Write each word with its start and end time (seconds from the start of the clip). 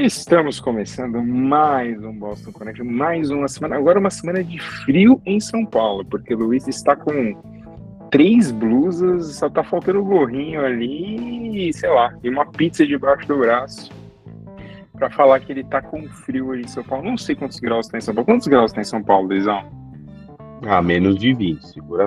Estamos 0.00 0.60
começando 0.60 1.20
mais 1.24 2.00
um 2.04 2.12
Boston 2.12 2.52
Connection, 2.52 2.84
mais 2.84 3.32
uma 3.32 3.48
semana, 3.48 3.74
agora 3.74 3.98
uma 3.98 4.10
semana 4.10 4.44
de 4.44 4.56
frio 4.60 5.20
em 5.26 5.40
São 5.40 5.66
Paulo, 5.66 6.04
porque 6.04 6.32
o 6.34 6.38
Luiz 6.38 6.68
está 6.68 6.94
com 6.94 7.34
três 8.08 8.52
blusas, 8.52 9.34
só 9.34 9.50
tá 9.50 9.64
faltando 9.64 9.98
o 9.98 10.04
gorrinho 10.04 10.64
ali, 10.64 11.72
sei 11.72 11.90
lá, 11.90 12.14
e 12.22 12.30
uma 12.30 12.46
pizza 12.46 12.86
debaixo 12.86 13.26
do 13.26 13.38
braço 13.38 13.90
para 14.92 15.10
falar 15.10 15.40
que 15.40 15.50
ele 15.50 15.64
tá 15.64 15.82
com 15.82 16.08
frio 16.08 16.52
aí 16.52 16.60
em 16.60 16.68
São 16.68 16.84
Paulo. 16.84 17.04
Não 17.04 17.18
sei 17.18 17.34
quantos 17.34 17.58
graus 17.58 17.88
tá 17.88 17.98
em 17.98 18.00
São 18.00 18.14
Paulo. 18.14 18.26
Quantos 18.26 18.46
graus 18.46 18.72
tá 18.72 18.80
em 18.80 18.84
São 18.84 19.02
Paulo, 19.02 19.26
Luizão? 19.26 19.64
Ah, 20.62 20.80
menos 20.80 21.18
de 21.18 21.34
20, 21.34 21.66
segura. 21.66 22.06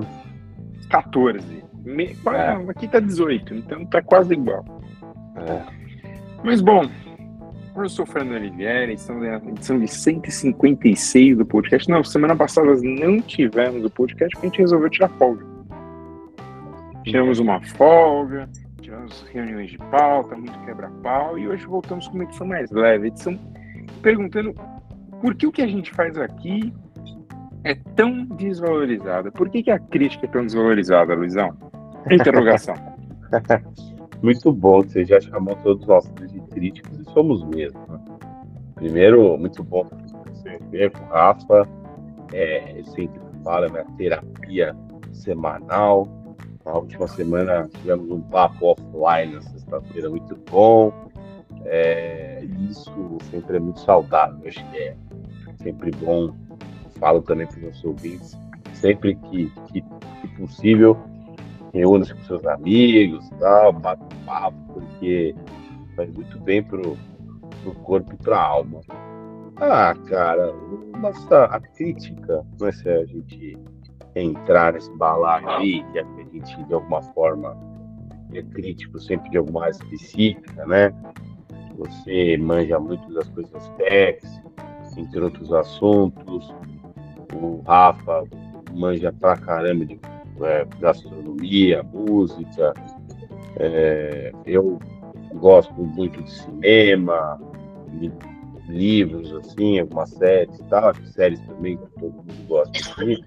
14. 0.89 1.61
Me... 1.83 2.15
É. 2.25 2.69
Aqui 2.69 2.87
tá 2.87 3.01
18, 3.01 3.53
então 3.53 3.85
tá 3.85 4.01
quase 4.01 4.31
igual. 4.31 4.63
É. 5.35 5.81
Mas 6.43 6.61
bom, 6.61 6.89
eu 7.75 7.89
sou 7.89 8.05
o 8.05 8.07
Fernando 8.07 8.35
Oliveira, 8.35 8.91
estamos 8.91 9.23
na 9.23 9.37
edição 9.37 9.79
de 9.79 9.87
156 9.87 11.37
do 11.37 11.45
podcast. 11.45 11.89
Não, 11.89 12.03
semana 12.03 12.35
passada 12.35 12.75
não 12.81 13.21
tivemos 13.21 13.83
o 13.85 13.89
podcast 13.89 14.33
porque 14.33 14.47
a 14.47 14.49
gente 14.49 14.59
resolveu 14.59 14.89
tirar 14.89 15.09
folga. 15.09 15.45
Tiramos 17.03 17.39
uma 17.39 17.61
folga, 17.61 18.49
tivemos 18.81 19.25
reuniões 19.31 19.71
de 19.71 19.77
pauta, 19.77 20.35
muito 20.35 20.57
quebra-pau, 20.65 21.39
e 21.39 21.47
hoje 21.47 21.65
voltamos 21.65 22.07
com 22.07 22.15
uma 22.15 22.25
edição 22.25 22.45
mais 22.45 22.69
leve, 22.71 23.07
edição 23.07 23.39
perguntando 24.01 24.53
por 25.21 25.33
que 25.35 25.47
o 25.47 25.51
que 25.51 25.61
a 25.61 25.67
gente 25.67 25.91
faz 25.91 26.17
aqui 26.17 26.73
é 27.63 27.75
tão 27.95 28.25
desvalorizada? 28.25 29.31
Por 29.31 29.49
que, 29.49 29.63
que 29.63 29.71
a 29.71 29.79
crítica 29.79 30.25
é 30.25 30.29
tão 30.29 30.45
desvalorizada, 30.45 31.13
Luizão? 31.13 31.55
Interrogação. 32.09 32.75
muito 34.21 34.51
bom, 34.51 34.81
você 34.81 35.05
já 35.05 35.19
chamou 35.21 35.55
todos 35.57 35.85
nós 35.87 36.11
de 36.15 36.39
críticos 36.53 37.00
somos 37.13 37.43
mesmo. 37.43 37.79
Né? 37.87 37.99
Primeiro, 38.75 39.37
muito 39.37 39.63
bom 39.63 39.87
você 40.41 40.57
ver 40.69 40.91
com 40.91 41.03
o 41.03 41.07
Rafa, 41.07 41.67
é, 42.33 42.81
sempre 42.85 43.19
fala, 43.43 43.69
minha 43.69 43.85
terapia 43.97 44.75
semanal. 45.13 46.07
Na 46.65 46.73
última 46.73 47.07
semana 47.07 47.67
tivemos 47.79 48.09
um 48.09 48.21
papo 48.21 48.67
offline 48.67 49.35
na 49.35 49.41
sexta-feira 49.41 50.09
muito 50.09 50.35
bom. 50.49 50.91
É, 51.65 52.43
isso 52.69 53.17
sempre 53.29 53.57
é 53.57 53.59
muito 53.59 53.79
saudável, 53.81 54.47
acho 54.47 54.63
que 54.71 54.77
é 54.77 54.95
sempre 55.61 55.91
bom. 55.91 56.33
Falo 56.99 57.21
também 57.21 57.47
para 57.47 57.57
os 57.57 57.61
meus 57.63 57.83
ouvintes, 57.83 58.37
sempre 58.73 59.15
que, 59.15 59.51
que, 59.67 59.81
que 59.81 60.27
possível, 60.37 60.95
reúna-se 61.73 62.13
com 62.13 62.21
seus 62.23 62.45
amigos, 62.45 63.27
tal, 63.39 63.73
bate 63.73 64.03
papo, 64.23 64.57
porque 64.73 65.33
faz 66.01 66.13
muito 66.15 66.39
bem 66.39 66.63
pro, 66.63 66.97
pro 67.63 67.73
corpo 67.83 68.13
e 68.13 68.17
pra 68.17 68.41
alma. 68.41 68.81
Ah, 69.57 69.93
cara, 70.07 70.51
nossa, 70.99 71.45
a 71.45 71.59
crítica, 71.59 72.43
não 72.59 72.67
é 72.67 72.71
se 72.71 72.89
a 72.89 73.05
gente 73.05 73.57
entrar 74.15 74.73
nesse 74.73 74.91
balaio 74.97 75.47
aí, 75.49 75.83
que 75.91 75.99
a 75.99 76.03
gente 76.33 76.63
de 76.63 76.73
alguma 76.73 77.01
forma 77.13 77.55
é 78.33 78.41
crítico 78.41 78.99
sempre 78.99 79.29
de 79.29 79.37
alguma 79.37 79.63
área 79.63 79.71
específica, 79.71 80.65
né? 80.65 80.91
Você 81.77 82.37
manja 82.37 82.79
muito 82.79 83.13
das 83.13 83.27
coisas 83.29 83.69
técnicas, 83.77 84.97
entre 84.97 85.19
outros 85.19 85.53
assuntos. 85.53 86.53
O 87.33 87.61
Rafa 87.65 88.23
manja 88.73 89.13
pra 89.13 89.37
caramba 89.37 89.85
de 89.85 89.99
é, 90.41 90.65
gastronomia, 90.79 91.83
música. 91.83 92.73
É, 93.57 94.31
eu 94.45 94.79
gosto 95.35 95.73
muito 95.73 96.21
de 96.21 96.31
cinema, 96.31 97.39
de 97.89 98.11
livros, 98.67 99.33
assim, 99.33 99.79
algumas 99.79 100.09
séries 100.11 100.59
e 100.59 100.63
tal, 100.65 100.93
séries 101.05 101.39
também 101.41 101.77
que 101.77 101.99
todo 101.99 102.13
mundo 102.13 102.47
gosta 102.47 102.71
assim. 102.77 103.23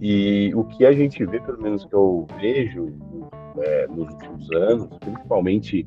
E 0.00 0.52
o 0.54 0.64
que 0.64 0.84
a 0.84 0.92
gente 0.92 1.24
vê, 1.24 1.40
pelo 1.40 1.62
menos 1.62 1.84
que 1.84 1.94
eu 1.94 2.26
vejo 2.40 2.92
é, 3.58 3.86
nos 3.86 4.08
últimos 4.12 4.50
anos, 4.50 4.88
principalmente 4.98 5.86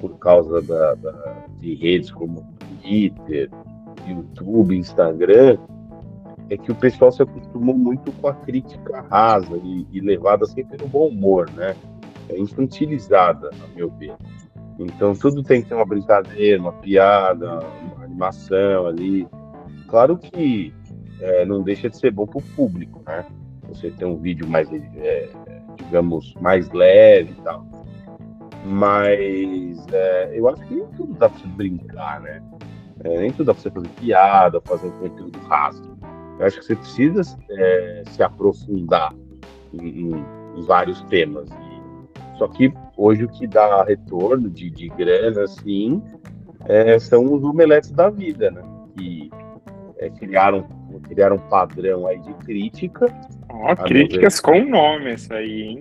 por 0.00 0.18
causa 0.18 0.62
da, 0.62 0.94
da, 0.94 1.46
de 1.58 1.74
redes 1.74 2.10
como 2.10 2.46
Twitter, 2.80 3.50
YouTube, 4.08 4.76
Instagram, 4.76 5.58
é 6.50 6.56
que 6.56 6.72
o 6.72 6.74
pessoal 6.74 7.12
se 7.12 7.22
acostumou 7.22 7.76
muito 7.76 8.10
com 8.12 8.28
a 8.28 8.34
crítica 8.34 9.02
rasa 9.10 9.56
e, 9.62 9.86
e 9.92 10.00
levada 10.00 10.44
sempre 10.46 10.76
no 10.82 10.88
bom 10.88 11.08
humor, 11.08 11.50
né? 11.50 11.76
É 12.28 12.38
infantilizada, 12.38 13.50
a 13.50 13.76
meu 13.76 13.90
ver. 13.90 14.14
Então 14.84 15.14
tudo 15.14 15.42
tem 15.42 15.62
que 15.62 15.68
ter 15.68 15.74
uma 15.74 15.84
brincadeira, 15.84 16.60
uma 16.60 16.72
piada, 16.72 17.60
uma 17.94 18.04
animação 18.04 18.86
ali. 18.86 19.26
Claro 19.88 20.16
que 20.16 20.72
é, 21.20 21.44
não 21.44 21.62
deixa 21.62 21.88
de 21.88 21.96
ser 21.96 22.10
bom 22.10 22.26
para 22.26 22.38
o 22.38 22.42
público, 22.56 23.02
né? 23.06 23.24
Você 23.68 23.90
tem 23.90 24.06
um 24.06 24.16
vídeo 24.16 24.46
mais, 24.46 24.68
é, 24.72 25.28
digamos, 25.76 26.34
mais 26.40 26.70
leve 26.70 27.32
e 27.32 27.42
tal. 27.42 27.66
Mas 28.64 29.86
é, 29.92 30.30
eu 30.34 30.48
acho 30.48 30.62
que 30.66 30.74
nem 30.74 30.86
tudo 30.88 31.14
dá 31.14 31.28
para 31.28 31.38
você 31.38 31.46
brincar, 31.48 32.20
né? 32.20 32.42
É, 33.04 33.18
nem 33.18 33.30
tudo 33.30 33.46
dá 33.46 33.54
para 33.54 33.62
você 33.62 33.70
fazer 33.70 33.88
piada, 34.00 34.60
fazer 34.60 34.88
um 34.88 34.98
conteúdo 34.98 35.38
raso. 35.48 35.82
Eu 36.38 36.46
acho 36.46 36.58
que 36.58 36.64
você 36.64 36.76
precisa 36.76 37.38
é, 37.50 38.02
se 38.10 38.22
aprofundar 38.22 39.14
em, 39.72 40.12
em, 40.56 40.62
vários 40.66 41.02
temas. 41.04 41.48
Só 42.38 42.48
que 42.48 42.72
hoje 42.96 43.24
o 43.24 43.28
que 43.28 43.46
dá 43.46 43.82
retorno 43.84 44.50
de, 44.50 44.70
de 44.70 44.88
grana, 44.88 45.42
assim, 45.42 46.02
é, 46.66 46.98
são 46.98 47.32
os 47.32 47.42
omeletes 47.42 47.90
da 47.90 48.10
vida, 48.10 48.50
né? 48.50 48.62
Que 48.96 49.30
é, 49.98 50.10
criaram, 50.10 50.66
criaram 51.08 51.36
um 51.36 51.48
padrão 51.48 52.06
aí 52.06 52.20
de 52.20 52.34
crítica. 52.34 53.06
Ó, 53.48 53.74
críticas 53.76 54.40
com 54.40 54.64
nome 54.64 55.14
isso 55.14 55.32
aí, 55.32 55.62
hein? 55.62 55.78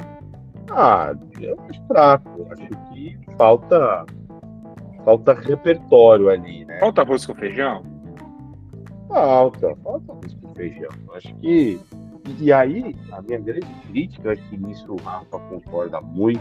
Ah, 0.70 1.14
eu 1.40 1.60
acho 1.70 1.82
fraco. 1.88 2.48
Acho 2.52 2.68
que 2.94 3.18
falta 3.38 4.06
falta 5.04 5.34
repertório 5.34 6.30
ali, 6.30 6.66
né? 6.66 6.80
Falta 6.80 7.02
arroz 7.02 7.26
com 7.26 7.36
feijão? 7.36 7.84
Falta, 9.08 9.76
falta 9.84 10.12
arroz 10.12 10.34
com 10.36 10.54
feijão. 10.56 10.90
Acho 11.14 11.34
que. 11.36 11.80
E 12.40 12.54
aí, 12.54 12.96
a 13.12 13.22
minha 13.22 13.40
grande 13.40 13.68
crítica, 13.88 14.32
acho 14.32 14.44
que 14.50 14.58
nisso 14.58 14.94
o 14.94 14.96
Rafa 14.98 15.40
concorda 15.40 16.00
muito, 16.00 16.40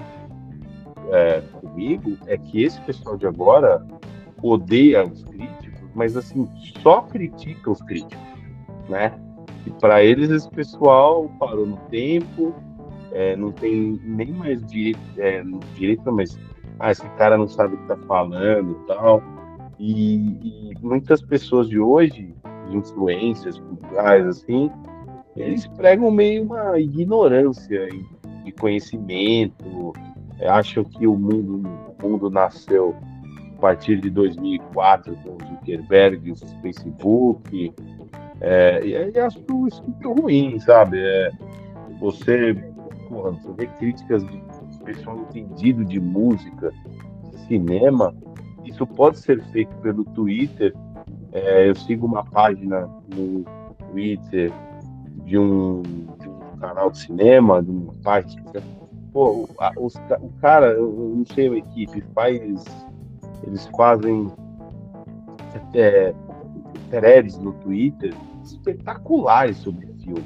é, 1.10 1.42
comigo 1.60 2.16
é 2.26 2.36
que 2.36 2.62
esse 2.62 2.80
pessoal 2.82 3.16
de 3.16 3.26
agora 3.26 3.84
odeia 4.42 5.04
os 5.04 5.24
críticos, 5.24 5.80
mas 5.94 6.16
assim, 6.16 6.48
só 6.82 7.02
critica 7.02 7.70
os 7.70 7.82
críticos, 7.82 8.18
né? 8.88 9.12
E 9.66 9.70
para 9.70 10.02
eles 10.02 10.30
esse 10.30 10.48
pessoal 10.50 11.30
parou 11.38 11.66
no 11.66 11.76
tempo, 11.88 12.54
é, 13.12 13.36
não 13.36 13.52
tem 13.52 14.00
nem 14.04 14.32
mais 14.32 14.64
direito, 14.66 15.00
é, 15.18 15.42
direito, 15.74 16.10
mas 16.12 16.38
ah, 16.78 16.90
esse 16.90 17.06
cara 17.10 17.36
não 17.36 17.46
sabe 17.46 17.74
o 17.74 17.78
que 17.78 17.88
tá 17.88 17.96
falando 18.08 18.78
e 18.82 18.86
tal. 18.86 19.22
E, 19.78 20.70
e 20.70 20.74
muitas 20.80 21.20
pessoas 21.20 21.68
de 21.68 21.78
hoje, 21.78 22.34
influências 22.70 23.58
culturais, 23.58 24.26
assim, 24.26 24.70
eles 25.36 25.66
pregam 25.68 26.10
meio 26.10 26.44
uma 26.44 26.78
ignorância 26.78 27.88
de 28.44 28.52
conhecimento, 28.52 29.92
acham 30.46 30.84
que 30.84 31.06
o 31.06 31.16
mundo, 31.16 31.68
o 32.02 32.08
mundo 32.08 32.30
nasceu 32.30 32.94
a 33.56 33.60
partir 33.60 34.00
de 34.00 34.10
2004 34.10 35.14
com 35.16 35.36
Zuckerberg, 35.46 36.32
o 36.32 36.36
Facebook, 36.62 37.74
é, 38.40 38.80
e 38.84 39.18
acho 39.18 39.38
isso 39.68 39.82
muito 39.82 40.12
ruim, 40.12 40.58
sabe? 40.60 40.98
É, 40.98 41.30
você, 42.00 42.54
porra, 43.08 43.32
você 43.32 43.52
vê 43.52 43.66
críticas 43.66 44.26
de 44.26 44.42
pessoal 44.84 45.18
entendido 45.18 45.84
de 45.84 46.00
música, 46.00 46.72
de 47.30 47.38
cinema, 47.46 48.14
isso 48.64 48.86
pode 48.86 49.18
ser 49.18 49.42
feito 49.46 49.74
pelo 49.76 50.04
Twitter. 50.04 50.74
É, 51.32 51.68
eu 51.68 51.74
sigo 51.74 52.06
uma 52.06 52.24
página 52.24 52.88
no 53.14 53.44
Twitter 53.90 54.52
de 55.24 55.38
um, 55.38 55.82
de 55.82 56.28
um 56.28 56.58
canal 56.58 56.90
de 56.90 56.98
cinema, 56.98 57.62
de 57.62 57.70
uma 57.70 57.92
página 58.02 58.42
pô, 59.12 59.48
a, 59.58 59.72
os, 59.76 59.94
o 60.20 60.28
cara, 60.40 60.72
eu 60.72 61.14
não 61.16 61.24
sei 61.26 61.48
a 61.48 61.56
equipe, 61.56 62.02
faz. 62.14 62.64
Eles 63.46 63.66
fazem 63.76 64.30
é, 65.74 66.14
threads 66.90 67.38
no 67.38 67.52
Twitter 67.54 68.14
espetaculares 68.44 69.56
sobre 69.58 69.86
o 69.86 69.94
filme, 69.94 70.24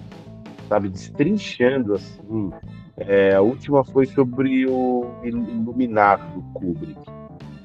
sabe? 0.69 0.89
Destrinchando 0.89 1.95
assim. 1.95 2.51
É, 2.97 3.35
a 3.35 3.41
última 3.41 3.83
foi 3.85 4.07
sobre 4.07 4.67
o 4.67 5.07
Iluminado 5.25 6.23
do 6.35 6.43
Kubrick. 6.53 7.01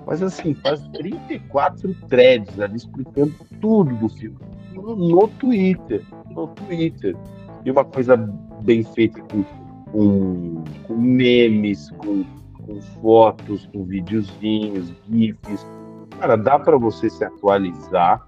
Mas 0.05 0.23
assim, 0.23 0.55
faz 0.55 0.81
34 0.87 1.93
threads 2.07 2.59
ali 2.59 2.77
explicando 2.77 3.33
tudo 3.61 3.95
do 3.95 4.09
filme. 4.09 4.37
No, 4.73 4.95
no 4.95 5.27
Twitter. 5.27 6.03
No 6.31 6.47
Twitter. 6.47 7.15
E 7.63 7.69
uma 7.69 7.85
coisa 7.85 8.17
bem 8.63 8.83
feita 8.83 9.21
com 9.21 9.43
com, 9.91 10.63
com 10.87 10.95
memes, 10.95 11.89
com, 11.91 12.23
com 12.53 12.81
fotos, 13.01 13.67
com 13.67 13.83
videozinhos, 13.83 14.93
GIFs. 15.09 15.65
Cara, 16.19 16.35
dá 16.35 16.59
para 16.59 16.77
você 16.77 17.09
se 17.09 17.23
atualizar 17.23 18.27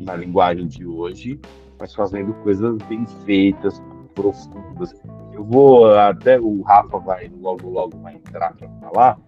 na 0.00 0.16
linguagem 0.16 0.66
de 0.66 0.86
hoje, 0.86 1.40
mas 1.78 1.94
fazendo 1.94 2.32
coisas 2.34 2.76
bem 2.88 3.06
feitas, 3.24 3.82
profundas. 4.14 4.94
Eu 5.32 5.44
vou 5.44 5.92
até 5.94 6.38
o 6.38 6.62
Rafa 6.62 6.98
vai 6.98 7.30
logo 7.40 7.68
logo 7.68 7.98
vai 7.98 8.14
entrar 8.14 8.54
para 8.54 8.68
falar. 8.80 9.18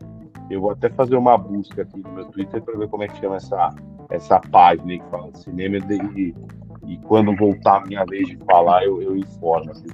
Eu 0.50 0.60
vou 0.60 0.70
até 0.70 0.90
fazer 0.90 1.16
uma 1.16 1.38
busca 1.38 1.82
aqui 1.82 1.98
no 2.00 2.12
meu 2.12 2.26
Twitter 2.26 2.62
para 2.62 2.76
ver 2.76 2.88
como 2.88 3.02
é 3.02 3.08
que 3.08 3.18
chama 3.18 3.36
essa 3.36 3.74
essa 4.10 4.38
página 4.38 4.98
que 4.98 5.10
fala 5.10 5.32
de 5.32 5.38
cinema 5.38 5.78
e, 6.14 6.34
e 6.86 6.98
quando 6.98 7.34
voltar 7.34 7.78
a 7.78 7.86
minha 7.86 8.04
vez 8.04 8.28
de 8.28 8.36
falar 8.44 8.84
eu, 8.84 9.00
eu 9.00 9.16
informo. 9.16 9.70
Assim, 9.70 9.88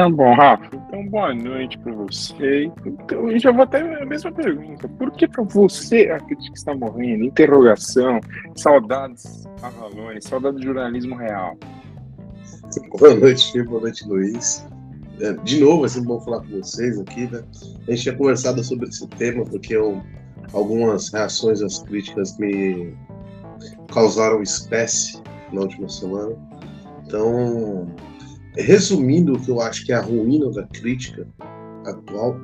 Tá 0.00 0.08
bom, 0.08 0.32
Rafa. 0.34 0.64
Então, 0.74 1.06
boa 1.08 1.34
noite 1.34 1.76
para 1.76 1.92
você. 1.92 2.72
Então, 2.86 3.30
eu 3.30 3.38
já 3.38 3.52
vou 3.52 3.64
até 3.64 3.80
a 4.00 4.06
mesma 4.06 4.32
pergunta. 4.32 4.88
Por 4.88 5.10
que 5.10 5.28
para 5.28 5.44
você 5.44 6.08
a 6.08 6.18
crítica 6.18 6.56
está 6.56 6.74
morrendo? 6.74 7.24
Interrogação, 7.24 8.18
saudades 8.56 9.44
Avalone, 9.62 10.22
saudade 10.22 10.56
do 10.56 10.62
jornalismo 10.62 11.16
real. 11.16 11.54
Boa 12.98 13.14
noite, 13.14 13.52
Fih. 13.52 13.62
Boa 13.62 13.82
noite, 13.82 14.08
Luiz. 14.08 14.66
É, 15.20 15.34
de 15.34 15.60
novo, 15.60 15.84
é 15.84 15.88
sempre 15.88 16.08
bom 16.08 16.20
falar 16.22 16.40
com 16.40 16.48
vocês 16.48 16.98
aqui, 16.98 17.26
né? 17.30 17.44
A 17.86 17.90
gente 17.90 18.04
tinha 18.04 18.16
conversado 18.16 18.64
sobre 18.64 18.88
esse 18.88 19.06
tema 19.06 19.44
porque 19.44 19.76
eu, 19.76 20.00
algumas 20.54 21.12
reações 21.12 21.60
às 21.60 21.80
críticas 21.80 22.38
me 22.38 22.94
causaram 23.92 24.40
espécie 24.40 25.22
na 25.52 25.60
última 25.60 25.90
semana. 25.90 26.34
Então, 27.06 27.86
Resumindo 28.60 29.34
o 29.34 29.40
que 29.40 29.50
eu 29.50 29.60
acho 29.60 29.84
que 29.84 29.92
é 29.92 29.96
a 29.96 30.00
ruína 30.00 30.50
da 30.50 30.66
crítica 30.66 31.26
atual, 31.86 32.36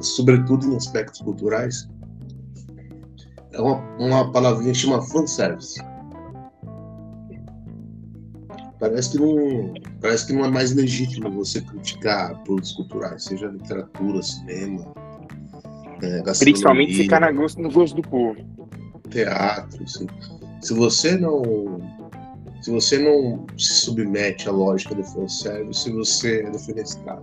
sobretudo 0.00 0.66
em 0.66 0.76
aspectos 0.76 1.20
culturais, 1.20 1.88
é 3.52 3.60
uma, 3.60 3.78
uma 3.98 4.32
palavrinha 4.32 4.72
que 4.72 4.78
chama 4.78 5.02
fanservice. 5.02 5.80
Parece 8.78 9.12
que, 9.12 9.18
não, 9.18 9.72
parece 10.02 10.26
que 10.26 10.32
não 10.34 10.44
é 10.44 10.50
mais 10.50 10.74
legítimo 10.74 11.30
você 11.30 11.62
criticar 11.62 12.42
produtos 12.44 12.72
culturais, 12.72 13.24
seja 13.24 13.46
literatura, 13.46 14.22
cinema, 14.22 14.94
é, 16.02 16.22
Principalmente 16.38 16.94
ficar 16.94 17.20
na 17.20 17.32
gosto, 17.32 17.60
no 17.60 17.70
gosto 17.70 17.96
do 17.96 18.02
povo. 18.02 18.36
Teatro, 19.08 19.82
assim. 19.82 20.06
Se 20.60 20.74
você 20.74 21.16
não 21.16 21.80
se 22.66 22.72
você 22.72 22.98
não 22.98 23.46
se 23.56 23.74
submete 23.74 24.48
à 24.48 24.50
lógica 24.50 24.92
do 24.92 25.04
fanservice, 25.04 25.88
você 25.88 26.40
é 26.40 26.50
defenestrado. 26.50 27.22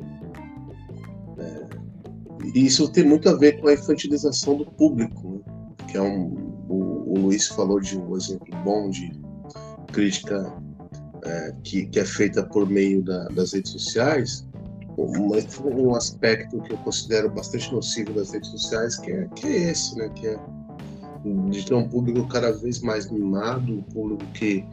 É, 1.38 1.68
e 2.56 2.66
isso 2.66 2.90
tem 2.90 3.04
muito 3.04 3.28
a 3.28 3.34
ver 3.34 3.60
com 3.60 3.68
a 3.68 3.74
infantilização 3.74 4.56
do 4.56 4.66
público, 4.66 5.44
né? 5.46 5.76
que 5.92 5.98
é 5.98 6.02
um, 6.02 6.28
o, 6.70 7.12
o, 7.12 7.20
Luiz 7.20 7.50
falou 7.50 7.82
de 7.82 8.00
um 8.00 8.16
exemplo 8.16 8.48
bom 8.64 8.90
de 8.90 9.12
crítica 9.92 10.50
é, 11.26 11.54
que, 11.62 11.88
que, 11.88 12.00
é 12.00 12.06
feita 12.06 12.42
por 12.44 12.70
meio 12.70 13.04
da, 13.04 13.26
das 13.26 13.52
redes 13.52 13.74
sociais, 13.74 14.48
mas 14.98 15.60
um 15.60 15.94
aspecto 15.94 16.62
que 16.62 16.72
eu 16.72 16.78
considero 16.78 17.30
bastante 17.30 17.70
nocivo 17.74 18.14
das 18.14 18.32
redes 18.32 18.50
sociais, 18.50 18.96
que 18.96 19.12
é, 19.12 19.28
que 19.36 19.48
é 19.48 19.72
esse, 19.72 19.98
né? 19.98 20.08
que 20.16 20.26
é 20.26 20.40
de 21.50 21.66
ter 21.66 21.74
um 21.74 21.88
público 21.90 22.26
cada 22.30 22.54
vez 22.54 22.80
mais 22.80 23.12
mimado, 23.12 23.74
um 23.74 23.82
público 23.82 24.26
que 24.32 24.66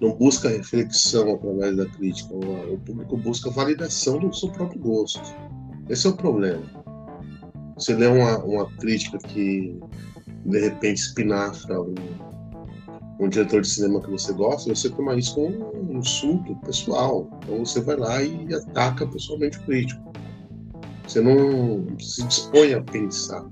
não 0.00 0.12
busca 0.16 0.48
reflexão 0.48 1.34
através 1.34 1.76
da 1.76 1.86
crítica, 1.86 2.34
o 2.34 2.78
público 2.84 3.16
busca 3.16 3.50
validação 3.50 4.18
do 4.18 4.34
seu 4.34 4.50
próprio 4.50 4.80
gosto. 4.80 5.34
Esse 5.88 6.06
é 6.06 6.10
o 6.10 6.16
problema. 6.16 6.62
Você 7.76 7.94
lê 7.94 8.06
uma, 8.06 8.38
uma 8.44 8.66
crítica 8.76 9.18
que 9.18 9.78
de 10.46 10.60
repente 10.60 10.98
espinafra 10.98 11.80
um, 11.80 11.94
um 13.20 13.28
diretor 13.28 13.62
de 13.62 13.68
cinema 13.68 14.00
que 14.00 14.10
você 14.10 14.32
gosta, 14.32 14.74
você 14.74 14.90
toma 14.90 15.16
isso 15.16 15.34
como 15.34 15.72
um 15.76 15.98
insulto 15.98 16.54
pessoal. 16.56 17.28
Então 17.42 17.64
você 17.64 17.80
vai 17.80 17.96
lá 17.96 18.22
e 18.22 18.54
ataca 18.54 19.06
pessoalmente 19.06 19.58
o 19.58 19.62
crítico. 19.62 20.12
Você 21.06 21.20
não 21.20 21.86
se 21.98 22.24
dispõe 22.26 22.74
a 22.74 22.82
pensar. 22.82 23.44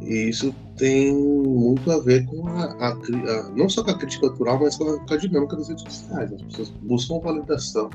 E 0.00 0.28
isso 0.28 0.54
tem 0.76 1.14
muito 1.14 1.90
a 1.90 2.00
ver 2.00 2.26
com 2.26 2.46
a, 2.48 2.64
a, 2.64 2.88
a, 2.90 3.50
não 3.54 3.68
só 3.68 3.84
com 3.84 3.90
a 3.90 3.98
crítica 3.98 4.28
cultural, 4.28 4.58
mas 4.60 4.76
com 4.76 4.88
a, 4.90 4.98
com 5.00 5.14
a 5.14 5.16
dinâmica 5.16 5.56
das 5.56 5.68
redes 5.68 5.84
sociais. 5.84 6.32
As 6.32 6.42
pessoas 6.42 6.70
buscam 6.82 7.20
validação 7.20 7.90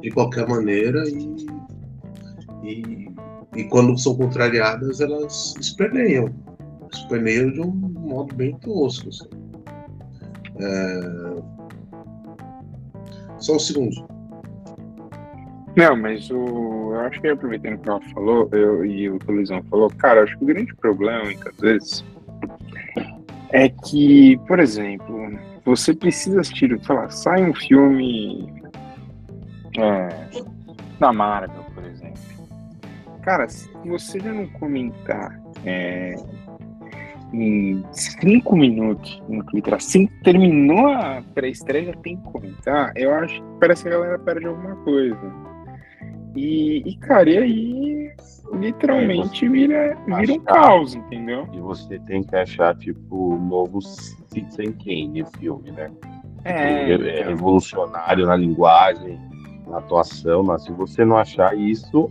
de 0.00 0.10
qualquer 0.10 0.48
maneira 0.48 1.08
e, 1.08 1.46
e, 2.64 3.08
e 3.54 3.64
quando 3.64 3.96
são 3.98 4.16
contrariadas, 4.16 5.00
elas 5.00 5.54
esperneiam. 5.60 6.34
Esperneiam 6.92 7.52
de 7.52 7.60
um 7.60 7.70
modo 7.70 8.34
bem 8.34 8.56
tosco. 8.58 9.08
Assim. 9.08 9.28
É... 10.58 11.56
Só 13.38 13.56
um 13.56 13.58
segundo. 13.58 14.06
Não, 15.76 15.94
mas 15.94 16.30
o, 16.30 16.94
eu 16.94 17.00
acho 17.00 17.20
que 17.20 17.28
aproveitando 17.28 17.74
o 17.74 17.78
que 17.78 17.88
ela 17.88 18.00
falou, 18.14 18.48
eu, 18.52 18.84
e 18.84 19.10
o 19.10 19.18
Luizão 19.28 19.62
falou, 19.64 19.90
cara, 19.90 20.22
acho 20.24 20.36
que 20.38 20.44
o 20.44 20.46
grande 20.46 20.74
problema, 20.76 21.24
muitas 21.24 21.54
vezes, 21.58 22.04
é 23.50 23.68
que, 23.68 24.36
por 24.46 24.58
exemplo, 24.58 25.38
você 25.64 25.94
precisa 25.94 26.40
assistir, 26.40 26.78
sei 26.84 26.94
lá, 26.94 27.08
sai 27.10 27.48
um 27.48 27.54
filme 27.54 28.52
é, 29.78 30.08
da 30.98 31.12
Marvel, 31.12 31.64
por 31.74 31.84
exemplo. 31.84 32.20
Cara, 33.22 33.48
se 33.48 33.68
você 33.84 34.20
já 34.20 34.32
não 34.32 34.46
comentar 34.50 35.40
é, 35.64 36.14
em 37.32 37.84
cinco 37.92 38.56
minutos 38.56 39.22
no 39.28 39.44
Twitter, 39.44 39.74
assim 39.74 40.06
terminou 40.22 40.88
a 40.88 41.22
pré-estreia, 41.34 41.86
já 41.86 41.92
tem 41.94 42.16
que 42.16 42.22
comentar, 42.30 42.92
eu 42.96 43.12
acho 43.14 43.34
que 43.34 43.58
parece 43.60 43.82
que 43.82 43.88
a 43.88 43.92
galera 43.92 44.18
perde 44.18 44.46
alguma 44.46 44.76
coisa. 44.76 45.18
E, 46.36 46.82
e 46.86 46.96
cara, 46.98 47.28
e 47.28 47.38
aí 47.38 48.12
literalmente 48.52 49.48
vira, 49.48 49.96
vira 50.06 50.32
um 50.32 50.40
caos, 50.40 50.94
entendeu? 50.94 51.48
E 51.52 51.60
você 51.60 51.98
tem 52.00 52.22
que 52.22 52.34
achar, 52.36 52.76
tipo, 52.76 53.34
o 53.34 53.38
novo 53.38 53.80
Citizen 53.80 54.72
Kane, 54.72 55.24
filme, 55.38 55.70
né? 55.70 55.90
É, 56.44 56.92
é, 56.92 57.20
é 57.20 57.24
revolucionário 57.24 58.26
na 58.26 58.36
linguagem, 58.36 59.20
na 59.66 59.78
atuação, 59.78 60.44
mas 60.44 60.62
se 60.62 60.72
você 60.72 61.04
não 61.04 61.16
achar 61.16 61.56
isso, 61.58 62.10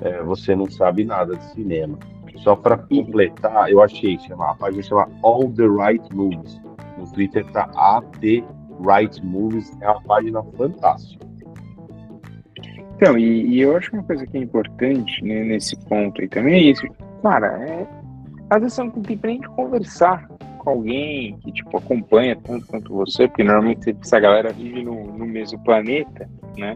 é, 0.00 0.22
você 0.22 0.54
não 0.54 0.70
sabe 0.70 1.04
nada 1.04 1.36
de 1.36 1.44
cinema. 1.52 1.98
Só 2.36 2.54
para 2.54 2.78
completar, 2.78 3.70
eu 3.70 3.82
achei, 3.82 4.18
chama, 4.20 4.52
a 4.52 4.54
página 4.54 4.82
chama 4.82 5.08
All 5.22 5.50
the 5.50 5.66
Right 5.66 6.14
Movies. 6.14 6.60
No 6.96 7.10
Twitter 7.12 7.44
tá 7.50 7.68
AT 7.74 8.20
Right 8.80 9.24
Movies, 9.24 9.76
é 9.80 9.90
uma 9.90 10.00
página 10.02 10.42
fantástica. 10.56 11.27
Então, 12.98 13.16
e, 13.16 13.46
e, 13.46 13.60
eu 13.60 13.76
acho 13.76 13.90
que 13.90 13.96
uma 13.96 14.02
coisa 14.02 14.26
que 14.26 14.36
é 14.36 14.40
importante 14.40 15.24
né, 15.24 15.44
nesse 15.44 15.76
ponto 15.86 16.20
aí 16.20 16.26
também 16.26 16.54
é 16.54 16.70
isso. 16.72 16.84
Cara, 17.22 17.46
é, 17.46 17.86
às 18.50 18.60
vezes 18.60 18.74
você 18.74 18.82
não 18.82 18.90
tem 18.90 19.16
tempo 19.16 19.42
de 19.42 19.48
conversar 19.50 20.26
com 20.58 20.70
alguém 20.70 21.38
que, 21.38 21.52
tipo, 21.52 21.76
acompanha 21.76 22.34
tanto 22.34 22.66
quanto 22.66 22.92
você, 22.92 23.28
porque 23.28 23.44
normalmente 23.44 23.96
essa 24.02 24.18
galera 24.18 24.52
vive 24.52 24.82
no, 24.82 25.16
no 25.16 25.26
mesmo 25.26 25.60
planeta, 25.60 26.28
né? 26.56 26.74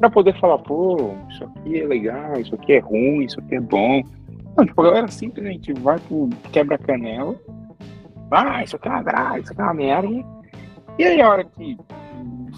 Pra 0.00 0.10
poder 0.10 0.36
falar, 0.40 0.58
pô, 0.58 1.14
isso 1.30 1.44
aqui 1.44 1.82
é 1.82 1.86
legal, 1.86 2.40
isso 2.40 2.56
aqui 2.56 2.72
é 2.72 2.80
ruim, 2.80 3.22
isso 3.22 3.38
aqui 3.38 3.54
é 3.54 3.60
bom. 3.60 4.02
Não, 4.56 4.66
tipo, 4.66 4.80
a 4.80 4.84
galera 4.86 5.08
simplesmente 5.08 5.72
vai 5.72 6.00
pro 6.00 6.28
quebra-canela, 6.50 7.36
ah, 8.32 8.64
isso 8.64 8.74
aqui 8.74 8.88
é 8.88 8.90
uma 8.90 9.02
graça, 9.04 9.38
isso 9.38 9.52
aqui 9.52 9.60
é 9.60 9.64
uma 9.64 9.74
merda. 9.74 10.37
E 10.98 11.04
aí 11.04 11.20
a 11.20 11.30
hora 11.30 11.44
que 11.44 11.76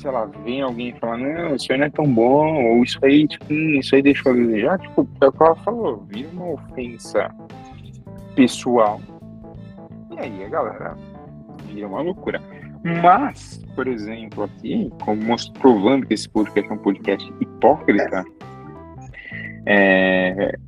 sei 0.01 0.11
lá, 0.11 0.25
vem 0.45 0.63
alguém 0.63 0.95
falar, 0.95 1.19
não, 1.19 1.55
isso 1.55 1.71
aí 1.71 1.79
não 1.79 1.87
é 1.87 1.91
tão 1.91 2.07
bom, 2.07 2.65
ou 2.65 2.83
isso 2.83 2.99
aí, 3.03 3.29
tipo, 3.29 3.53
hum, 3.53 3.79
isso 3.79 3.95
aí 3.95 4.03
deixou 4.03 4.33
a 4.33 4.35
desejar, 4.35 4.79
tipo, 4.79 5.07
é 5.21 5.27
o 5.27 5.33
que 5.33 5.43
ela 5.43 5.55
falou, 5.57 6.07
vira 6.09 6.29
uma 6.33 6.53
ofensa 6.53 7.31
pessoal. 8.35 9.01
E 10.11 10.19
aí 10.19 10.45
a 10.45 10.49
galera 10.49 10.97
vira 11.67 11.87
uma 11.87 12.01
loucura. 12.01 12.41
Mas, 13.03 13.63
por 13.75 13.87
exemplo, 13.87 14.45
aqui, 14.45 14.91
como 15.05 15.37
provando 15.61 16.07
que 16.07 16.15
esse 16.15 16.29
podcast 16.29 16.71
é 16.71 16.75
um 16.75 16.79
podcast 16.79 17.35
hipócrita, 17.41 18.25
é, 18.25 18.50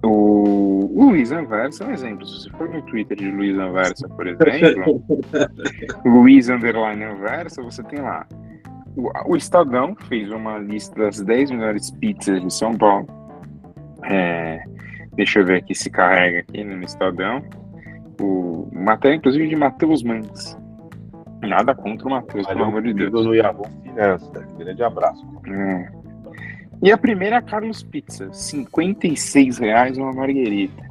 o, 0.02 0.90
o 0.94 1.10
Luiz 1.10 1.32
Anversa 1.32 1.84
é 1.84 1.86
um 1.88 1.90
exemplo. 1.92 2.26
Se 2.26 2.42
você 2.42 2.50
for 2.50 2.68
no 2.68 2.82
Twitter 2.82 3.16
de 3.16 3.30
Luiz 3.30 3.56
Anversa, 3.58 4.08
por 4.08 4.26
exemplo, 4.26 5.02
Luiz 6.04 6.48
Underline 6.48 7.04
Anversa, 7.04 7.62
você 7.62 7.82
tem 7.84 8.00
lá 8.00 8.26
o, 9.26 9.36
Estadão 9.36 9.94
fez 10.08 10.30
uma 10.30 10.58
lista 10.58 10.94
das 11.02 11.20
10 11.20 11.50
melhores 11.52 11.90
pizzas 11.92 12.42
de 12.42 12.52
São 12.52 12.76
Paulo. 12.76 13.06
É, 14.04 14.62
deixa 15.14 15.40
eu 15.40 15.46
ver 15.46 15.58
aqui 15.58 15.74
se 15.74 15.90
carrega 15.90 16.40
aqui 16.40 16.62
no 16.62 16.82
Estadão. 16.84 17.42
O 18.20 18.68
matéria, 18.72 19.16
inclusive, 19.16 19.48
de 19.48 19.56
Matheus 19.56 20.02
Mantes. 20.02 20.58
Nada 21.42 21.74
contra 21.74 22.06
o 22.06 22.10
Matheus, 22.10 22.46
pelo 22.46 22.64
amor 22.64 22.82
de 22.82 22.92
Deus. 22.92 23.12
no 23.12 23.34
Yahoo 23.34 23.66
Finanças. 23.82 24.52
Grande 24.58 24.82
abraço. 24.82 25.26
É. 25.48 26.01
E 26.82 26.90
a 26.90 26.98
primeira 26.98 27.36
é 27.36 27.38
a 27.38 27.42
Carlos 27.42 27.80
Pizza, 27.80 28.28
56 28.32 29.58
reais 29.58 29.96
uma 29.96 30.12
marguerita. 30.12 30.82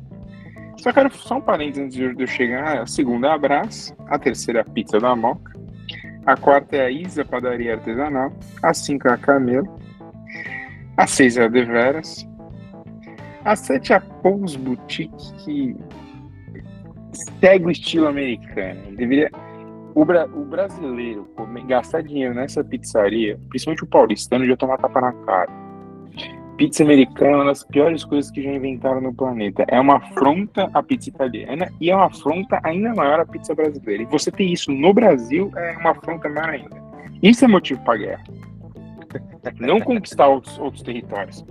Só 0.78 0.94
quero 0.94 1.14
só 1.14 1.36
um 1.38 1.42
parênteses 1.42 1.84
antes 1.84 2.16
de 2.16 2.24
eu 2.24 2.28
chegar. 2.28 2.82
A 2.82 2.88
segunda 2.88 3.28
é 3.28 3.32
a 3.32 3.38
Brás, 3.38 3.94
a 4.08 4.18
terceira 4.18 4.60
é 4.60 4.62
a 4.62 4.66
Pizza 4.66 5.02
da 5.02 5.14
Moca, 5.18 5.52
a 6.26 6.38
quarta 6.38 6.78
é 6.78 6.86
a 6.86 6.90
Isa 6.90 7.26
Padaria 7.26 7.74
Artesanal, 7.74 8.32
a 8.64 8.74
cinco 8.74 9.10
é 9.10 9.12
a 9.12 9.18
Camelo, 9.18 9.68
a 10.96 11.06
seis 11.06 11.36
é 11.36 11.44
a 11.44 11.48
Deveras, 11.50 12.26
a 13.44 13.54
sete 13.58 13.92
é 13.92 13.98
a 13.98 14.00
Pous 14.00 14.56
Boutique, 14.56 15.34
que 15.44 15.76
segue 17.42 17.66
o 17.66 17.72
estilo 17.72 18.08
americano. 18.08 18.96
Deveria 18.96 19.30
o, 19.94 20.06
bra 20.06 20.26
o 20.26 20.46
brasileiro 20.46 21.28
gastar 21.68 22.02
dinheiro 22.02 22.34
nessa 22.34 22.64
pizzaria, 22.64 23.38
principalmente 23.50 23.84
o 23.84 23.88
paulistano, 23.88 24.46
já 24.46 24.56
tomar 24.56 24.78
tapa 24.78 25.02
na 25.02 25.12
cara. 25.26 25.71
Pizza 26.62 26.84
americana 26.84 27.32
é 27.32 27.36
uma 27.38 27.46
das 27.46 27.64
piores 27.64 28.06
coisas 28.06 28.30
que 28.30 28.40
já 28.40 28.52
inventaram 28.52 29.02
no 29.02 29.12
planeta. 29.12 29.66
É 29.68 29.80
uma 29.80 29.98
afronta 29.98 30.70
à 30.76 30.84
pizza 30.84 31.10
italiana 31.10 31.68
e 31.82 31.90
é 31.90 31.96
uma 31.96 32.06
afronta 32.06 32.60
ainda 32.62 32.94
maior 32.94 33.20
à 33.20 33.26
pizza 33.26 33.56
brasileira. 33.56 34.04
E 34.04 34.06
você 34.06 34.30
ter 34.30 34.44
isso 34.44 34.72
no 34.72 34.94
Brasil 34.94 35.52
é 35.56 35.76
uma 35.78 35.90
afronta 35.90 36.30
maior 36.30 36.50
ainda. 36.52 36.78
Isso 37.24 37.44
é 37.44 37.48
motivo 37.48 37.84
para 37.84 37.98
guerra. 37.98 38.24
Não 39.60 39.80
conquistar 39.80 40.28
outros, 40.28 40.60
outros 40.60 40.84
territórios. 40.84 41.44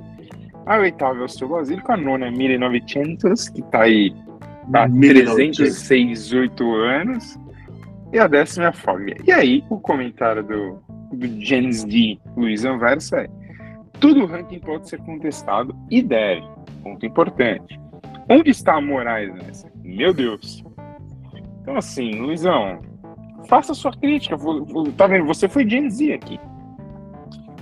A 0.65 0.79
oitava 0.79 1.19
é 1.19 1.25
o 1.25 1.29
seu 1.29 1.49
Basílico, 1.49 1.91
a 1.91 1.97
nona 1.97 2.29
é 2.29 2.31
1900, 2.31 3.49
que 3.49 3.63
está 3.63 3.83
aí 3.83 4.15
há 4.73 4.89
306, 4.89 6.33
8 6.33 6.73
anos. 6.73 7.37
E 8.13 8.19
a 8.21 8.29
décima 8.29 8.67
é 8.67 8.69
a 8.69 8.73
Foglia. 8.73 9.17
E 9.27 9.33
aí, 9.33 9.65
o 9.71 9.81
comentário 9.81 10.45
do, 10.45 10.81
do 11.13 11.45
James 11.45 11.83
D. 11.83 12.17
Luiz 12.37 12.65
Anversa 12.65 13.23
é: 13.23 13.40
tudo 14.01 14.27
ranking 14.27 14.59
pode 14.61 14.89
ser 14.89 14.99
contestado 14.99 15.77
e 15.91 16.03
deve. 16.03 16.47
Ponto 16.83 17.05
importante. 17.05 17.79
Onde 18.29 18.51
está 18.51 18.77
a 18.77 18.81
Moraes 18.81 19.33
nessa? 19.35 19.71
Meu 19.83 20.15
Deus. 20.15 20.65
Então, 21.61 21.77
assim, 21.77 22.13
Luizão, 22.13 22.81
faça 23.49 23.75
sua 23.75 23.93
crítica. 23.93 24.37
Tá 24.97 25.07
vendo? 25.07 25.27
Você 25.27 25.49
foi 25.49 25.69
Gen 25.69 25.91
Z 25.91 26.15
aqui. 26.15 26.41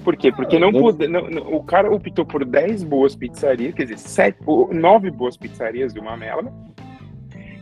Por 0.04 0.16
quê? 0.16 0.32
Porque 0.32 0.58
não, 0.58 0.72
pode, 0.72 1.06
não, 1.08 1.28
não, 1.28 1.54
o 1.54 1.62
cara 1.62 1.92
optou 1.92 2.24
por 2.24 2.44
10 2.44 2.84
boas 2.84 3.14
pizzarias, 3.14 3.74
quer 3.74 3.82
dizer, 3.82 3.98
7, 3.98 4.38
9 4.72 5.10
boas 5.10 5.36
pizzarias 5.36 5.92
de 5.92 6.00
uma 6.00 6.16
merda, 6.16 6.50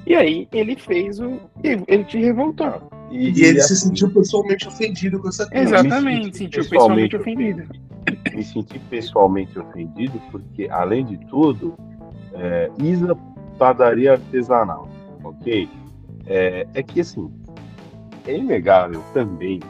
e 0.06 0.14
aí 0.14 0.48
ele 0.52 0.76
fez 0.76 1.18
o. 1.18 1.40
Ele 1.64 2.04
te 2.04 2.18
revoltou. 2.18 2.95
E, 3.10 3.30
e 3.30 3.44
ele 3.44 3.60
se 3.60 3.76
sentiu 3.76 4.10
pessoalmente 4.10 4.66
ofendido 4.66 5.20
com 5.20 5.28
essa 5.28 5.48
coisa. 5.48 5.62
Exatamente, 5.62 6.36
se 6.36 6.44
sentiu 6.44 6.62
pessoalmente 6.62 7.16
ofendido. 7.16 7.62
Me 8.34 8.44
senti 8.44 8.78
pessoalmente 8.78 9.58
ofendido 9.58 10.20
porque, 10.30 10.68
além 10.70 11.04
de 11.04 11.18
tudo, 11.26 11.76
é, 12.34 12.70
Isa 12.82 13.16
padaria 13.58 14.12
artesanal, 14.12 14.88
ok? 15.24 15.68
É, 16.26 16.66
é 16.74 16.82
que 16.82 17.00
assim, 17.00 17.30
é 18.26 18.36
inegável 18.36 19.02
também, 19.14 19.60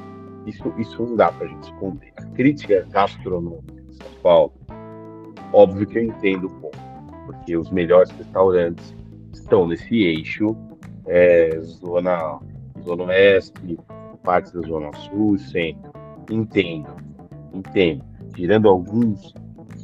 isso, 0.47 0.73
isso 0.79 1.03
não 1.03 1.17
dá 1.17 1.31
pra 1.31 1.47
gente 1.47 1.65
esconder. 1.65 2.13
A 2.17 2.25
crítica 2.25 2.87
gastronômica 2.91 3.83
de 3.83 3.97
São 3.97 4.11
Paulo, 4.23 4.53
óbvio 5.53 5.87
que 5.87 5.99
eu 5.99 6.05
entendo 6.05 6.47
o 6.47 6.51
ponto, 6.51 6.79
porque 7.27 7.57
os 7.57 7.71
melhores 7.71 8.11
restaurantes 8.13 8.95
estão 9.33 9.67
nesse 9.67 10.03
eixo, 10.03 10.57
é, 11.07 11.59
zona, 11.61 12.39
zona 12.87 13.05
oeste, 13.05 13.79
partes 14.23 14.53
da 14.53 14.61
zona 14.63 14.93
sul, 14.95 15.39
centro. 15.39 15.93
Entendo, 16.31 16.89
entendo. 17.53 18.05
Tirando 18.35 18.69
alguns 18.69 19.35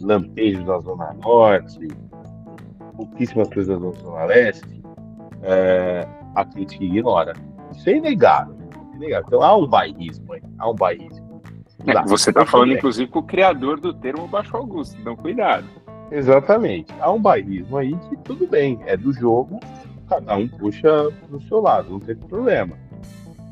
lampejos 0.01 0.65
da 0.65 0.79
zona 0.81 1.13
norte, 1.15 1.89
pouquíssimas 2.97 3.49
coisas 3.49 3.81
da 3.81 3.91
zona 3.91 4.25
leste, 4.25 4.83
é, 5.43 6.07
a 6.35 6.45
crítica 6.45 6.85
ignora. 6.85 7.33
Isso 7.73 7.89
é 7.89 7.97
inegável. 7.97 8.57
É 8.93 8.97
inegável. 8.97 9.27
Então 9.27 9.43
há 9.43 9.57
um 9.57 9.67
bairrismo 9.67 10.33
aí, 10.33 10.43
há 10.59 10.71
um 10.71 10.75
bairrismo. 10.75 11.43
É, 11.87 12.03
você 12.05 12.31
está 12.31 12.47
falando, 12.47 12.75
inclusive, 12.75 13.11
com 13.11 13.19
o 13.19 13.25
criador 13.25 13.81
do 13.81 13.93
termo 13.93 14.29
Baixo 14.29 14.57
Augusto, 14.57 14.97
então 15.01 15.17
cuidado. 15.17 15.67
Exatamente. 16.13 16.93
Há 17.01 17.11
um 17.11 17.21
bairrismo 17.21 17.77
aí 17.77 17.97
que 18.09 18.17
tudo 18.19 18.47
bem, 18.47 18.79
é 18.87 18.97
do 18.97 19.13
jogo, 19.13 19.59
cada 20.09 20.37
um 20.37 20.47
puxa 20.47 21.11
pro 21.27 21.41
seu 21.41 21.61
lado, 21.61 21.91
não 21.91 21.99
tem 21.99 22.15
problema. 22.15 22.77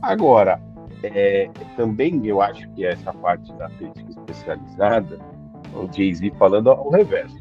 Agora, 0.02 0.60
é, 1.02 1.50
também 1.76 2.24
eu 2.26 2.40
acho 2.40 2.68
que 2.70 2.84
essa 2.84 3.12
parte 3.12 3.52
da 3.54 3.68
crítica 3.70 4.10
especializada, 4.10 5.18
o 5.74 5.86
Jay-Z 5.92 6.32
falando 6.38 6.70
ao 6.70 6.90
reverso, 6.90 7.36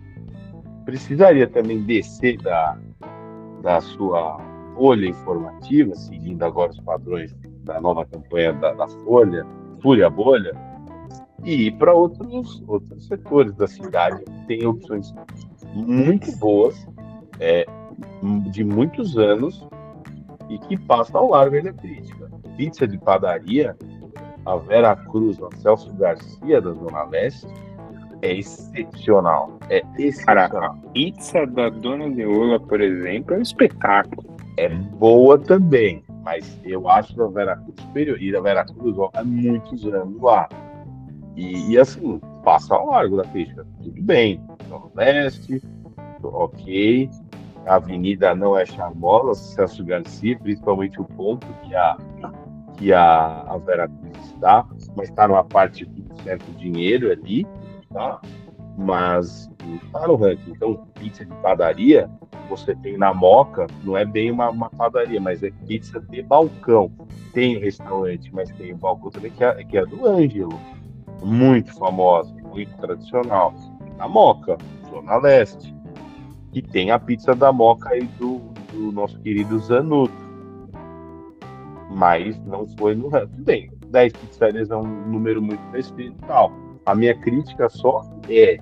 precisaria 0.85 1.47
também 1.47 1.83
descer 1.83 2.37
da, 2.41 2.77
da 3.61 3.81
sua 3.81 4.39
folha 4.75 5.07
informativa, 5.07 5.93
seguindo 5.95 6.43
agora 6.43 6.71
os 6.71 6.79
padrões 6.79 7.35
da 7.63 7.79
nova 7.79 8.05
campanha 8.05 8.53
da, 8.53 8.73
da 8.73 8.87
Folha, 8.87 9.45
Fúria 9.81 10.09
Bolha, 10.09 10.53
e 11.43 11.67
ir 11.67 11.71
para 11.77 11.93
outros, 11.93 12.63
outros 12.67 13.07
setores 13.07 13.53
da 13.55 13.67
cidade. 13.67 14.23
Tem 14.47 14.65
opções 14.65 15.13
muito 15.73 16.35
boas, 16.37 16.87
é, 17.39 17.65
de 18.51 18.63
muitos 18.63 19.17
anos, 19.17 19.67
e 20.49 20.57
que 20.57 20.77
passam 20.77 21.21
ao 21.21 21.29
largo 21.29 21.61
da 21.61 21.73
crítica. 21.73 22.28
Pizza 22.59 22.85
de 22.85 22.97
padaria, 22.97 23.73
a 24.45 24.57
Vera 24.57 24.93
Cruz, 24.93 25.39
o 25.39 25.49
Celso 25.61 25.93
Garcia, 25.93 26.59
da 26.59 26.73
Zona 26.73 27.03
Leste, 27.03 27.47
é 28.21 28.33
excepcional. 28.33 29.57
É 29.69 29.81
excepcional. 29.97 30.49
Cara, 30.49 30.65
a 30.65 30.73
pizza 30.91 31.47
da 31.47 31.69
Dona 31.69 32.09
Deola, 32.09 32.59
por 32.59 32.81
exemplo, 32.81 33.35
é 33.35 33.37
um 33.37 33.41
espetáculo. 33.41 34.35
É 34.57 34.67
boa 34.67 35.39
também, 35.39 36.03
mas 36.21 36.59
eu 36.65 36.89
acho 36.89 37.15
da 37.15 37.27
Vera 37.27 37.55
Cruz 37.55 37.75
superior. 37.79 38.21
E 38.21 38.29
da 38.29 38.41
Vera 38.41 38.65
Cruz 38.65 38.97
ó, 38.97 39.09
há 39.13 39.23
muitos 39.23 39.85
anos 39.85 40.21
lá. 40.21 40.49
E, 41.37 41.71
e, 41.71 41.79
assim, 41.79 42.19
passa 42.43 42.75
ao 42.75 42.87
largo 42.87 43.15
da 43.15 43.23
pista. 43.23 43.65
Tudo 43.81 44.03
bem. 44.03 44.43
Nordeste, 44.67 45.61
ok. 46.21 47.09
A 47.65 47.75
avenida 47.75 48.35
não 48.35 48.57
é 48.57 48.65
charmosa, 48.65 49.33
Celso 49.35 49.85
Garcia, 49.85 50.37
principalmente 50.39 50.99
o 50.99 51.05
ponto 51.05 51.45
que 51.63 51.75
a, 51.75 51.97
que 52.79 52.93
a, 52.93 53.41
a 53.41 53.57
Vera 53.57 53.91
está, 54.23 54.65
mas 54.95 55.09
está 55.09 55.27
numa 55.27 55.43
parte 55.43 55.85
de 55.85 56.23
certo 56.23 56.49
dinheiro 56.53 57.11
ali, 57.11 57.45
tá? 57.93 58.21
Mas 58.77 59.49
está 59.83 60.07
no 60.07 60.15
ranking. 60.15 60.51
Então, 60.51 60.87
pizza 60.95 61.25
de 61.25 61.33
padaria, 61.35 62.09
você 62.47 62.73
tem 62.77 62.97
na 62.97 63.13
Moca, 63.13 63.67
não 63.83 63.97
é 63.97 64.05
bem 64.05 64.31
uma, 64.31 64.49
uma 64.49 64.69
padaria, 64.69 65.19
mas 65.19 65.43
é 65.43 65.51
pizza 65.67 65.99
de 65.99 66.23
balcão. 66.23 66.89
Tem 67.33 67.57
o 67.57 67.59
restaurante, 67.59 68.33
mas 68.33 68.49
tem 68.51 68.73
o 68.73 68.77
balcão 68.77 69.11
também, 69.11 69.31
que 69.31 69.43
é, 69.43 69.63
que 69.65 69.77
é 69.77 69.85
do 69.85 70.07
Ângelo 70.07 70.57
muito 71.21 71.73
famosa, 71.73 72.33
muito 72.41 72.75
tradicional, 72.77 73.53
na 73.97 74.07
Moca, 74.07 74.57
Zona 74.89 75.17
Leste, 75.17 75.75
que 76.53 76.61
tem 76.61 76.91
a 76.91 76.97
pizza 76.97 77.35
da 77.35 77.51
Moca 77.51 77.89
aí 77.89 78.03
do, 78.17 78.39
do 78.71 78.89
nosso 78.93 79.19
querido 79.19 79.59
Zanuto. 79.59 80.28
Mas 81.89 82.39
não 82.45 82.67
foi 82.77 82.95
no 82.95 83.09
resto. 83.09 83.29
Bem, 83.39 83.71
10 83.87 84.13
pizzarias 84.13 84.71
é 84.71 84.75
um 84.75 84.83
número 84.83 85.41
muito 85.41 85.61
restrito 85.71 86.15
e 86.23 86.27
tal. 86.27 86.51
A 86.85 86.95
minha 86.95 87.15
crítica 87.19 87.69
só 87.69 88.01
é 88.29 88.57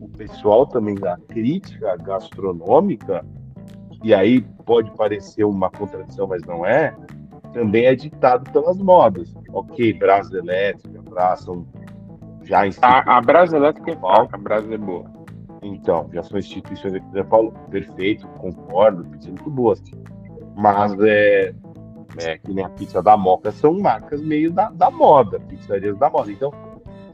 o 0.00 0.08
pessoal 0.08 0.66
também 0.66 0.94
da 0.94 1.16
crítica 1.28 1.96
gastronômica, 1.96 3.24
e 4.02 4.14
aí 4.14 4.40
pode 4.64 4.90
parecer 4.92 5.44
uma 5.44 5.70
contradição, 5.70 6.26
mas 6.26 6.42
não 6.42 6.64
é, 6.64 6.94
também 7.52 7.86
é 7.86 7.94
ditado 7.94 8.50
pelas 8.50 8.78
modas. 8.78 9.34
Ok, 9.52 9.94
brasa 9.94 10.38
elétrica, 10.38 11.00
são 11.36 11.66
já 12.46 12.60
a, 12.80 13.18
a 13.18 13.20
Brasa 13.20 13.56
Elétrica 13.56 13.90
é 13.90 13.96
fraca, 13.96 14.36
a 14.36 14.38
Brasa 14.38 14.72
é 14.72 14.78
boa. 14.78 15.04
Então, 15.62 16.08
já 16.12 16.22
são 16.22 16.38
instituições 16.38 16.94
aqui 16.94 17.06
de 17.06 17.12
São 17.12 17.26
Paulo, 17.26 17.52
perfeito, 17.70 18.26
concordo, 18.38 19.04
pizza 19.10 19.28
muito 19.28 19.50
boas. 19.50 19.82
Mas 20.56 20.96
é, 21.00 21.52
é 22.18 22.38
que 22.38 22.52
nem 22.52 22.64
a 22.64 22.68
pizza 22.68 23.02
da 23.02 23.16
Moca 23.16 23.50
são 23.52 23.78
marcas 23.78 24.22
meio 24.22 24.52
da, 24.52 24.70
da 24.70 24.90
moda, 24.90 25.40
pizzarias 25.40 25.96
da 25.98 26.08
moda. 26.10 26.30
Então, 26.30 26.52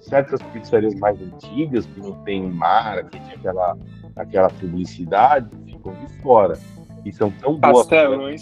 certas 0.01 0.43
pizzarias 0.43 0.95
mais 0.97 1.21
antigas, 1.21 1.87
que 1.87 2.01
não 2.01 2.13
tem 2.25 2.51
marketing, 2.51 3.33
aquela, 3.35 3.77
aquela 4.17 4.49
publicidade, 4.49 5.49
ficam 5.67 5.95
de 5.95 6.23
fora. 6.23 6.59
E 7.05 7.13
são 7.13 7.31
tão 7.31 7.59
boas 7.59 7.89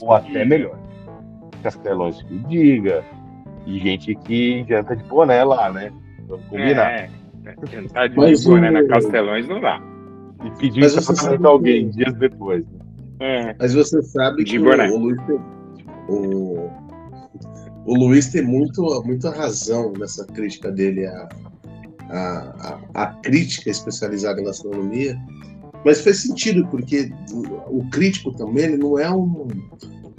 ou 0.03 0.13
até 0.13 0.45
melhor. 0.45 0.79
Castelões 1.63 2.23
que 2.23 2.39
diga, 2.41 3.05
e 3.67 3.79
gente 3.79 4.15
que 4.15 4.65
janta 4.69 4.97
de 4.97 5.05
boné 5.05 5.45
lá, 5.45 5.71
né? 5.73 5.93
Vamos 6.27 6.45
combinar. 6.47 6.91
É, 6.91 7.11
é. 7.45 8.09
de 8.09 8.17
Mas 8.17 8.45
boné 8.45 8.71
o... 8.71 8.73
na 8.73 8.85
Castelões 8.87 9.49
não 9.49 9.61
dá. 9.61 9.81
E 10.45 10.51
pedir 10.59 10.85
isso 10.85 11.39
para 11.39 11.49
alguém 11.49 11.91
dias 11.91 12.15
depois. 12.15 12.67
Né? 12.67 12.81
É. 13.21 13.57
Mas 13.59 13.75
você 13.75 14.03
sabe 14.03 14.45
de 14.45 14.53
que 14.53 14.59
boné. 14.59 14.89
o, 14.91 14.99
Luiz 14.99 15.21
o, 16.11 16.71
o 17.87 17.95
Luiz 17.95 18.29
tem 18.29 18.43
muito, 18.43 18.83
muita 19.05 19.31
razão 19.31 19.93
nessa 19.93 20.25
crítica 20.27 20.71
dele 20.71 21.07
à, 21.07 21.29
à, 22.11 22.81
à, 22.95 23.07
crítica 23.23 23.71
especializada 23.71 24.41
em 24.41 24.45
gastronomia, 24.45 25.17
Mas 25.85 26.01
faz 26.01 26.23
sentido, 26.23 26.67
porque 26.69 27.11
o 27.69 27.89
crítico 27.91 28.33
também 28.33 28.65
ele 28.65 28.77
não 28.77 28.99
é 28.99 29.11
um, 29.11 29.49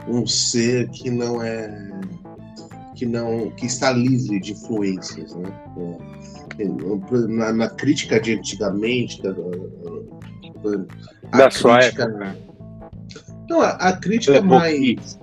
um 0.08 0.26
ser 0.26 0.90
que 0.90 1.10
não 1.10 1.42
é 1.42 1.92
que 2.96 3.06
não 3.06 3.52
que 3.52 3.66
está 3.66 3.92
livre 3.92 4.40
de 4.40 4.54
influências, 4.54 5.36
né? 5.36 5.52
Na, 7.30 7.52
na 7.52 7.70
crítica 7.70 8.20
de 8.20 8.34
antigamente, 8.34 9.22
da, 9.24 9.32
da 11.36 11.50
sua 11.50 11.80
crítica, 11.80 12.04
época. 12.04 12.38
Não, 13.50 13.62
a, 13.62 13.70
a 13.70 13.94
crítica 13.98 14.38
é 14.38 14.42
mais 14.42 15.20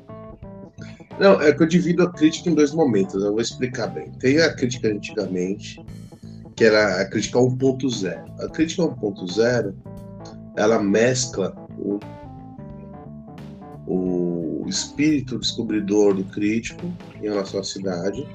não, 1.20 1.40
é 1.40 1.52
que 1.52 1.62
eu 1.62 1.66
divido 1.66 2.02
a 2.02 2.12
crítica 2.12 2.48
em 2.48 2.54
dois 2.54 2.72
momentos, 2.72 3.22
eu 3.22 3.32
vou 3.32 3.40
explicar 3.40 3.88
bem. 3.88 4.10
Tem 4.12 4.38
a 4.40 4.54
crítica 4.54 4.88
antigamente, 4.88 5.84
que 6.54 6.64
era 6.64 7.00
a 7.00 7.04
crítica 7.04 7.38
1.0. 7.38 8.44
A 8.44 8.48
crítica 8.48 8.82
1.0, 8.82 9.74
ela 10.56 10.82
mescla 10.82 11.54
o, 11.78 11.98
o 13.86 14.64
espírito 14.68 15.38
descobridor 15.38 16.14
do 16.14 16.24
crítico 16.24 16.92
em 17.16 17.22
relação 17.22 17.60
à 17.60 17.64
cidade 17.64 18.26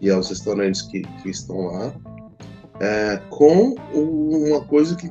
e 0.00 0.10
aos 0.10 0.28
restaurantes 0.28 0.82
que, 0.82 1.02
que 1.02 1.30
estão 1.30 1.66
lá, 1.66 1.94
é, 2.80 3.16
com 3.30 3.76
uma 3.92 4.64
coisa 4.64 4.96
que, 4.96 5.08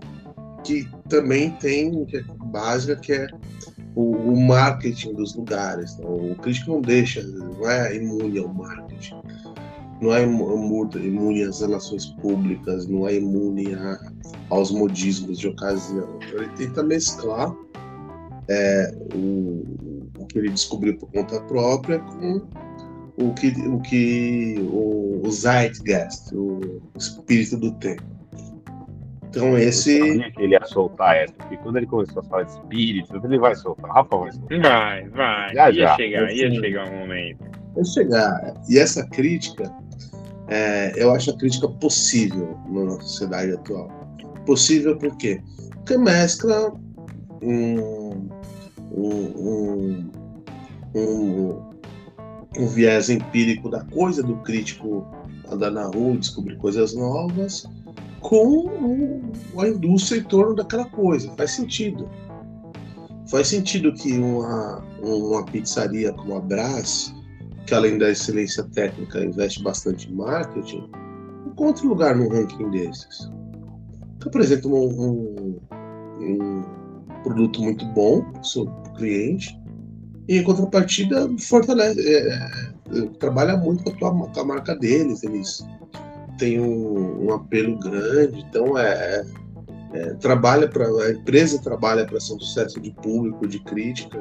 que 0.63 0.89
também 1.07 1.51
tem, 1.51 2.03
que 2.05 2.17
é 2.17 2.23
básica, 2.45 2.97
que 2.97 3.13
é 3.13 3.27
o, 3.95 4.11
o 4.11 4.47
marketing 4.47 5.13
dos 5.13 5.35
lugares. 5.35 5.93
Então, 5.93 6.31
o 6.31 6.35
crítico 6.35 6.71
não 6.71 6.81
deixa, 6.81 7.23
não 7.23 7.69
é 7.69 7.95
imune 7.95 8.39
ao 8.39 8.47
marketing, 8.47 9.15
não 10.01 10.13
é 10.13 10.23
imune 10.23 11.43
às 11.43 11.61
relações 11.61 12.05
públicas, 12.05 12.87
não 12.87 13.07
é 13.07 13.15
imune 13.15 13.73
a, 13.75 14.11
aos 14.49 14.71
modismos 14.71 15.39
de 15.39 15.47
ocasião. 15.47 16.17
Então, 16.21 16.41
ele 16.41 16.51
tenta 16.55 16.83
mesclar 16.83 17.55
é, 18.47 18.95
o, 19.13 19.63
o 20.17 20.25
que 20.27 20.39
ele 20.39 20.49
descobriu 20.49 20.97
por 20.97 21.11
conta 21.11 21.39
própria 21.41 21.99
com 21.99 22.41
o 23.17 23.33
que 23.33 23.49
o 23.67 23.79
que 23.81 24.55
o, 24.71 25.21
o 25.23 25.31
zeitgeist, 25.31 26.33
o 26.33 26.81
espírito 26.97 27.57
do 27.57 27.71
tempo. 27.73 28.20
Então 29.31 29.57
esse. 29.57 29.97
Eu 29.97 30.07
sabia 30.07 30.31
que 30.31 30.41
ele 30.41 30.53
ia 30.53 30.65
soltar 30.65 31.15
essa, 31.15 31.33
porque 31.33 31.57
quando 31.57 31.77
ele 31.77 31.87
começou 31.87 32.21
a 32.21 32.25
falar 32.25 32.43
de 32.43 32.51
espírito, 32.51 33.21
ele 33.23 33.39
vai 33.39 33.55
soltar. 33.55 33.89
Rafa 33.89 34.17
vai 34.17 34.31
soltar. 34.31 34.61
Vai, 34.61 35.09
vai. 35.09 35.55
Já, 35.55 35.71
ia 35.71 35.87
já. 35.87 35.95
chegar, 35.95 36.33
ia 36.33 36.51
chegar 36.51 36.89
um 36.89 36.99
momento. 36.99 37.45
Vai 37.73 37.85
chegar. 37.85 38.53
E 38.69 38.77
essa 38.77 39.07
crítica, 39.07 39.73
é, 40.49 40.91
eu 41.01 41.11
acho 41.13 41.31
a 41.31 41.37
crítica 41.37 41.67
possível 41.69 42.59
na 42.69 42.91
sociedade 42.99 43.53
atual. 43.53 43.89
Possível 44.45 44.97
por 44.97 45.15
quê? 45.17 45.41
Porque 45.75 45.97
mescla 45.97 46.73
um, 47.41 48.29
um, 48.91 49.23
um, 49.37 50.11
um, 50.93 51.69
um 52.57 52.67
viés 52.67 53.09
empírico 53.09 53.69
da 53.69 53.85
coisa, 53.85 54.21
do 54.21 54.35
crítico 54.37 55.07
andar 55.49 55.71
na 55.71 55.85
rua 55.85 56.17
descobrir 56.17 56.57
coisas 56.57 56.93
novas 56.93 57.65
com 58.21 59.21
a 59.57 59.67
indústria 59.67 60.19
em 60.19 60.23
torno 60.23 60.55
daquela 60.55 60.85
coisa. 60.85 61.31
Faz 61.35 61.51
sentido. 61.51 62.09
Faz 63.29 63.47
sentido 63.47 63.93
que 63.93 64.13
uma, 64.13 64.83
uma 65.01 65.45
pizzaria 65.45 66.13
como 66.13 66.35
a 66.35 66.39
Brás, 66.39 67.13
que 67.65 67.73
além 67.73 67.97
da 67.97 68.09
excelência 68.09 68.63
técnica 68.63 69.23
investe 69.23 69.63
bastante 69.63 70.09
em 70.09 70.15
marketing, 70.15 70.89
encontre 71.45 71.87
lugar 71.87 72.15
num 72.15 72.29
ranking 72.29 72.69
desses. 72.69 73.29
Apresenta 74.25 74.67
um, 74.67 74.73
um, 74.73 75.59
um 76.19 76.63
produto 77.23 77.61
muito 77.61 77.85
bom 77.87 78.21
para 78.21 78.41
o 78.41 78.45
seu 78.45 78.65
cliente 78.95 79.59
e 80.27 80.37
em 80.37 80.43
contrapartida 80.43 81.29
fortalece, 81.39 81.99
é, 82.07 82.27
é, 82.29 83.01
trabalha 83.19 83.57
muito 83.57 83.83
com 83.83 83.89
a, 83.89 83.93
tua, 83.93 84.27
com 84.27 84.39
a 84.39 84.45
marca 84.45 84.75
deles, 84.75 85.23
eles 85.23 85.65
tem 86.41 86.59
um, 86.59 87.27
um 87.27 87.33
apelo 87.35 87.77
grande, 87.77 88.43
então 88.49 88.75
é, 88.75 89.23
é 89.93 90.13
trabalha 90.15 90.67
para 90.67 90.87
a 90.87 91.11
empresa 91.11 91.61
trabalha 91.61 92.03
para 92.03 92.19
ser 92.19 92.33
um 92.33 92.39
sucesso 92.39 92.81
de 92.81 92.89
público, 92.89 93.47
de 93.47 93.59
crítica 93.59 94.19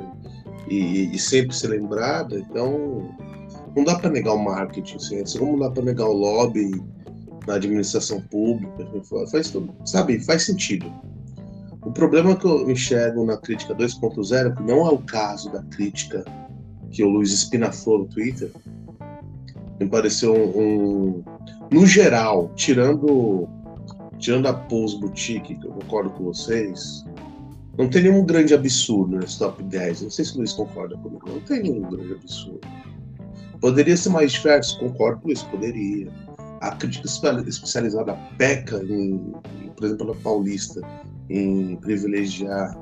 e, 0.68 1.14
e 1.14 1.18
sempre 1.18 1.56
ser 1.56 1.68
lembrada. 1.68 2.38
Então 2.38 3.10
não 3.74 3.84
dá 3.84 3.94
para 3.98 4.10
negar 4.10 4.34
o 4.34 4.44
marketing, 4.44 4.96
assim, 4.96 5.22
assim 5.22 5.38
como 5.38 5.52
não 5.52 5.60
dá 5.60 5.70
para 5.70 5.82
negar 5.82 6.08
o 6.08 6.12
lobby 6.12 6.70
na 7.46 7.54
administração 7.54 8.20
pública, 8.20 8.86
faz 9.30 9.50
sabe, 9.86 10.20
faz 10.20 10.44
sentido. 10.44 10.92
O 11.82 11.90
problema 11.90 12.36
que 12.36 12.44
eu 12.44 12.70
enxergo 12.70 13.24
na 13.24 13.38
crítica 13.38 13.74
2.0, 13.74 14.56
que 14.56 14.62
não 14.62 14.86
é 14.86 14.90
o 14.90 14.98
caso 14.98 15.50
da 15.50 15.62
crítica 15.62 16.22
que 16.90 17.02
o 17.02 17.08
Luiz 17.08 17.32
Espinaflor 17.32 18.00
no 18.00 18.08
Twitter, 18.08 18.52
me 19.80 19.88
pareceu 19.88 20.34
um, 20.34 20.60
um, 20.60 21.24
no 21.70 21.86
geral, 21.86 22.50
tirando 22.54 23.48
tirando 24.18 24.46
a 24.46 24.52
Pose 24.52 24.98
Boutique, 24.98 25.54
que 25.54 25.66
eu 25.66 25.72
concordo 25.72 26.10
com 26.10 26.24
vocês, 26.24 27.04
não 27.78 27.88
tem 27.88 28.02
nenhum 28.02 28.24
grande 28.24 28.52
absurdo 28.52 29.16
nesse 29.16 29.38
top 29.38 29.62
10. 29.62 30.02
Não 30.02 30.10
sei 30.10 30.24
se 30.24 30.34
o 30.34 30.38
Luiz 30.38 30.52
concorda 30.52 30.96
comigo, 30.98 31.28
não 31.28 31.40
tem 31.40 31.62
nenhum 31.62 31.88
grande 31.88 32.12
absurdo. 32.12 32.60
Poderia 33.60 33.96
ser 33.96 34.10
mais 34.10 34.32
diverso? 34.32 34.78
Concordo 34.78 35.22
com 35.22 35.30
isso, 35.30 35.46
poderia. 35.48 36.12
A 36.60 36.72
crítica 36.76 37.06
especializada 37.06 38.12
peca, 38.36 38.82
em, 38.84 39.32
por 39.74 39.86
exemplo, 39.86 40.08
na 40.08 40.14
Paulista, 40.16 40.82
em 41.30 41.76
privilegiar 41.76 42.78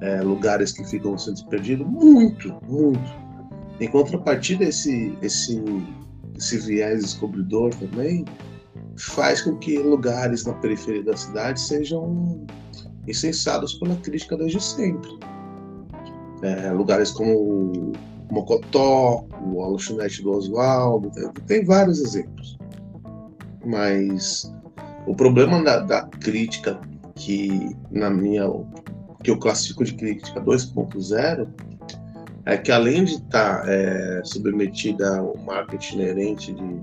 é, 0.00 0.22
lugares 0.22 0.72
que 0.72 0.82
ficam 0.84 1.18
sendo 1.18 1.44
perdidos? 1.46 1.86
Muito, 1.86 2.54
muito. 2.66 3.28
Em 3.80 3.88
contrapartida, 3.88 4.64
esse, 4.64 5.14
esse 5.20 5.62
esse 6.38 6.58
viés 6.58 7.02
descobridor 7.02 7.74
também 7.74 8.24
faz 8.96 9.42
com 9.42 9.56
que 9.56 9.78
lugares 9.78 10.44
na 10.44 10.54
periferia 10.54 11.02
da 11.02 11.16
cidade 11.16 11.60
sejam 11.60 12.46
incensados 13.06 13.74
pela 13.74 13.96
crítica 13.96 14.36
desde 14.36 14.60
sempre. 14.62 15.10
É, 16.42 16.70
lugares 16.72 17.10
como 17.10 17.92
Mocotó, 18.30 19.24
o 19.44 19.62
Alonchonete 19.62 20.22
do 20.22 20.30
Oswaldo, 20.30 21.10
tem, 21.10 21.32
tem, 21.46 21.64
vários 21.64 22.00
exemplos. 22.00 22.58
Mas 23.64 24.52
o 25.06 25.14
problema 25.14 25.62
da, 25.62 25.80
da, 25.80 26.02
crítica 26.02 26.80
que 27.14 27.76
na 27.90 28.10
minha 28.10 28.44
que 29.24 29.30
eu 29.30 29.38
classifico 29.38 29.84
de 29.84 29.94
crítica 29.94 30.40
2.0 30.40 31.48
é 32.48 32.56
que 32.56 32.72
além 32.72 33.04
de 33.04 33.16
estar 33.16 33.60
tá, 33.60 33.70
é, 33.70 34.22
submetida 34.24 35.18
ao 35.18 35.36
marketing 35.36 35.96
inerente 35.96 36.54
de 36.54 36.80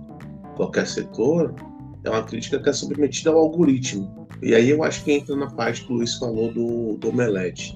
qualquer 0.55 0.85
setor, 0.85 1.55
é 2.03 2.09
uma 2.09 2.21
crítica 2.21 2.59
que 2.59 2.69
é 2.69 2.73
submetida 2.73 3.31
ao 3.31 3.39
algoritmo. 3.39 4.27
E 4.43 4.53
aí 4.53 4.69
eu 4.69 4.83
acho 4.83 5.03
que 5.03 5.11
entra 5.11 5.35
na 5.35 5.49
parte 5.49 5.83
que 5.83 5.91
o 5.91 5.95
Luiz 5.95 6.13
falou 6.15 6.53
do, 6.53 6.97
do 6.97 7.09
Omelete. 7.09 7.75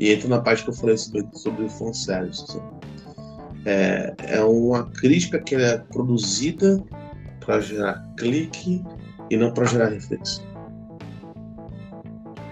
E 0.00 0.10
entra 0.10 0.30
na 0.30 0.40
parte 0.40 0.64
que 0.64 0.70
eu 0.70 0.74
falei 0.74 0.96
sobre, 0.96 1.28
sobre 1.34 1.66
o 1.66 1.68
fanservice. 1.68 2.58
É, 3.66 4.14
é 4.18 4.40
uma 4.42 4.84
crítica 4.92 5.38
que 5.38 5.56
é 5.56 5.76
produzida 5.76 6.82
para 7.44 7.60
gerar 7.60 8.02
clique 8.16 8.82
e 9.28 9.36
não 9.36 9.52
para 9.52 9.66
gerar 9.66 9.88
reflexão. 9.88 10.42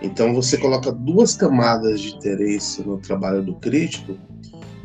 Então 0.02 0.34
você 0.34 0.58
coloca 0.58 0.92
duas 0.92 1.34
camadas 1.34 2.02
de 2.02 2.16
interesse 2.16 2.86
no 2.86 2.98
trabalho 2.98 3.42
do 3.42 3.54
crítico 3.54 4.14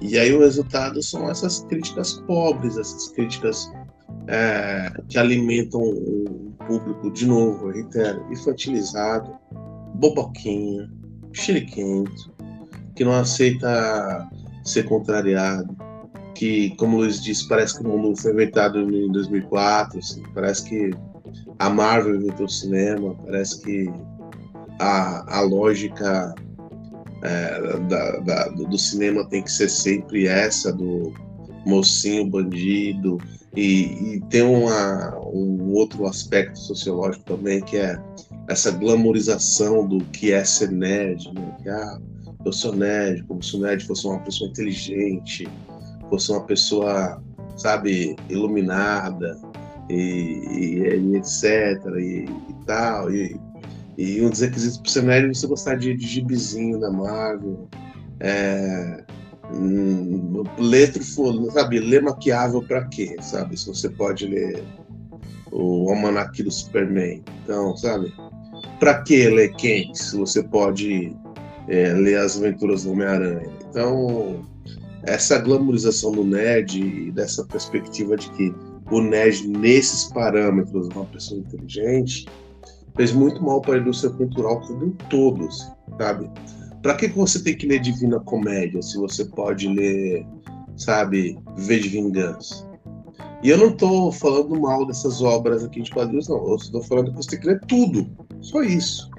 e 0.02 0.18
aí 0.18 0.34
o 0.34 0.40
resultado 0.40 1.02
são 1.02 1.30
essas 1.30 1.64
críticas 1.64 2.14
pobres, 2.26 2.78
essas 2.78 3.10
críticas 3.10 3.72
é, 4.28 4.92
que 5.08 5.18
alimentam 5.18 5.82
o 5.82 6.54
público, 6.68 7.12
de 7.12 7.26
novo, 7.26 7.70
reitero, 7.70 8.26
infantilizado, 8.32 9.38
boboquinha, 9.96 10.90
chiliquento, 11.34 12.32
que 12.96 13.04
não 13.04 13.14
aceita 13.14 14.30
ser 14.64 14.84
contrariado, 14.84 15.76
que, 16.36 16.72
como 16.78 16.98
o 16.98 17.00
Luiz 17.02 17.22
disse, 17.22 17.48
parece 17.48 17.78
que 17.78 17.86
o 17.86 17.90
mundo 17.90 18.16
foi 18.16 18.32
inventado 18.32 18.80
em 18.80 19.12
2004, 19.12 20.00
assim, 20.00 20.24
parece 20.34 20.64
que 20.70 20.92
a 21.58 21.70
Marvel 21.70 22.16
inventou 22.16 22.46
o 22.46 22.50
cinema, 22.50 23.16
parece 23.26 23.62
que 23.62 23.92
a, 24.80 25.38
a 25.38 25.42
lógica 25.42 26.34
é, 27.22 27.80
da, 27.88 28.20
da, 28.20 28.48
do 28.50 28.78
cinema 28.78 29.26
tem 29.26 29.42
que 29.42 29.52
ser 29.52 29.70
sempre 29.70 30.28
essa 30.28 30.72
do 30.72 31.14
mocinho 31.66 32.30
bandido 32.30 33.18
e, 33.56 34.16
e 34.16 34.22
tem 34.30 34.42
uma, 34.42 35.18
um 35.26 35.74
outro 35.74 36.06
aspecto 36.06 36.58
sociológico 36.58 37.26
também 37.26 37.62
que 37.62 37.78
é 37.78 38.00
essa 38.48 38.72
glamorização 38.72 39.88
do 39.88 40.04
que 40.06 40.32
é 40.32 40.44
ser 40.44 40.72
nerd, 40.72 41.32
né? 41.34 41.56
que 41.62 41.70
ah, 41.70 42.00
eu 42.46 42.54
sou 42.54 42.76
nerd, 42.76 43.24
como 43.24 43.44
se 43.44 43.56
o 43.56 43.60
nerd 43.60 43.86
fosse 43.86 44.08
uma 44.08 44.20
pessoa 44.20 44.50
inteligente, 44.50 45.48
fosse 46.10 46.32
uma 46.32 46.44
pessoa, 46.44 47.22
sabe, 47.58 48.16
iluminada 48.30 49.38
e, 49.90 49.94
e, 49.94 50.96
e 50.96 51.16
etc. 51.16 51.44
E, 51.98 52.26
e 52.26 52.66
tal. 52.66 53.12
E, 53.12 53.40
E 54.00 54.22
um 54.22 54.30
dos 54.30 54.40
requisitos 54.40 54.94
ser 54.94 55.04
nerd 55.04 55.30
é 55.30 55.34
você 55.34 55.46
gostar 55.46 55.76
de, 55.76 55.94
de 55.94 56.08
gibizinho 56.08 56.80
da 56.80 56.90
Marvel. 56.90 57.68
É, 58.22 59.04
hum, 59.54 60.42
sabe, 61.52 61.80
ler 61.80 62.02
maquiável 62.02 62.64
para 62.64 62.86
quê, 62.86 63.18
sabe? 63.22 63.60
Se 63.60 63.68
você 63.68 63.90
pode 63.90 64.26
ler 64.26 64.64
o 65.52 65.90
Almanac 65.90 66.42
do 66.42 66.50
Superman. 66.50 67.22
Então, 67.44 67.76
sabe? 67.76 68.14
Para 68.80 69.02
que 69.04 69.28
ler 69.28 69.54
quem? 69.56 69.94
Se 69.94 70.16
você 70.16 70.44
pode 70.44 71.14
é, 71.68 71.92
ler 71.92 72.20
as 72.20 72.38
aventuras 72.38 72.86
do 72.86 72.94
Homem-Aranha. 72.94 73.50
Então, 73.70 74.46
essa 75.04 75.40
glamorização 75.40 76.14
do 76.14 76.24
nerd 76.24 76.80
e 76.80 77.12
dessa 77.12 77.44
perspectiva 77.44 78.16
de 78.16 78.30
que 78.32 78.56
o 78.90 79.02
nerd, 79.02 79.46
nesses 79.46 80.06
parâmetros, 80.06 80.88
é 80.90 80.94
uma 80.94 81.06
pessoa 81.06 81.42
inteligente, 81.42 82.26
fez 83.00 83.14
muito 83.14 83.42
mal 83.42 83.62
para 83.62 83.76
a 83.76 83.78
indústria 83.78 84.12
cultural 84.12 84.60
como 84.60 84.88
um 84.88 84.92
todo, 85.10 85.48
assim, 85.48 85.72
sabe? 85.98 86.30
Para 86.82 86.96
que 86.96 87.08
você 87.08 87.42
tem 87.42 87.56
que 87.56 87.66
ler 87.66 87.80
Divina 87.80 88.20
Comédia 88.20 88.82
se 88.82 88.98
você 88.98 89.24
pode 89.24 89.70
ler, 89.70 90.28
sabe, 90.76 91.40
V 91.56 91.80
de 91.80 91.88
Vingança? 91.88 92.70
E 93.42 93.52
eu 93.52 93.58
não 93.58 93.70
estou 93.70 94.12
falando 94.12 94.60
mal 94.60 94.86
dessas 94.86 95.22
obras 95.22 95.64
aqui 95.64 95.82
de 95.82 95.92
quadrinhos, 95.92 96.28
não. 96.28 96.46
Eu 96.46 96.58
estou 96.58 96.84
falando 96.84 97.12
que 97.12 97.16
você 97.16 97.30
tem 97.30 97.40
que 97.40 97.48
ler 97.48 97.62
tudo. 97.70 98.06
Só 98.42 98.62
isso. 98.64 99.10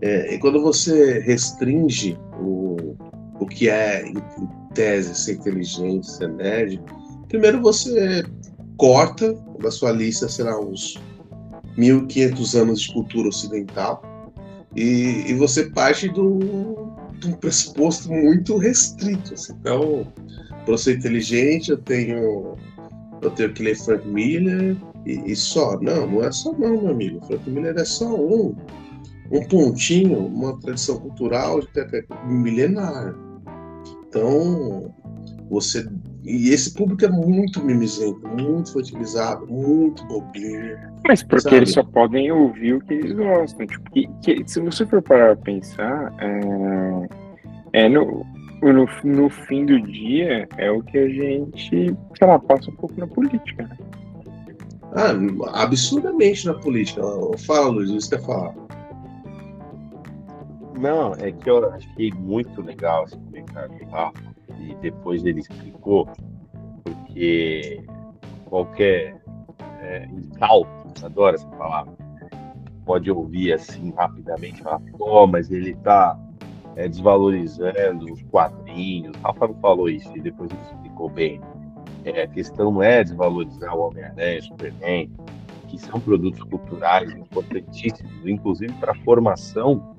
É, 0.00 0.34
e 0.34 0.38
quando 0.38 0.62
você 0.62 1.18
restringe 1.20 2.18
o, 2.40 2.96
o 3.38 3.44
que 3.44 3.68
é, 3.68 4.08
em 4.08 4.14
tese, 4.72 5.14
ser 5.14 5.34
inteligente, 5.34 6.10
ser 6.10 6.30
nerd, 6.30 6.82
primeiro 7.28 7.60
você 7.60 8.24
corta 8.78 9.34
da 9.60 9.70
sua 9.70 9.92
lista, 9.92 10.26
será 10.26 10.58
uns 10.58 10.98
1.500 11.76 12.60
anos 12.60 12.80
de 12.82 12.92
cultura 12.92 13.28
ocidental, 13.28 14.02
e, 14.76 15.24
e 15.28 15.34
você 15.34 15.70
parte 15.70 16.08
do, 16.08 16.38
de 17.18 17.28
um 17.28 17.32
pressuposto 17.32 18.12
muito 18.12 18.56
restrito. 18.56 19.34
Assim. 19.34 19.54
Então, 19.60 20.06
para 20.64 20.76
ser 20.76 20.98
inteligente, 20.98 21.70
eu 21.70 21.78
tenho, 21.78 22.56
eu 23.22 23.30
tenho 23.30 23.52
que 23.52 23.62
ler 23.62 23.76
Frank 23.76 24.06
Miller 24.06 24.76
e, 25.06 25.32
e, 25.32 25.36
só. 25.36 25.78
Não, 25.80 26.06
não 26.06 26.24
é 26.24 26.32
só 26.32 26.52
não, 26.52 26.82
meu 26.82 26.90
amigo. 26.90 27.24
Frank 27.26 27.48
Miller 27.48 27.76
é 27.76 27.84
só 27.84 28.14
um, 28.14 28.56
um 29.30 29.44
pontinho, 29.48 30.26
uma 30.26 30.58
tradição 30.60 30.98
cultural 30.98 31.60
milenar. 32.26 33.14
Então, 34.08 34.94
você 35.50 35.86
e 36.24 36.48
esse 36.48 36.72
público 36.72 37.04
é 37.04 37.08
muito 37.08 37.62
mimizento, 37.62 38.26
muito 38.26 38.70
infantilizado, 38.70 39.46
muito 39.46 40.02
bobinho. 40.06 40.78
Mas 41.06 41.22
porque 41.22 41.42
sabe? 41.42 41.56
eles 41.56 41.72
só 41.72 41.82
podem 41.82 42.32
ouvir 42.32 42.74
o 42.74 42.80
que 42.80 42.94
eles 42.94 43.12
gostam. 43.12 43.66
Tipo, 43.66 43.90
que, 43.90 44.08
que, 44.22 44.42
se 44.46 44.58
você 44.58 44.86
for 44.86 45.02
parar 45.02 45.36
pra 45.36 45.44
pensar, 45.44 46.14
é, 46.18 47.84
é 47.84 47.88
no, 47.90 48.24
no, 48.62 48.88
no, 49.04 49.28
fim 49.28 49.66
do 49.66 49.78
dia 49.82 50.48
é 50.56 50.70
o 50.70 50.82
que 50.82 50.96
a 50.96 51.08
gente, 51.10 51.94
sei 52.18 52.26
lá, 52.26 52.38
passa 52.38 52.70
um 52.70 52.76
pouco 52.76 52.98
na 52.98 53.06
política. 53.06 53.64
Né? 53.64 53.76
Ah, 54.94 55.62
absurdamente 55.62 56.46
na 56.46 56.54
política. 56.54 57.02
Fala, 57.44 57.68
Luiz, 57.68 57.90
você 57.90 58.16
quer 58.16 58.24
falar? 58.24 58.54
Não, 60.80 61.12
é 61.18 61.30
que 61.30 61.50
eu 61.50 61.70
achei 61.70 62.10
muito 62.12 62.62
legal 62.62 63.04
esse 63.04 63.16
comentário 63.16 63.78
do 63.78 63.84
Rafa 63.90 64.33
e 64.60 64.74
depois 64.76 65.24
ele 65.24 65.40
explicou, 65.40 66.08
porque 66.82 67.84
qualquer 68.46 69.20
é, 69.80 70.06
incauto, 70.06 71.04
adoro 71.04 71.36
essa 71.36 71.46
palavra, 71.48 71.92
pode 72.84 73.10
ouvir 73.10 73.52
assim 73.52 73.92
rapidamente, 73.96 74.62
falar, 74.62 74.80
pô, 74.98 75.26
mas 75.26 75.50
ele 75.50 75.70
está 75.70 76.18
é, 76.76 76.88
desvalorizando 76.88 78.12
os 78.12 78.22
quadrinhos. 78.24 79.16
Rafa 79.22 79.48
não 79.48 79.54
falou 79.56 79.88
isso 79.88 80.10
e 80.16 80.20
depois 80.20 80.50
ele 80.50 80.60
explicou 80.62 81.08
bem. 81.08 81.40
É, 82.04 82.22
a 82.22 82.28
questão 82.28 82.70
não 82.70 82.82
é 82.82 83.02
desvalorizar 83.02 83.74
o 83.74 83.88
Homem-Aranha, 83.88 84.42
Superman, 84.42 85.10
que 85.68 85.78
são 85.78 85.98
produtos 86.00 86.42
culturais 86.42 87.10
importantíssimos, 87.12 88.26
inclusive 88.26 88.72
para 88.74 88.92
a 88.92 88.96
formação 88.96 89.96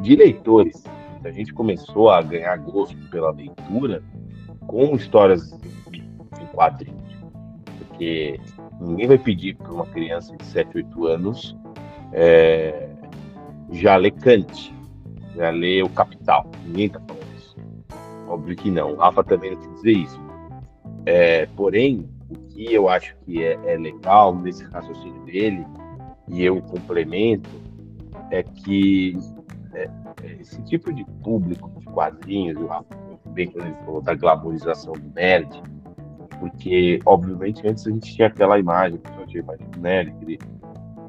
de 0.00 0.14
leitores 0.14 0.84
a 1.24 1.30
gente 1.30 1.52
começou 1.52 2.10
a 2.10 2.22
ganhar 2.22 2.56
gosto 2.58 2.96
pela 3.10 3.30
leitura 3.30 4.02
com 4.66 4.94
histórias 4.94 5.52
em 5.92 6.46
quadrinhos. 6.52 6.98
Porque 7.78 8.40
ninguém 8.80 9.08
vai 9.08 9.18
pedir 9.18 9.56
para 9.56 9.72
uma 9.72 9.86
criança 9.86 10.36
de 10.36 10.44
7, 10.44 10.76
8 10.76 11.06
anos 11.06 11.56
é, 12.12 12.88
já 13.70 13.96
ler 13.96 14.12
Kant, 14.12 14.74
já 15.34 15.50
ler 15.50 15.82
O 15.84 15.88
Capital. 15.90 16.50
Ninguém 16.66 16.86
está 16.86 17.00
falando 17.00 17.36
isso. 17.36 17.56
Óbvio 18.28 18.56
que 18.56 18.70
não. 18.70 18.92
O 18.92 18.96
Rafa 18.96 19.24
também 19.24 19.52
não 19.52 19.60
quer 19.60 19.72
dizer 19.74 19.92
isso. 19.92 20.20
É, 21.06 21.46
porém, 21.56 22.08
o 22.30 22.34
que 22.48 22.72
eu 22.72 22.88
acho 22.88 23.16
que 23.24 23.42
é, 23.42 23.58
é 23.64 23.76
legal 23.76 24.34
nesse 24.34 24.64
raciocínio 24.64 25.22
dele, 25.24 25.66
e 26.28 26.44
eu 26.44 26.60
complemento, 26.62 27.48
é 28.30 28.42
que 28.42 29.16
é, 29.74 29.90
esse 30.40 30.62
tipo 30.62 30.92
de 30.92 31.04
público 31.22 31.70
de 31.78 31.86
quadrinhos, 31.86 32.58
bem 33.26 33.50
quando 33.50 33.66
ele 33.66 33.76
falou 33.84 34.00
da 34.00 34.14
glamorização 34.14 34.92
do 34.92 35.14
nerd, 35.14 35.62
porque, 36.38 37.00
obviamente, 37.04 37.66
antes 37.66 37.86
a 37.86 37.90
gente 37.90 38.14
tinha 38.14 38.28
aquela 38.28 38.58
imagem, 38.58 39.00
a 39.04 39.26
tinha 39.26 39.42
imagem 39.42 39.66
do 39.68 39.80
nerd, 39.80 40.10
aquele, 40.10 40.38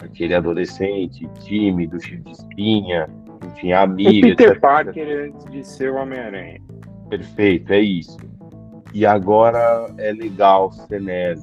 aquele 0.03 0.33
adolescente 0.33 1.27
tímido, 1.41 2.01
cheio 2.01 2.21
de 2.21 2.31
espinha, 2.31 3.07
não 3.41 3.51
tinha 3.51 3.81
amiga. 3.81 4.27
O 4.27 4.35
Peter 4.35 4.59
Parker 4.59 5.29
antes 5.29 5.45
de 5.51 5.63
ser 5.63 5.91
o 5.91 5.97
Homem-Aranha. 5.97 6.59
Perfeito, 7.09 7.71
é 7.73 7.79
isso. 7.79 8.17
E 8.93 9.05
agora 9.05 9.93
é 9.97 10.11
legal 10.11 10.71
ser 10.71 11.01
nerd. 11.01 11.41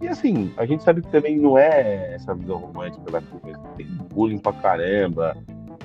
E 0.00 0.08
assim, 0.08 0.50
a 0.56 0.64
gente 0.64 0.82
sabe 0.82 1.02
que 1.02 1.10
também 1.10 1.36
não 1.36 1.58
é 1.58 2.14
essa 2.14 2.34
visão 2.34 2.56
romântica 2.56 3.10
da 3.10 3.20
coisa. 3.20 3.58
Tem 3.76 3.86
bullying 4.14 4.38
pra 4.38 4.52
caramba, 4.52 5.36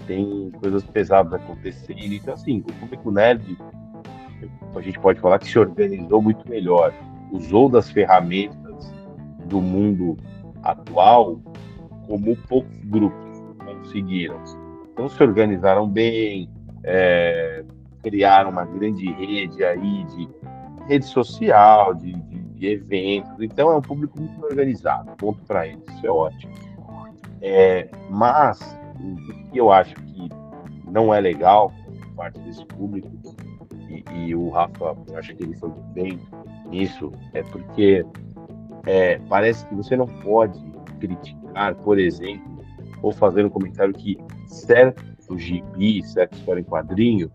tem 0.07 0.51
coisas 0.59 0.83
pesadas 0.83 1.33
acontecendo. 1.33 2.13
Então, 2.13 2.33
assim, 2.33 2.59
o 2.59 2.73
público 2.73 3.11
nerd, 3.11 3.57
a 4.75 4.81
gente 4.81 4.99
pode 4.99 5.19
falar 5.19 5.39
que 5.39 5.47
se 5.47 5.57
organizou 5.57 6.21
muito 6.21 6.47
melhor, 6.49 6.93
usou 7.31 7.69
das 7.69 7.89
ferramentas 7.89 8.93
do 9.45 9.61
mundo 9.61 10.17
atual 10.63 11.39
como 12.07 12.35
poucos 12.35 12.77
grupos 12.85 13.43
conseguiram. 13.65 14.41
Então, 14.91 15.09
se 15.09 15.21
organizaram 15.21 15.87
bem, 15.87 16.49
é, 16.83 17.63
criaram 18.01 18.51
uma 18.51 18.65
grande 18.65 19.11
rede 19.11 19.63
aí 19.63 20.03
de 20.05 20.29
rede 20.87 21.05
social, 21.05 21.93
de, 21.93 22.13
de, 22.13 22.39
de, 22.39 22.67
eventos. 22.67 23.41
Então, 23.41 23.71
é 23.71 23.75
um 23.75 23.81
público 23.81 24.19
muito 24.19 24.43
organizado. 24.43 25.11
Ponto 25.17 25.43
para 25.45 25.67
eles, 25.67 25.83
isso 25.89 26.05
é 26.05 26.11
ótimo. 26.11 26.53
É, 27.41 27.89
mas 28.09 28.77
o 28.99 29.51
que 29.51 29.57
eu 29.57 29.71
acho 29.71 29.95
que 29.95 30.29
não 30.89 31.13
é 31.13 31.19
legal 31.19 31.71
por 31.85 32.15
parte 32.15 32.39
desse 32.41 32.65
público, 32.65 33.09
e, 33.89 34.03
e 34.13 34.35
o 34.35 34.49
Rafa, 34.49 34.95
eu 35.07 35.17
acho 35.17 35.35
que 35.35 35.43
ele 35.43 35.55
foi 35.55 35.71
bem 35.93 36.19
nisso, 36.69 37.11
é 37.33 37.43
porque 37.43 38.05
é, 38.85 39.19
parece 39.29 39.65
que 39.67 39.75
você 39.75 39.95
não 39.95 40.07
pode 40.07 40.59
criticar, 40.99 41.75
por 41.75 41.99
exemplo, 41.99 42.63
ou 43.01 43.11
fazer 43.11 43.45
um 43.45 43.49
comentário 43.49 43.93
que 43.93 44.17
certo 44.47 45.37
gibi, 45.37 46.03
certa 46.03 46.35
história 46.35 46.61
em 46.61 46.63
quadrinho, 46.63 47.31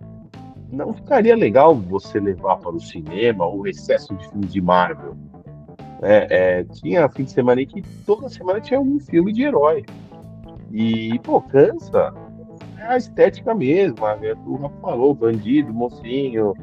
não 0.71 0.93
ficaria 0.95 1.37
legal 1.37 1.75
você 1.75 2.21
levar 2.21 2.57
para 2.59 2.71
o 2.71 2.81
cinema 2.81 3.47
o 3.47 3.67
excesso 3.67 4.15
de 4.15 4.29
filmes 4.29 4.53
de 4.53 4.61
Marvel. 4.61 5.17
É, 6.03 6.61
é, 6.61 6.65
tinha 6.65 7.09
fim 7.09 7.25
de 7.25 7.33
semana 7.33 7.61
aí 7.61 7.67
que 7.67 7.83
toda 8.07 8.29
semana 8.29 8.61
tinha 8.61 8.81
um 8.81 8.99
filme 9.01 9.33
de 9.33 9.43
herói. 9.43 9.85
E, 10.71 11.19
pô, 11.21 11.41
cansa. 11.41 12.13
É 12.79 12.87
a 12.87 12.97
estética 12.97 13.55
mesmo. 13.55 14.07
A, 14.07 14.17
o 14.47 14.57
Rafa 14.57 14.77
falou, 14.81 15.15
bandido, 15.15 15.73
mocinho. 15.73 16.55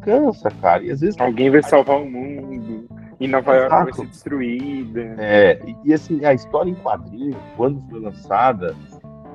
Cansa, 0.00 0.50
cara. 0.60 0.82
E 0.82 0.90
às 0.90 1.00
vezes. 1.00 1.18
Alguém 1.20 1.50
vai 1.50 1.62
salvar 1.62 2.00
o 2.00 2.10
mundo. 2.10 2.88
E 3.20 3.28
Nova 3.28 3.54
York 3.54 3.70
vai 3.70 3.92
ser 3.92 4.06
destruída. 4.06 5.14
É, 5.18 5.58
e, 5.64 5.76
e, 5.84 5.94
assim, 5.94 6.24
a 6.24 6.34
história 6.34 6.70
em 6.70 6.74
quadrinhos, 6.74 7.36
quando 7.56 7.80
foi 7.88 8.00
lançada, 8.00 8.74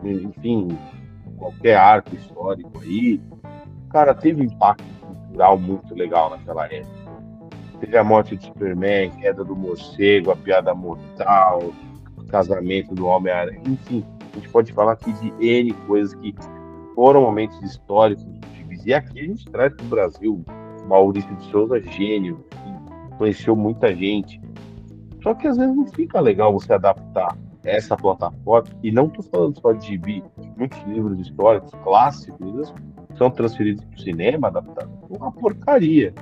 enfim, 0.03 0.77
qualquer 1.37 1.77
arco 1.77 2.13
histórico 2.13 2.79
aí, 2.81 3.21
cara, 3.89 4.13
teve 4.13 4.41
um 4.41 4.45
impacto 4.45 4.83
cultural 5.01 5.57
muito 5.57 5.95
legal 5.95 6.29
naquela 6.29 6.65
época. 6.65 6.99
Teve 7.79 7.97
a 7.97 8.03
morte 8.03 8.35
do 8.35 8.43
Superman, 8.43 9.09
queda 9.11 9.43
do 9.43 9.55
morcego, 9.55 10.31
a 10.31 10.35
piada 10.35 10.75
mortal, 10.75 11.73
casamento 12.29 12.95
do 12.95 13.05
Homem-Aranha, 13.05 13.61
enfim, 13.65 14.05
a 14.33 14.35
gente 14.37 14.49
pode 14.49 14.71
falar 14.73 14.93
aqui 14.93 15.11
de 15.13 15.33
N 15.39 15.73
coisas 15.87 16.13
que 16.15 16.33
foram 16.95 17.21
momentos 17.21 17.61
históricos 17.61 18.25
E 18.85 18.93
aqui 18.93 19.19
a 19.19 19.23
gente 19.23 19.45
traz 19.45 19.73
para 19.73 19.85
o 19.85 19.89
Brasil 19.89 20.45
Maurício 20.87 21.35
de 21.35 21.45
Souza, 21.45 21.79
gênio, 21.81 22.43
que 22.49 23.17
conheceu 23.17 23.55
muita 23.55 23.93
gente. 23.95 24.41
Só 25.21 25.33
que 25.33 25.47
às 25.47 25.57
vezes 25.57 25.75
não 25.75 25.85
fica 25.87 26.19
legal 26.19 26.53
você 26.53 26.73
adaptar 26.73 27.37
essa 27.63 27.95
plataforma, 27.95 28.69
e 28.81 28.91
não 28.91 29.07
estou 29.07 29.23
falando 29.23 29.59
só 29.59 29.73
de 29.73 29.85
gibi, 29.85 30.23
muitos 30.57 30.81
livros 30.87 31.19
históricos 31.19 31.71
clássicos 31.83 32.73
são 33.17 33.29
transferidos 33.29 33.83
para 33.83 33.97
o 33.97 34.01
cinema, 34.01 34.47
adaptados. 34.47 34.93
Uma 35.09 35.31
porcaria. 35.31 36.13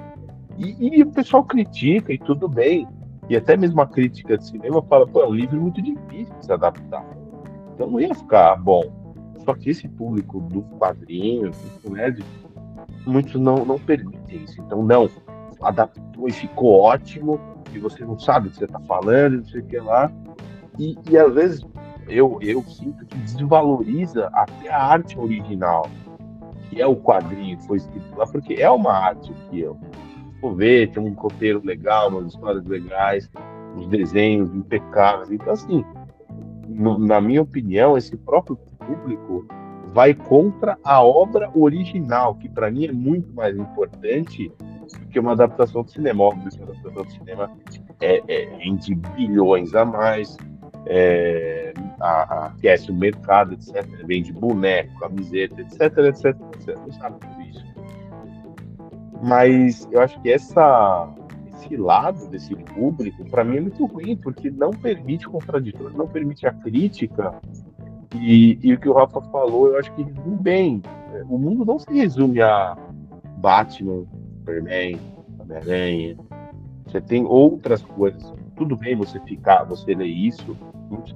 E, 0.57 0.97
e, 0.97 1.03
o 1.03 1.11
pessoal 1.11 1.43
critica, 1.43 2.11
e 2.11 2.17
tudo 2.17 2.47
bem. 2.47 2.87
E 3.29 3.35
até 3.35 3.57
mesmo 3.57 3.81
a 3.81 3.87
crítica 3.87 4.37
de 4.37 4.45
cinema 4.45 4.81
fala, 4.83 5.05
pô, 5.05 5.21
é 5.21 5.27
um 5.27 5.33
livro 5.33 5.59
muito 5.59 5.81
difícil 5.81 6.33
de 6.35 6.45
se 6.45 6.51
adaptar. 6.51 7.05
Então 7.73 7.89
não 7.89 7.99
ia 7.99 8.13
ficar 8.15 8.55
bom. 8.55 8.83
Só 9.43 9.53
que 9.53 9.69
esse 9.69 9.87
público 9.87 10.41
do 10.41 10.61
quadrinho, 10.77 11.51
do 11.83 11.91
nerd, 11.91 12.23
muitos 13.05 13.39
não, 13.39 13.65
não 13.65 13.77
permitem 13.77 14.43
isso. 14.43 14.61
Então, 14.61 14.83
não, 14.83 15.09
adaptou 15.61 16.27
e 16.27 16.31
ficou 16.31 16.81
ótimo, 16.81 17.39
e 17.73 17.79
você 17.79 18.03
não 18.03 18.17
sabe 18.17 18.47
o 18.47 18.51
que 18.51 18.57
você 18.57 18.65
está 18.65 18.79
falando, 18.81 19.37
não 19.37 19.45
sei 19.45 19.61
o 19.61 19.65
que 19.65 19.79
lá. 19.79 20.11
E, 20.77 20.97
e 21.09 21.17
às 21.17 21.33
vezes 21.33 21.65
eu, 22.07 22.39
eu 22.41 22.61
sinto 22.63 23.05
que 23.05 23.17
desvaloriza 23.19 24.29
até 24.33 24.69
a 24.69 24.83
arte 24.83 25.17
original, 25.19 25.87
que 26.69 26.81
é 26.81 26.87
o 26.87 26.95
quadrinho 26.95 27.57
que 27.57 27.67
foi 27.67 27.77
escrito 27.77 28.15
lá, 28.15 28.25
porque 28.25 28.55
é 28.55 28.69
uma 28.69 28.93
arte 28.93 29.33
que 29.49 29.59
eu 29.59 29.77
vou 30.41 30.55
ver, 30.55 30.91
tem 30.91 31.03
um 31.03 31.13
roteiro 31.13 31.61
legal, 31.63 32.09
umas 32.09 32.33
histórias 32.33 32.65
legais, 32.65 33.29
os 33.75 33.87
desenhos 33.87 34.53
impecáveis. 34.53 35.31
Então, 35.31 35.53
assim, 35.53 35.83
no, 36.67 36.97
na 36.97 37.19
minha 37.21 37.41
opinião, 37.41 37.97
esse 37.97 38.15
próprio 38.17 38.55
público 38.55 39.47
vai 39.93 40.13
contra 40.13 40.77
a 40.83 41.03
obra 41.03 41.49
original, 41.55 42.35
que 42.35 42.47
para 42.49 42.69
mim 42.69 42.85
é 42.85 42.91
muito 42.91 43.33
mais 43.33 43.57
importante 43.57 44.51
do 44.99 45.07
que 45.07 45.19
uma 45.19 45.31
adaptação 45.31 45.83
de 45.83 45.91
cinema. 45.91 46.23
Óbvio 46.23 46.49
uma 46.57 46.71
adaptação 46.71 47.03
de 47.03 47.11
cinema 47.13 47.51
é, 47.99 48.23
é 48.27 48.95
bilhões 49.15 49.73
a 49.73 49.85
mais, 49.85 50.37
é, 50.85 51.73
aquece 51.99 52.91
o 52.91 52.95
mercado, 52.95 53.53
etc. 53.53 53.85
Vende 54.05 54.31
boneco, 54.31 54.99
camiseta, 54.99 55.61
etc, 55.61 55.97
etc, 55.97 56.25
etc. 56.55 56.77
Sabe. 56.99 57.36
Mas 59.21 59.87
eu 59.91 60.01
acho 60.01 60.19
que 60.21 60.31
essa, 60.31 61.09
esse 61.47 61.75
lado 61.75 62.27
desse 62.27 62.55
público, 62.55 63.25
para 63.29 63.43
mim, 63.43 63.57
é 63.57 63.61
muito 63.61 63.85
ruim, 63.85 64.15
porque 64.15 64.49
não 64.49 64.71
permite 64.71 65.27
contraditório, 65.27 65.97
não 65.97 66.07
permite 66.07 66.45
a 66.45 66.53
crítica. 66.53 67.33
E, 68.15 68.57
e 68.61 68.73
o 68.73 68.79
que 68.79 68.87
o 68.87 68.93
Rafa 68.93 69.21
falou, 69.21 69.67
eu 69.67 69.79
acho 69.79 69.93
que 69.93 70.03
resume 70.03 70.37
bem. 70.37 70.81
O 71.29 71.37
mundo 71.37 71.65
não 71.65 71.79
se 71.79 71.91
resume 71.91 72.41
a 72.41 72.77
Batman, 73.37 74.05
Superman, 74.37 74.99
Homem-Aranha. 75.39 76.17
Você 76.85 77.01
tem 77.01 77.25
outras 77.25 77.81
coisas. 77.81 78.33
Tudo 78.55 78.75
bem 78.75 78.95
você 78.95 79.19
ficar, 79.21 79.63
você 79.65 79.93
ler 79.93 80.07
isso. 80.07 80.55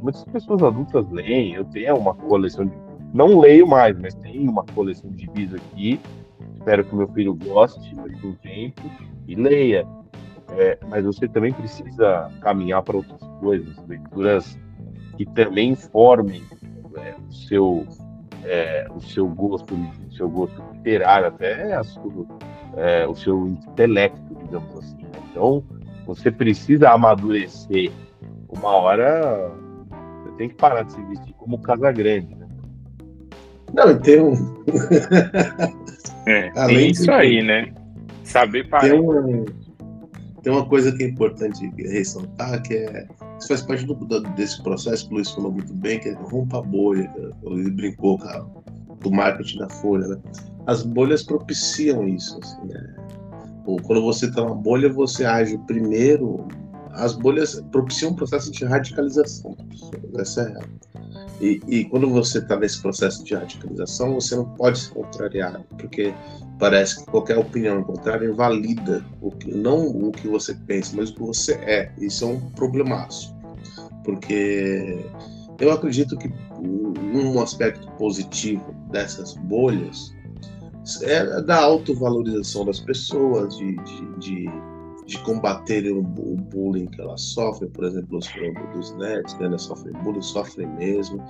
Muitas 0.02 0.24
pessoas 0.26 0.62
adultas 0.62 1.10
leem. 1.10 1.54
Eu 1.54 1.66
tenho 1.66 1.96
uma 1.98 2.14
coleção 2.14 2.66
de. 2.66 2.74
Não 3.14 3.40
leio 3.40 3.68
mais, 3.68 3.98
mas 3.98 4.14
tenho 4.16 4.52
uma 4.52 4.66
coleção 4.66 5.10
de 5.12 5.28
bis 5.30 5.54
aqui. 5.54 6.00
Espero 6.62 6.86
que 6.86 6.96
meu 6.96 7.08
filho 7.08 7.34
goste 7.34 7.96
daqui 7.96 8.28
um 8.28 8.36
tempo 8.36 8.82
e 9.28 9.34
leia. 9.34 9.88
É, 10.52 10.78
mas 10.88 11.04
você 11.04 11.28
também 11.28 11.52
precisa 11.52 12.30
caminhar 12.40 12.84
para 12.84 12.98
outras 12.98 13.20
coisas, 13.40 13.76
leituras 13.88 14.60
que 15.18 15.26
também 15.26 15.76
formem 15.76 16.44
é, 16.98 17.16
o 17.28 17.34
seu 17.34 17.88
é, 18.44 18.88
o 18.96 19.02
seu 19.02 19.28
gosto, 19.28 19.74
o 19.74 20.14
seu 20.14 20.30
gosto 20.30 20.62
literário, 20.74 21.30
até 21.30 21.82
sua, 21.84 22.28
é, 22.78 23.08
o 23.08 23.16
seu 23.16 23.48
intelecto, 23.48 24.36
digamos 24.44 24.78
assim. 24.78 25.02
Né? 25.02 25.10
Então, 25.32 25.64
você 26.06 26.30
precisa 26.30 26.92
amadurecer. 26.92 27.92
Uma 28.50 28.70
hora 28.70 29.52
você 30.24 30.32
tem 30.38 30.50
que 30.50 30.56
parar 30.56 30.84
de 30.84 30.94
se 30.94 31.02
vestir 31.06 31.34
como 31.34 31.60
Casa 31.60 31.92
Grande, 31.92 32.36
né? 32.36 32.48
Não, 33.74 33.98
tem 33.98 34.22
um. 34.22 34.34
é, 36.26 36.50
tem 36.68 36.92
isso 36.92 37.04
de... 37.04 37.12
aí, 37.12 37.44
né? 37.44 37.74
Saber 38.24 38.70
parar. 38.70 38.90
Tem 38.90 39.00
uma, 39.00 39.46
tem 40.44 40.54
uma 40.54 40.66
coisa 40.66 40.92
que 40.92 41.04
é 41.04 41.08
importante 41.08 41.72
ressaltar, 41.78 42.62
que 42.64 42.76
é. 42.76 43.08
Isso 43.40 43.48
faz 43.48 43.62
parte 43.64 43.86
do, 43.86 43.96
desse 44.36 44.62
processo 44.62 45.08
que 45.08 45.14
o 45.14 45.16
Luiz 45.16 45.32
falou 45.32 45.52
muito 45.52 45.74
bem, 45.74 46.00
que 46.00 46.10
é 46.10 46.14
rompa 46.14 46.60
a 46.60 46.62
bolha. 46.62 47.12
Ele 47.44 47.72
brincou 47.72 48.20
com 48.20 48.62
do 49.02 49.12
marketing 49.12 49.58
da 49.58 49.70
Folha, 49.70 50.08
né? 50.08 50.18
As 50.68 50.84
bolhas 50.84 51.24
propiciam 51.24 52.08
isso, 52.08 52.40
assim, 52.42 52.68
né? 52.68 52.96
quando 53.84 54.02
você 54.02 54.28
está 54.28 54.42
numa 54.42 54.56
bolha, 54.56 54.92
você 54.92 55.26
age 55.26 55.58
primeiro. 55.66 56.48
As 56.92 57.14
bolhas 57.14 57.62
propiciam 57.72 58.12
um 58.12 58.16
processo 58.16 58.52
de 58.52 58.66
radicalização. 58.66 59.56
Essa 60.18 60.42
é 60.44 60.91
e, 61.42 61.60
e 61.68 61.86
quando 61.86 62.08
você 62.08 62.38
está 62.38 62.56
nesse 62.56 62.80
processo 62.82 63.24
de 63.24 63.34
radicalização, 63.34 64.14
você 64.14 64.36
não 64.36 64.46
pode 64.46 64.78
se 64.78 64.92
contrariar, 64.92 65.60
porque 65.78 66.14
parece 66.60 67.00
que 67.00 67.10
qualquer 67.10 67.38
opinião 67.38 67.84
contrária 67.84 68.28
invalida 68.28 69.04
o 69.20 69.32
que, 69.32 69.52
não 69.52 69.88
o 69.88 70.12
que 70.12 70.28
você 70.28 70.54
pensa, 70.54 70.96
mas 70.96 71.10
o 71.10 71.16
que 71.16 71.22
você 71.22 71.54
é. 71.54 71.92
Isso 71.98 72.24
é 72.26 72.28
um 72.28 72.40
problemaço, 72.52 73.36
porque 74.04 75.04
eu 75.60 75.72
acredito 75.72 76.16
que 76.16 76.32
um 76.62 77.42
aspecto 77.42 77.90
positivo 77.94 78.74
dessas 78.92 79.34
bolhas 79.34 80.14
é 81.02 81.42
da 81.42 81.58
autovalorização 81.58 82.66
das 82.66 82.80
pessoas, 82.80 83.58
de, 83.58 83.76
de, 83.78 84.20
de, 84.20 84.50
de 85.06 85.18
combaterem 85.20 85.92
o, 85.92 86.02
bullying 86.02 86.88
que 86.88 87.02
elas 87.02 87.22
sofrem, 87.22 87.70
por 87.70 87.84
exemplo, 87.84 88.18
os 88.18 88.28
dos 88.74 88.96
nerds, 88.98 89.34
né, 89.40 89.46
elas 89.46 89.64
sofrem 89.64 89.94
bullying, 90.04 90.22
sofrem 90.22 90.68
mesmo. 90.68 91.24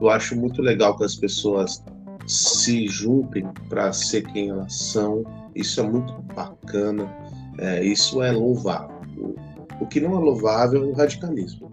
Eu 0.00 0.08
acho 0.08 0.36
muito 0.36 0.62
legal 0.62 0.96
que 0.96 1.04
as 1.04 1.14
pessoas 1.14 1.84
se 2.26 2.86
juntem 2.88 3.46
para 3.68 3.92
ser 3.92 4.22
quem 4.32 4.50
elas 4.50 4.74
são, 4.74 5.24
isso 5.54 5.80
é 5.80 5.82
muito 5.82 6.12
bacana, 6.34 7.12
é, 7.58 7.84
isso 7.84 8.22
é 8.22 8.30
louvável. 8.32 8.96
O, 9.16 9.34
o 9.80 9.86
que 9.86 10.00
não 10.00 10.16
é 10.16 10.18
louvável 10.18 10.84
é 10.84 10.86
o 10.86 10.92
radicalismo. 10.92 11.70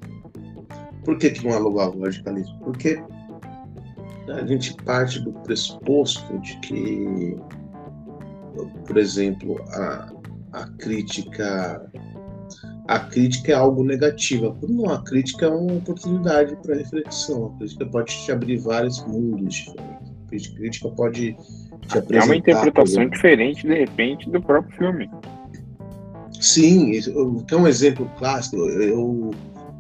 Por 1.04 1.18
que, 1.18 1.30
que 1.30 1.46
não 1.46 1.56
é 1.56 1.60
louvável 1.60 2.00
o 2.00 2.04
radicalismo? 2.04 2.60
Porque 2.60 3.02
a 4.30 4.46
gente 4.46 4.74
parte 4.84 5.20
do 5.22 5.32
pressuposto 5.32 6.38
de 6.40 6.58
que, 6.60 7.38
por 8.86 8.98
exemplo, 8.98 9.62
a, 9.70 10.12
a 10.62 10.68
crítica 10.78 11.92
a 12.88 13.00
crítica 13.00 13.52
é 13.52 13.56
algo 13.56 13.84
negativo. 13.84 14.58
Não, 14.68 14.90
a 14.90 15.04
crítica 15.04 15.48
é 15.48 15.50
uma 15.50 15.74
oportunidade 15.74 16.56
para 16.64 16.76
reflexão. 16.76 17.48
A 17.48 17.58
crítica 17.58 17.86
pode 17.86 18.24
te 18.24 18.32
abrir 18.32 18.58
vários 18.60 19.06
mundos 19.06 19.54
diferentes. 19.54 20.54
A 20.54 20.56
crítica 20.56 20.90
pode 20.90 21.36
te 21.88 21.98
apresentar. 21.98 22.24
É 22.24 22.26
uma 22.26 22.36
interpretação 22.38 23.10
diferente, 23.10 23.68
de 23.68 23.74
repente, 23.74 24.30
do 24.30 24.42
próprio 24.42 24.78
filme. 24.78 25.10
Sim, 26.40 26.92
que 27.46 27.54
é 27.54 27.58
um 27.58 27.68
exemplo 27.68 28.10
clássico. 28.18 28.58
Eu 28.58 29.32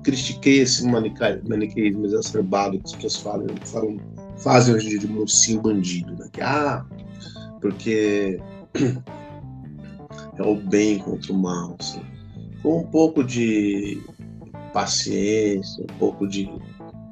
critiquei 0.04 0.60
esse 0.60 0.86
maniqueísmo 0.86 2.06
exacerbado 2.06 2.78
que 2.80 2.86
as 2.86 2.94
pessoas 2.94 3.18
falam, 3.18 3.48
falam 3.66 3.98
fazem 4.38 4.76
hoje 4.76 5.00
de 5.00 5.08
mocinho 5.08 5.62
bandido, 5.62 6.14
né? 6.14 6.28
Que, 6.32 6.42
ah, 6.42 6.86
porque 7.62 8.40
é 10.38 10.44
o 10.44 10.56
bem 10.56 11.00
contra 11.00 11.32
o 11.32 11.38
mal, 11.38 11.76
assim. 11.80 12.02
Com 12.62 12.80
um 12.82 12.88
pouco 12.88 13.24
de 13.24 14.02
paciência, 14.74 15.84
um 15.84 16.00
pouco 16.00 16.28
de, 16.28 16.50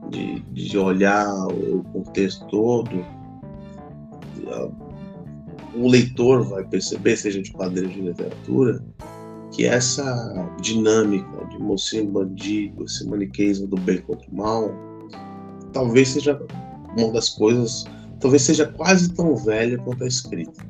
de, 0.09 0.39
de 0.39 0.77
olhar 0.77 1.27
o 1.47 1.83
contexto 1.91 2.45
todo, 2.47 3.05
o 5.73 5.87
leitor 5.87 6.43
vai 6.47 6.63
perceber, 6.63 7.17
seja 7.17 7.41
de 7.41 7.51
quadrinhos 7.51 7.93
de 7.93 8.01
literatura, 8.01 8.83
que 9.51 9.65
essa 9.65 10.03
dinâmica 10.61 11.45
de 11.49 11.57
mocinho 11.59 12.11
bandido, 12.11 12.83
esse 12.83 13.07
maniqueísmo 13.07 13.67
do 13.67 13.77
bem 13.77 13.99
contra 14.01 14.29
o 14.29 14.35
mal, 14.35 14.71
talvez 15.71 16.09
seja 16.09 16.39
uma 16.97 17.11
das 17.11 17.29
coisas 17.29 17.85
talvez 18.19 18.41
seja 18.41 18.65
quase 18.65 19.13
tão 19.13 19.35
velha 19.35 19.77
quanto 19.77 20.03
a 20.03 20.07
escrita. 20.07 20.65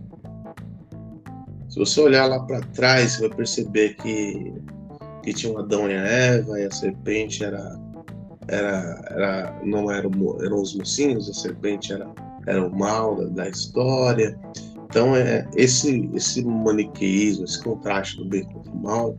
Se 1.75 1.79
você 1.79 1.99
olhar 1.99 2.25
lá 2.27 2.39
para 2.39 2.61
trás, 2.61 3.15
você 3.15 3.27
vai 3.27 3.35
perceber 3.35 3.95
que, 3.95 4.53
que 5.21 5.33
tinha 5.33 5.51
um 5.51 5.57
Adão 5.57 5.91
e 5.91 5.93
a 5.93 6.07
Eva, 6.07 6.57
e 6.57 6.63
a 6.63 6.71
serpente 6.71 7.43
era, 7.43 7.77
era, 8.47 9.05
era 9.09 9.61
não 9.61 9.91
era, 9.91 10.07
eram 10.07 10.61
os 10.61 10.73
mocinhos, 10.73 11.29
a 11.29 11.33
serpente 11.33 11.91
era, 11.91 12.09
era 12.47 12.65
o 12.65 12.73
mal 12.73 13.17
da, 13.17 13.25
da 13.25 13.49
história. 13.49 14.39
Então, 14.85 15.17
é, 15.17 15.45
esse, 15.53 16.09
esse 16.13 16.45
maniqueísmo, 16.45 17.43
esse 17.43 17.61
contraste 17.61 18.15
do 18.19 18.29
bem 18.29 18.45
contra 18.45 18.71
o 18.71 18.81
mal, 18.81 19.17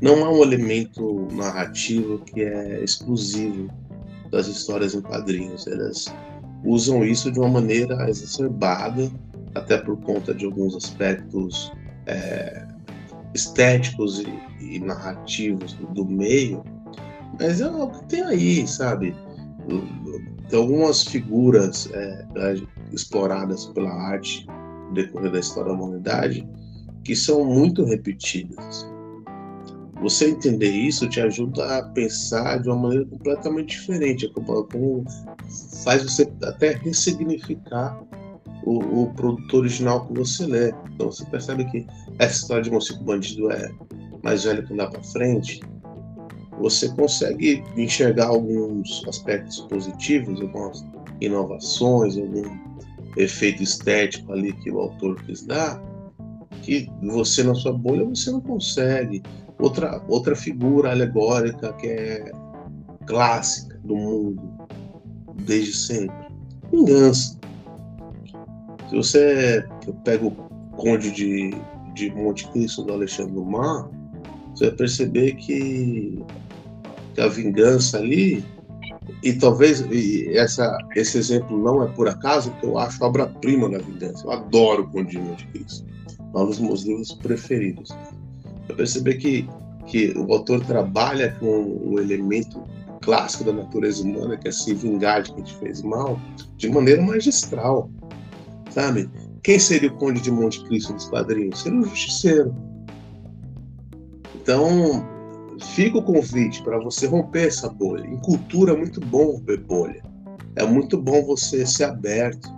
não 0.00 0.26
é 0.26 0.28
um 0.28 0.42
elemento 0.42 1.28
narrativo 1.30 2.18
que 2.18 2.42
é 2.42 2.82
exclusivo 2.82 3.70
das 4.28 4.48
histórias 4.48 4.92
em 4.92 5.02
quadrinhos. 5.02 5.68
Elas, 5.68 6.12
usam 6.64 7.04
isso 7.04 7.30
de 7.30 7.38
uma 7.38 7.48
maneira 7.48 8.10
exacerbada, 8.10 9.08
até 9.54 9.78
por 9.78 9.96
conta 9.98 10.34
de 10.34 10.44
alguns 10.46 10.74
aspectos 10.74 11.70
é, 12.06 12.66
estéticos 13.34 14.20
e, 14.20 14.74
e 14.74 14.78
narrativos 14.78 15.74
do, 15.94 16.04
meio, 16.04 16.62
Mas 17.40 17.60
é 17.60 17.70
o 17.70 17.88
que 17.88 18.04
tem 18.06 18.22
aí, 18.22 18.66
sabe? 18.66 19.14
Tem 20.48 20.58
algumas 20.58 21.04
figuras 21.04 21.88
é, 21.92 22.26
exploradas 22.92 23.66
pela 23.66 23.90
arte 23.90 24.46
no 24.88 24.94
decorrer 24.94 25.32
da 25.32 25.40
história 25.40 25.72
da 25.72 25.78
humanidade 25.78 26.46
que 27.04 27.16
são 27.16 27.44
muito 27.44 27.84
repetidas. 27.84 28.86
Você 30.00 30.30
entender 30.30 30.70
isso 30.70 31.08
te 31.08 31.20
ajuda 31.20 31.78
a 31.78 31.82
pensar 31.90 32.60
de 32.60 32.68
uma 32.68 32.76
maneira 32.76 33.04
completamente 33.06 33.78
diferente, 33.78 34.30
faz 35.84 36.02
você 36.02 36.30
até 36.42 36.72
ressignificar 36.72 38.02
o, 38.64 39.02
o, 39.02 39.14
produto 39.14 39.56
original 39.56 40.06
que 40.06 40.14
você 40.14 40.46
lê. 40.46 40.74
Então 40.94 41.10
você 41.10 41.24
percebe 41.26 41.64
que 41.70 41.86
essa 42.18 42.42
história 42.42 42.62
de 42.62 42.70
Mocinho 42.70 43.02
Bandido 43.02 43.50
é 43.50 43.70
mais 44.22 44.44
velha 44.44 44.62
que 44.62 44.72
andar 44.72 44.90
para 44.90 45.02
frente. 45.02 45.60
Você 46.58 46.88
consegue 46.90 47.64
enxergar 47.76 48.26
alguns 48.26 49.04
aspectos 49.08 49.60
positivos, 49.60 50.40
algumas 50.40 50.84
inovações, 51.20 52.16
algum 52.16 52.44
efeito 53.16 53.62
estético 53.62 54.32
ali 54.32 54.52
que 54.52 54.70
o 54.70 54.78
autor 54.80 55.22
quis 55.24 55.44
dar, 55.44 55.82
que 56.62 56.88
você 57.02 57.42
na 57.42 57.54
sua 57.54 57.72
bolha 57.72 58.04
você 58.04 58.30
não 58.30 58.40
consegue. 58.40 59.22
Outra, 59.58 60.02
outra 60.08 60.34
figura 60.34 60.90
alegórica 60.90 61.72
que 61.74 61.86
é 61.86 62.32
clássica 63.06 63.78
do 63.84 63.94
mundo 63.94 64.42
desde 65.44 65.76
sempre, 65.76 66.26
vingança. 66.70 67.41
Se 68.92 68.96
você 68.96 69.64
pega 70.04 70.26
o 70.26 70.30
Conde 70.76 71.10
de, 71.10 71.54
de 71.94 72.10
Monte 72.10 72.46
Cristo 72.48 72.82
do 72.82 72.92
Alexandre 72.92 73.32
Dumas, 73.32 73.86
você 74.54 74.66
vai 74.66 74.76
perceber 74.76 75.34
que, 75.36 76.22
que 77.14 77.20
a 77.22 77.26
vingança 77.26 77.96
ali, 77.96 78.44
e 79.22 79.32
talvez 79.32 79.80
e 79.90 80.36
essa, 80.36 80.76
esse 80.94 81.16
exemplo 81.16 81.56
não 81.56 81.82
é 81.82 81.86
por 81.86 82.06
acaso, 82.06 82.50
porque 82.50 82.66
eu 82.66 82.76
acho 82.76 83.02
obra-prima 83.02 83.70
da 83.70 83.78
vingança. 83.78 84.26
Eu 84.26 84.32
adoro 84.32 84.82
o 84.82 84.90
Conde 84.90 85.12
de 85.12 85.18
Monte 85.20 85.46
Cristo. 85.46 85.86
É 86.34 86.38
um 86.38 86.46
dos 86.46 86.58
meus 86.58 86.82
livros 86.82 87.14
preferidos. 87.14 87.88
Vai 88.68 88.76
perceber 88.76 89.14
que, 89.14 89.48
que 89.86 90.12
o 90.18 90.30
autor 90.34 90.62
trabalha 90.66 91.34
com 91.40 91.80
o 91.82 91.98
elemento 91.98 92.62
clássico 93.00 93.44
da 93.44 93.54
natureza 93.54 94.04
humana, 94.04 94.36
que 94.36 94.48
é 94.48 94.52
se 94.52 94.74
vingar 94.74 95.22
de 95.22 95.32
quem 95.32 95.44
te 95.44 95.54
fez 95.54 95.80
mal, 95.80 96.20
de 96.58 96.68
maneira 96.68 97.00
magistral 97.00 97.90
sabe? 98.72 99.10
Quem 99.42 99.58
seria 99.58 99.90
o 99.90 99.96
Conde 99.96 100.20
de 100.20 100.30
Monte 100.30 100.64
Cristo 100.64 100.92
dos 100.92 101.06
quadrinhos? 101.06 101.60
Seria 101.60 101.78
um 101.78 101.84
justiceiro. 101.84 102.54
Então, 104.34 105.06
fica 105.74 105.98
o 105.98 106.02
convite 106.02 106.62
para 106.62 106.78
você 106.78 107.06
romper 107.06 107.48
essa 107.48 107.68
bolha. 107.68 108.06
Em 108.06 108.18
cultura 108.18 108.72
é 108.72 108.76
muito 108.76 109.00
bom 109.00 109.32
romper 109.32 109.58
bolha. 109.58 110.02
É 110.56 110.64
muito 110.64 111.00
bom 111.00 111.24
você 111.24 111.66
ser 111.66 111.84
aberto, 111.84 112.48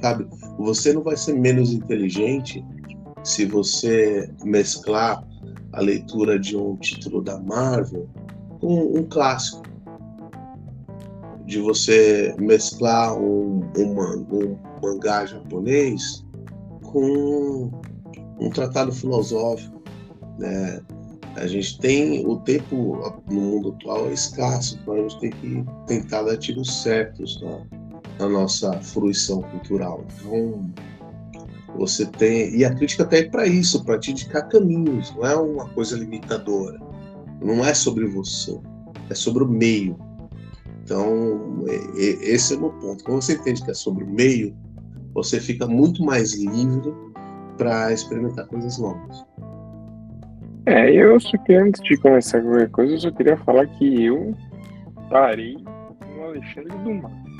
sabe? 0.00 0.26
Você 0.58 0.92
não 0.92 1.02
vai 1.02 1.16
ser 1.16 1.34
menos 1.34 1.72
inteligente 1.72 2.64
se 3.22 3.44
você 3.44 4.30
mesclar 4.44 5.22
a 5.72 5.80
leitura 5.80 6.38
de 6.38 6.56
um 6.56 6.76
título 6.76 7.22
da 7.22 7.38
Marvel 7.40 8.08
com 8.60 8.98
um 8.98 9.04
clássico 9.04 9.62
de 11.50 11.58
você 11.58 12.32
mesclar 12.38 13.18
um, 13.18 13.68
um, 13.76 14.00
um 14.32 14.58
mangá 14.80 15.26
japonês 15.26 16.24
com 16.80 17.68
um 18.38 18.50
tratado 18.50 18.92
filosófico. 18.92 19.82
Né? 20.38 20.80
A 21.34 21.48
gente 21.48 21.76
tem 21.80 22.24
o 22.24 22.36
tempo 22.38 22.98
no 23.28 23.40
mundo 23.40 23.70
atual 23.70 24.08
é 24.08 24.12
escasso, 24.12 24.78
então 24.80 24.94
a 24.94 24.98
gente 24.98 25.18
tem 25.18 25.30
que 25.30 25.64
tentar 25.88 26.22
dar 26.22 26.36
tiros 26.36 26.82
certos 26.82 27.42
na, 27.42 27.66
na 28.20 28.28
nossa 28.28 28.72
fruição 28.80 29.42
cultural. 29.42 30.04
Então 30.20 30.70
você 31.76 32.06
tem 32.06 32.54
e 32.54 32.64
a 32.64 32.72
crítica 32.72 33.02
até 33.02 33.20
é 33.20 33.28
para 33.28 33.48
isso, 33.48 33.84
para 33.84 33.98
te 33.98 34.12
indicar 34.12 34.48
caminhos. 34.48 35.12
Não 35.16 35.26
é 35.26 35.34
uma 35.34 35.68
coisa 35.70 35.98
limitadora. 35.98 36.78
Não 37.42 37.64
é 37.64 37.74
sobre 37.74 38.06
você, 38.06 38.56
é 39.08 39.14
sobre 39.16 39.42
o 39.42 39.48
meio 39.48 39.98
então, 40.90 41.64
esse 41.94 42.52
é 42.52 42.56
o 42.56 42.60
meu 42.62 42.70
ponto. 42.70 43.04
Quando 43.04 43.22
você 43.22 43.34
entende 43.34 43.62
que 43.62 43.70
é 43.70 43.74
sobre 43.74 44.02
o 44.02 44.08
meio, 44.08 44.52
você 45.14 45.38
fica 45.38 45.64
muito 45.64 46.04
mais 46.04 46.34
livre 46.34 46.92
para 47.56 47.92
experimentar 47.92 48.48
coisas 48.48 48.76
novas. 48.76 49.24
É, 50.66 50.92
eu 50.92 51.20
só 51.20 51.38
que 51.38 51.54
antes 51.54 51.80
de 51.82 51.96
começar 51.96 52.42
qualquer 52.42 52.70
coisa, 52.70 52.94
eu 52.94 52.98
só 52.98 53.10
queria 53.12 53.36
falar 53.36 53.66
que 53.66 54.04
eu 54.04 54.34
parei 55.08 55.58
no 56.16 56.24
Alexandre 56.24 56.76
Dumas. 56.82 57.12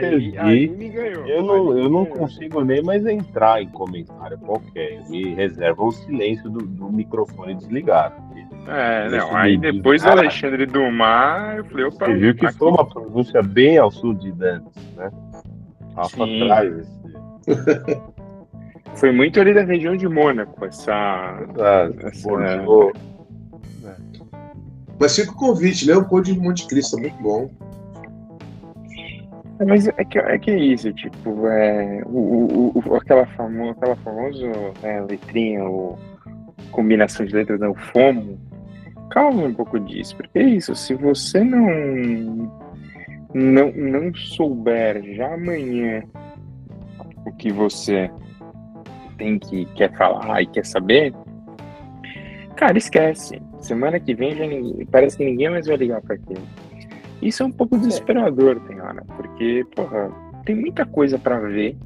É, 0.00 0.06
aí, 0.06 0.38
aí, 0.38 0.68
me 0.68 0.88
ganhou. 0.88 1.26
Eu 1.26 1.42
não, 1.42 1.76
eu 1.76 1.90
não 1.90 2.06
consigo 2.06 2.64
nem 2.64 2.82
mais 2.82 3.04
entrar 3.04 3.60
em 3.60 3.68
comentário 3.68 4.38
qualquer. 4.38 5.06
Me 5.10 5.34
reserva 5.34 5.84
o 5.84 5.92
silêncio 5.92 6.48
do, 6.48 6.60
do 6.60 6.90
microfone 6.90 7.54
desligado. 7.54 8.25
É, 8.68 9.08
não, 9.10 9.36
aí 9.36 9.56
depois 9.56 10.02
do 10.02 10.08
Alexandre 10.08 10.66
Dumas, 10.66 11.58
eu 11.58 11.64
falei, 11.66 11.84
opa. 11.84 12.06
Você 12.06 12.14
viu 12.14 12.34
que 12.34 12.46
aqui. 12.46 12.58
foi 12.58 12.68
uma 12.68 12.84
pronúncia 12.84 13.42
bem 13.42 13.78
ao 13.78 13.90
sul 13.90 14.14
de 14.14 14.32
Dantes, 14.32 14.72
né? 14.96 15.10
Rafa 15.94 16.24
atrás. 16.24 16.86
foi 18.96 19.12
muito 19.12 19.40
ali 19.40 19.54
da 19.54 19.62
região 19.62 19.96
de 19.96 20.08
Mônaco, 20.08 20.64
essa. 20.64 20.92
Ah, 20.92 21.90
essa... 22.00 22.28
Mas 24.98 25.14
fica 25.14 25.30
o 25.30 25.36
convite, 25.36 25.86
né? 25.86 25.94
O 25.94 26.04
Code 26.04 26.32
de 26.32 26.40
Monte 26.40 26.66
Cristo 26.66 26.98
é 26.98 27.02
muito 27.02 27.22
bom. 27.22 27.50
É, 29.58 29.64
mas 29.64 29.88
é 29.88 30.04
que, 30.04 30.18
é 30.18 30.38
que 30.38 30.50
é 30.50 30.58
isso, 30.58 30.92
tipo, 30.92 31.46
é, 31.46 32.02
o, 32.04 32.72
o, 32.74 32.82
o 32.84 32.96
aquela, 32.96 33.26
famo, 33.26 33.70
aquela 33.70 33.96
famosa 33.96 34.46
né, 34.82 35.00
letrinha, 35.08 35.64
ou 35.64 35.98
combinação 36.70 37.24
de 37.24 37.34
letras, 37.34 37.60
né, 37.60 37.68
o 37.68 37.74
FOMO, 37.74 38.38
calma 39.10 39.44
um 39.44 39.54
pouco 39.54 39.78
disso, 39.80 40.16
porque 40.16 40.38
é 40.38 40.44
isso, 40.44 40.74
se 40.74 40.94
você 40.94 41.42
não 41.42 42.50
não, 43.34 43.70
não 43.72 44.14
souber 44.14 45.02
já 45.14 45.34
amanhã 45.34 46.02
o 47.26 47.32
que 47.32 47.52
você 47.52 48.10
tem 49.18 49.38
que 49.38 49.64
quer 49.74 49.94
falar 49.96 50.42
e 50.42 50.46
quer 50.46 50.64
saber, 50.64 51.12
cara, 52.56 52.78
esquece. 52.78 53.40
Semana 53.60 53.98
que 53.98 54.14
vem 54.14 54.36
já 54.36 54.46
ninguém, 54.46 54.86
parece 54.86 55.16
que 55.16 55.24
ninguém 55.24 55.50
mais 55.50 55.66
vai 55.66 55.76
ligar 55.76 56.00
para 56.00 56.14
aquilo. 56.14 56.46
Isso 57.20 57.42
é 57.42 57.46
um 57.46 57.52
pouco 57.52 57.78
desesperador, 57.78 58.60
tem 58.60 58.80
hora, 58.80 59.02
porque, 59.16 59.64
porra, 59.74 60.10
tem 60.44 60.54
muita 60.54 60.86
coisa 60.86 61.18
para 61.18 61.40
ver. 61.40 61.76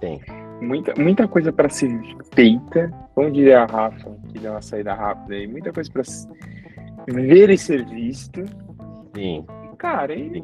Tem 0.00 0.20
muita, 0.60 0.94
muita 1.00 1.28
coisa 1.28 1.52
para 1.52 1.68
ser 1.68 1.90
feita. 2.34 2.90
Como 3.14 3.30
diria 3.30 3.62
a 3.62 3.66
Rafa, 3.66 4.10
que 4.28 4.38
deu 4.38 4.52
uma 4.52 4.62
saída 4.62 4.94
rápida 4.94 5.34
aí, 5.34 5.46
muita 5.46 5.72
coisa 5.72 5.90
para 5.90 6.02
ver 7.06 7.50
e 7.50 7.58
ser 7.58 7.84
visto. 7.86 8.44
Sim. 9.14 9.44
Cara, 9.78 10.14
e, 10.14 10.42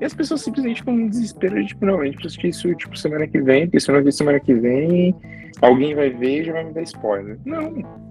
e 0.00 0.04
as 0.04 0.14
pessoas 0.14 0.42
simplesmente 0.42 0.82
com 0.82 0.92
um 0.92 1.08
desespero 1.08 1.60
de, 1.60 1.68
tipo, 1.68 1.84
não, 1.84 2.00
a 2.00 2.04
gente 2.04 2.16
precisa 2.16 2.46
isso, 2.46 2.74
tipo, 2.74 2.96
semana 2.96 3.26
que 3.26 3.40
vem, 3.40 3.66
porque 3.66 3.80
se 3.80 3.92
não 3.92 4.02
ver 4.02 4.12
semana 4.12 4.40
que 4.40 4.54
vem, 4.54 5.14
alguém 5.60 5.94
vai 5.94 6.10
ver 6.10 6.40
e 6.40 6.44
já 6.44 6.52
vai 6.52 6.64
me 6.64 6.72
dar 6.72 6.82
spoiler. 6.82 7.38
Não. 7.44 8.09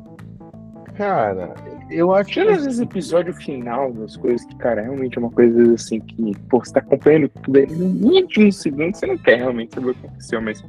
Cara, 0.99 1.53
eu 1.89 2.13
acho 2.13 2.33
que. 2.33 2.39
às 2.41 2.65
vezes 2.65 2.81
episódio 2.81 3.33
final 3.33 3.93
das 3.93 4.17
coisas 4.17 4.45
que, 4.45 4.53
cara, 4.57 4.81
realmente 4.81 5.17
é 5.17 5.21
uma 5.21 5.31
coisa 5.31 5.73
assim 5.73 6.01
que, 6.01 6.38
pô, 6.49 6.59
você 6.59 6.73
tá 6.73 6.81
acompanhando 6.81 7.29
tudo 7.41 7.57
aí 7.57 7.67
no 7.67 8.05
último 8.05 8.51
segundo, 8.51 8.93
você 8.93 9.07
não 9.07 9.17
quer 9.17 9.38
realmente 9.38 9.73
saber 9.73 9.91
o 9.91 9.95
que 9.95 10.05
aconteceu, 10.05 10.41
mas. 10.41 10.62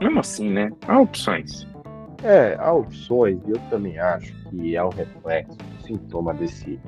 Mesmo 0.00 0.20
assim, 0.20 0.48
né? 0.48 0.70
Há 0.88 0.98
opções. 0.98 1.68
É, 2.24 2.56
há 2.58 2.72
opções, 2.72 3.38
e 3.46 3.50
eu 3.50 3.58
também 3.68 3.98
acho 3.98 4.34
que 4.48 4.74
é 4.74 4.82
um 4.82 4.88
reflexo, 4.88 5.58
um 5.60 5.82
sintoma 5.84 6.32
desse, 6.32 6.80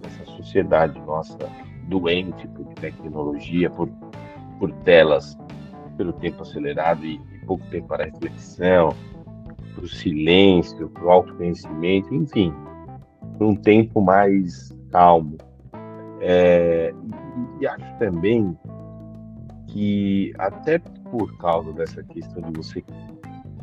dessa 0.00 0.24
sociedade 0.24 0.98
nossa 1.00 1.36
doente 1.88 2.48
por 2.48 2.64
tecnologia, 2.80 3.68
por, 3.68 3.90
por 4.58 4.72
telas, 4.84 5.36
pelo 5.98 6.14
tempo 6.14 6.40
acelerado 6.40 7.04
e, 7.04 7.20
e 7.34 7.38
pouco 7.44 7.66
tempo 7.66 7.88
para 7.88 8.06
reflexão 8.06 8.94
para 9.76 9.84
o 9.84 9.88
silêncio, 9.88 10.88
para 10.88 11.04
o 11.04 11.10
autoconhecimento, 11.10 12.14
enfim, 12.14 12.52
para 13.36 13.46
um 13.46 13.54
tempo 13.54 14.00
mais 14.00 14.74
calmo. 14.90 15.36
É, 16.20 16.94
e, 17.60 17.66
acho 17.66 17.98
também 17.98 18.56
que, 19.66 20.32
até 20.38 20.78
por 20.78 21.36
causa 21.36 21.72
dessa 21.74 22.02
questão 22.02 22.42
de 22.50 22.56
você 22.56 22.82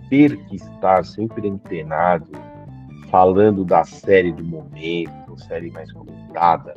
ter 0.10 0.38
que 0.46 0.56
estar 0.56 1.04
sempre 1.04 1.50
antenado, 1.50 2.32
falando 3.10 3.66
da 3.66 3.84
série 3.84 4.32
do 4.32 4.44
momento, 4.44 5.38
série 5.38 5.72
mais 5.72 5.92
comentada, 5.92 6.76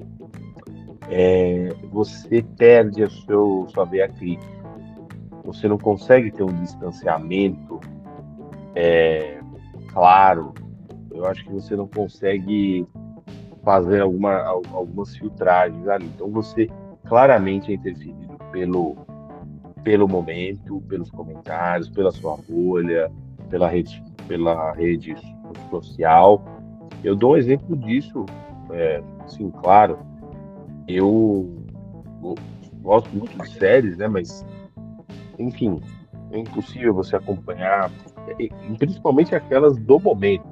é, 1.11 1.69
você 1.93 2.43
perde 2.43 3.03
a 3.03 3.11
seu, 3.11 3.67
sua 3.69 3.85
veia 3.85 4.09
crítica. 4.09 4.57
Você 5.45 5.69
não 5.69 5.79
consegue 5.79 6.31
ter 6.33 6.43
um 6.43 6.63
distanciamento 6.63 7.79
é, 8.77 9.41
claro 9.89 10.53
Eu 11.11 11.25
acho 11.25 11.43
que 11.45 11.51
você 11.51 11.75
não 11.75 11.89
consegue 11.89 12.87
fazer 13.65 14.03
alguma, 14.03 14.43
algumas 14.43 15.17
filtragens 15.17 15.89
ali. 15.89 16.07
Então 16.15 16.31
você 16.31 16.69
claramente 17.09 17.73
é 17.73 17.75
interferido 17.75 18.37
pelo, 18.53 18.97
pelo 19.83 20.07
momento, 20.07 20.81
pelos 20.83 21.11
comentários, 21.11 21.89
pela 21.89 22.13
sua 22.13 22.37
bolha, 22.49 23.11
pela 23.51 23.69
rede, 23.69 24.03
pela 24.29 24.73
rede 24.73 25.17
social. 25.71 26.45
Eu 27.03 27.17
dou 27.17 27.33
um 27.33 27.37
exemplo 27.37 27.77
disso, 27.77 28.25
é, 28.71 29.03
sim, 29.27 29.51
claro. 29.51 29.99
Eu, 30.87 31.51
eu 32.23 32.35
gosto 32.81 33.11
muito 33.17 33.37
de 33.43 33.51
séries, 33.59 33.97
né? 33.97 34.07
Mas, 34.07 34.45
enfim, 35.39 35.81
é 36.31 36.39
impossível 36.39 36.95
você 36.95 37.17
acompanhar, 37.17 37.91
principalmente 38.79 39.35
aquelas 39.35 39.77
do 39.79 39.99
momento. 39.99 40.47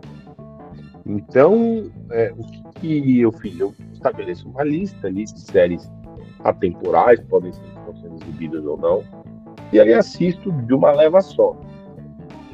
Então, 1.07 1.91
é, 2.11 2.33
o 2.37 2.43
que, 2.45 2.81
que, 2.81 3.21
eu 3.21 3.33
fiz? 3.33 3.59
Eu 3.59 3.75
estabeleço 3.93 4.49
uma 4.49 4.65
lista 4.65 5.07
ali 5.07 5.25
de 5.25 5.39
séries 5.41 5.91
atemporais, 6.43 7.21
podem 7.29 7.53
ser 7.53 7.63
sendo 8.01 8.17
exibidas 8.23 8.65
ou 8.65 8.77
não, 8.77 9.05
e 9.73 9.81
aí 9.81 9.93
assisto 9.93 10.51
de 10.53 10.75
uma 10.75 10.93
leva 10.93 11.21
só. 11.21 11.57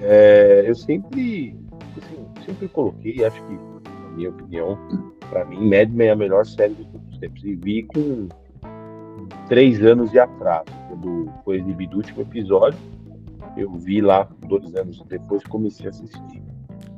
É, 0.01 0.65
eu 0.67 0.75
sempre, 0.75 1.57
assim, 1.97 2.27
sempre 2.45 2.69
coloquei, 2.69 3.25
acho 3.25 3.43
que, 3.45 3.55
na 3.55 4.11
minha 4.17 4.31
opinião, 4.31 4.79
para 5.29 5.45
mim, 5.45 5.69
Mad 5.69 5.91
Men 5.91 6.09
é 6.09 6.11
a 6.11 6.17
melhor 6.17 6.47
série 6.47 6.75
de 6.75 6.85
todos 6.87 7.09
os 7.13 7.19
tempos. 7.19 7.45
E 7.45 7.55
vi 7.55 7.83
com 7.85 8.29
três 9.49 9.83
anos 9.85 10.11
de 10.11 10.19
atraso, 10.19 10.65
quando 10.89 11.31
foi 11.45 11.59
exibido 11.59 11.95
o 11.95 11.97
último 11.99 12.23
episódio, 12.23 12.79
eu 13.57 13.73
vi 13.73 14.01
lá 14.01 14.29
dois 14.47 14.75
anos 14.75 15.03
depois 15.09 15.43
comecei 15.45 15.87
a 15.87 15.91
assistir. 15.91 16.43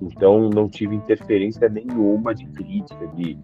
Então 0.01 0.49
não 0.51 0.69
tive 0.69 0.97
interferência 0.97 1.69
nenhuma 1.69 2.35
de 2.35 2.45
crítica, 2.47 3.07
de, 3.09 3.39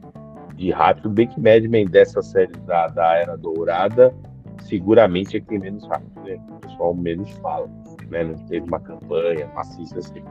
de 0.55 0.71
hype. 0.71 1.03
Tudo 1.03 1.15
bem 1.15 1.29
que 1.29 1.41
Mad 1.41 1.65
Men 1.65 1.87
dessa 1.87 2.21
série 2.23 2.53
da, 2.67 2.89
da 2.89 3.15
Era 3.15 3.37
Dourada 3.37 4.15
seguramente 4.63 5.37
é 5.37 5.41
quem 5.41 5.59
menos 5.59 5.87
hype, 5.87 6.21
né? 6.25 6.41
O 6.51 6.61
pessoal 6.61 6.95
menos 6.95 7.31
fala, 7.39 7.71
né? 8.11 8.25
Não 8.25 8.35
teve 8.47 8.67
uma 8.67 8.81
campanha 8.81 9.51
maciça 9.55 9.99
assim. 9.99 10.23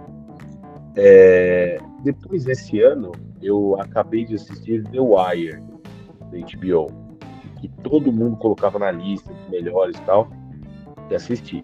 É, 0.95 1.77
depois 2.03 2.45
desse 2.45 2.81
ano, 2.81 3.11
eu 3.41 3.79
acabei 3.79 4.25
de 4.25 4.35
assistir 4.35 4.83
The 4.89 4.99
Wire, 4.99 5.61
da 6.31 6.37
HBO, 6.37 6.87
que 7.59 7.67
todo 7.83 8.11
mundo 8.11 8.35
colocava 8.37 8.79
na 8.79 8.91
lista 8.91 9.31
de 9.33 9.51
melhores 9.51 9.97
e 9.97 10.01
tal, 10.01 10.27
e 11.09 11.15
assisti 11.15 11.63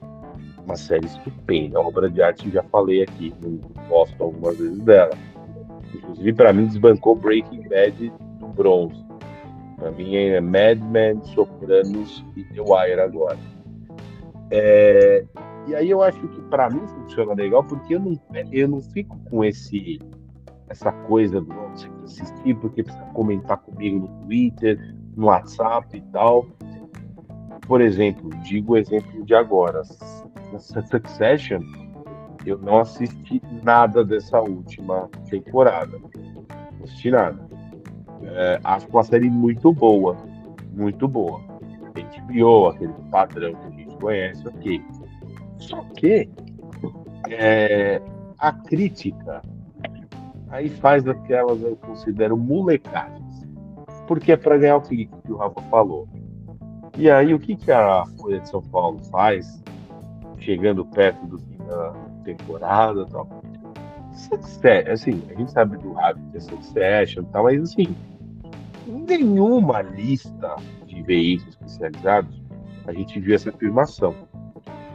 uma 0.66 0.76
série 0.76 1.06
estupenda, 1.06 1.80
uma 1.80 1.90
obra 1.90 2.10
de 2.10 2.22
arte, 2.22 2.50
já 2.50 2.64
falei 2.64 3.04
aqui, 3.04 3.34
gosto 3.90 4.24
algumas 4.24 4.58
vezes 4.58 4.80
dela. 4.80 5.12
Inclusive, 5.94 6.34
para 6.34 6.54
mim, 6.54 6.66
desbancou 6.66 7.16
Breaking 7.16 7.68
Bad 7.68 8.12
do 8.40 8.48
bronze. 8.48 9.04
Para 9.78 9.92
mim 9.92 10.16
é 10.16 10.40
Mad 10.40 10.80
Men, 10.82 11.22
Sopranos 11.24 12.24
e 12.36 12.44
The 12.46 12.62
Wire 12.62 13.02
agora. 13.02 13.38
É, 14.50 15.26
e 15.68 15.76
aí 15.76 15.90
eu 15.90 16.02
acho 16.02 16.20
que 16.28 16.42
para 16.44 16.70
mim 16.70 16.86
funciona 16.88 17.34
legal 17.34 17.64
porque 17.64 17.96
eu 17.96 18.00
não, 18.00 18.20
eu 18.52 18.68
não 18.68 18.82
fico 18.82 19.18
com 19.30 19.44
esse 19.44 20.00
essa 20.70 20.92
coisa 20.92 21.40
do 21.40 21.54
você 21.54 21.88
assistir 22.04 22.56
porque 22.56 22.84
precisa 22.84 23.06
comentar 23.14 23.58
comigo 23.58 24.00
no 24.00 24.08
Twitter, 24.26 24.96
no 25.16 25.28
WhatsApp 25.28 25.98
e 25.98 26.02
tal. 26.12 26.48
Por 27.68 27.80
exemplo, 27.82 28.30
digo 28.44 28.74
o 28.74 28.78
exemplo 28.78 29.24
de 29.24 29.36
agora 29.36 29.82
Succession, 30.60 31.62
eu 32.46 32.58
não 32.58 32.80
assisti 32.80 33.42
nada 33.64 34.04
dessa 34.04 34.42
última 34.42 35.10
temporada. 35.30 35.98
Não 36.00 36.84
assisti 36.84 37.12
nada. 37.12 37.40
É, 38.24 38.60
acho 38.64 38.88
uma 38.90 39.04
série 39.04 39.30
muito 39.30 39.72
boa. 39.74 40.18
Muito 40.72 41.08
boa. 41.08 41.42
HBO, 41.94 42.68
aquele 42.68 42.94
padrão 43.12 43.54
que 43.54 43.68
a 43.68 43.70
gente 43.70 43.96
conhece, 43.98 44.48
ok. 44.48 44.84
Só 45.58 45.82
que 45.96 46.30
é, 47.30 48.02
a 48.38 48.52
crítica 48.52 49.42
aí 50.50 50.70
faz 50.70 51.04
daquelas 51.04 51.62
eu 51.62 51.76
considero 51.78 52.38
molecagens. 52.38 53.44
Porque 54.08 54.34
é 54.34 54.38
para 54.38 54.58
ganhar 54.58 54.78
o 54.78 54.82
que, 54.82 55.06
que 55.06 55.32
o 55.32 55.38
Rafa 55.38 55.62
falou. 55.64 56.08
E 56.98 57.10
aí, 57.10 57.34
o 57.34 57.40
que, 57.40 57.56
que 57.56 57.72
a 57.72 58.04
Folha 58.20 58.40
de 58.40 58.50
São 58.50 58.62
Paulo 58.62 59.00
faz? 59.06 59.64
Chegando 60.44 60.86
perto 60.86 61.26
do 61.26 61.38
fim 61.38 61.58
da 61.58 61.94
temporada 62.24 63.06
tal. 63.08 63.28
Assim, 64.92 65.24
a 65.30 65.34
gente 65.34 65.52
sabe 65.52 65.78
do 65.78 65.98
hábito 65.98 66.30
de 66.32 66.44
Succession 66.44 67.24
e 67.24 67.26
tal, 67.28 67.44
mas 67.46 67.62
assim, 67.62 67.96
nenhuma 68.86 69.82
lista 69.82 70.56
de 70.86 71.02
veículos 71.02 71.56
especializados 71.56 72.44
a 72.86 72.94
gente 72.94 73.20
viu 73.20 73.34
essa 73.34 73.50
afirmação. 73.50 74.14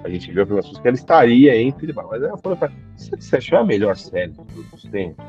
A 0.05 0.09
gente 0.09 0.31
viu 0.31 0.41
a 0.41 0.45
afirmação 0.45 0.81
que 0.81 0.87
ela 0.87 0.97
estaria 0.97 1.61
entre. 1.61 1.93
Mas 1.93 2.23
ela 2.23 2.37
falou: 2.39 2.59
Succession 2.97 3.57
é 3.57 3.61
a 3.61 3.65
melhor 3.65 3.97
série 3.97 4.33
de 4.33 4.37
todos 4.37 4.73
os 4.73 4.83
tempos. 4.85 5.25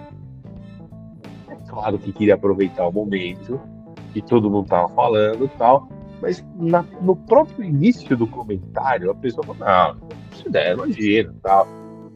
É 1.50 1.56
claro 1.68 1.98
que 1.98 2.12
queria 2.12 2.36
aproveitar 2.36 2.88
o 2.88 2.92
momento 2.92 3.60
que 4.14 4.22
todo 4.22 4.50
mundo 4.50 4.66
estava 4.66 4.90
falando 4.90 5.46
e 5.46 5.50
tal, 5.50 5.88
mas 6.22 6.44
na, 6.56 6.84
no 7.02 7.16
próprio 7.16 7.64
início 7.64 8.16
do 8.16 8.28
comentário, 8.28 9.10
a 9.12 9.16
pessoa 9.16 9.46
fala, 9.46 9.96
não, 10.00 10.08
isso 10.32 10.48
ideia, 10.48 10.74
imagina, 10.74 11.36
tal. 11.42 11.68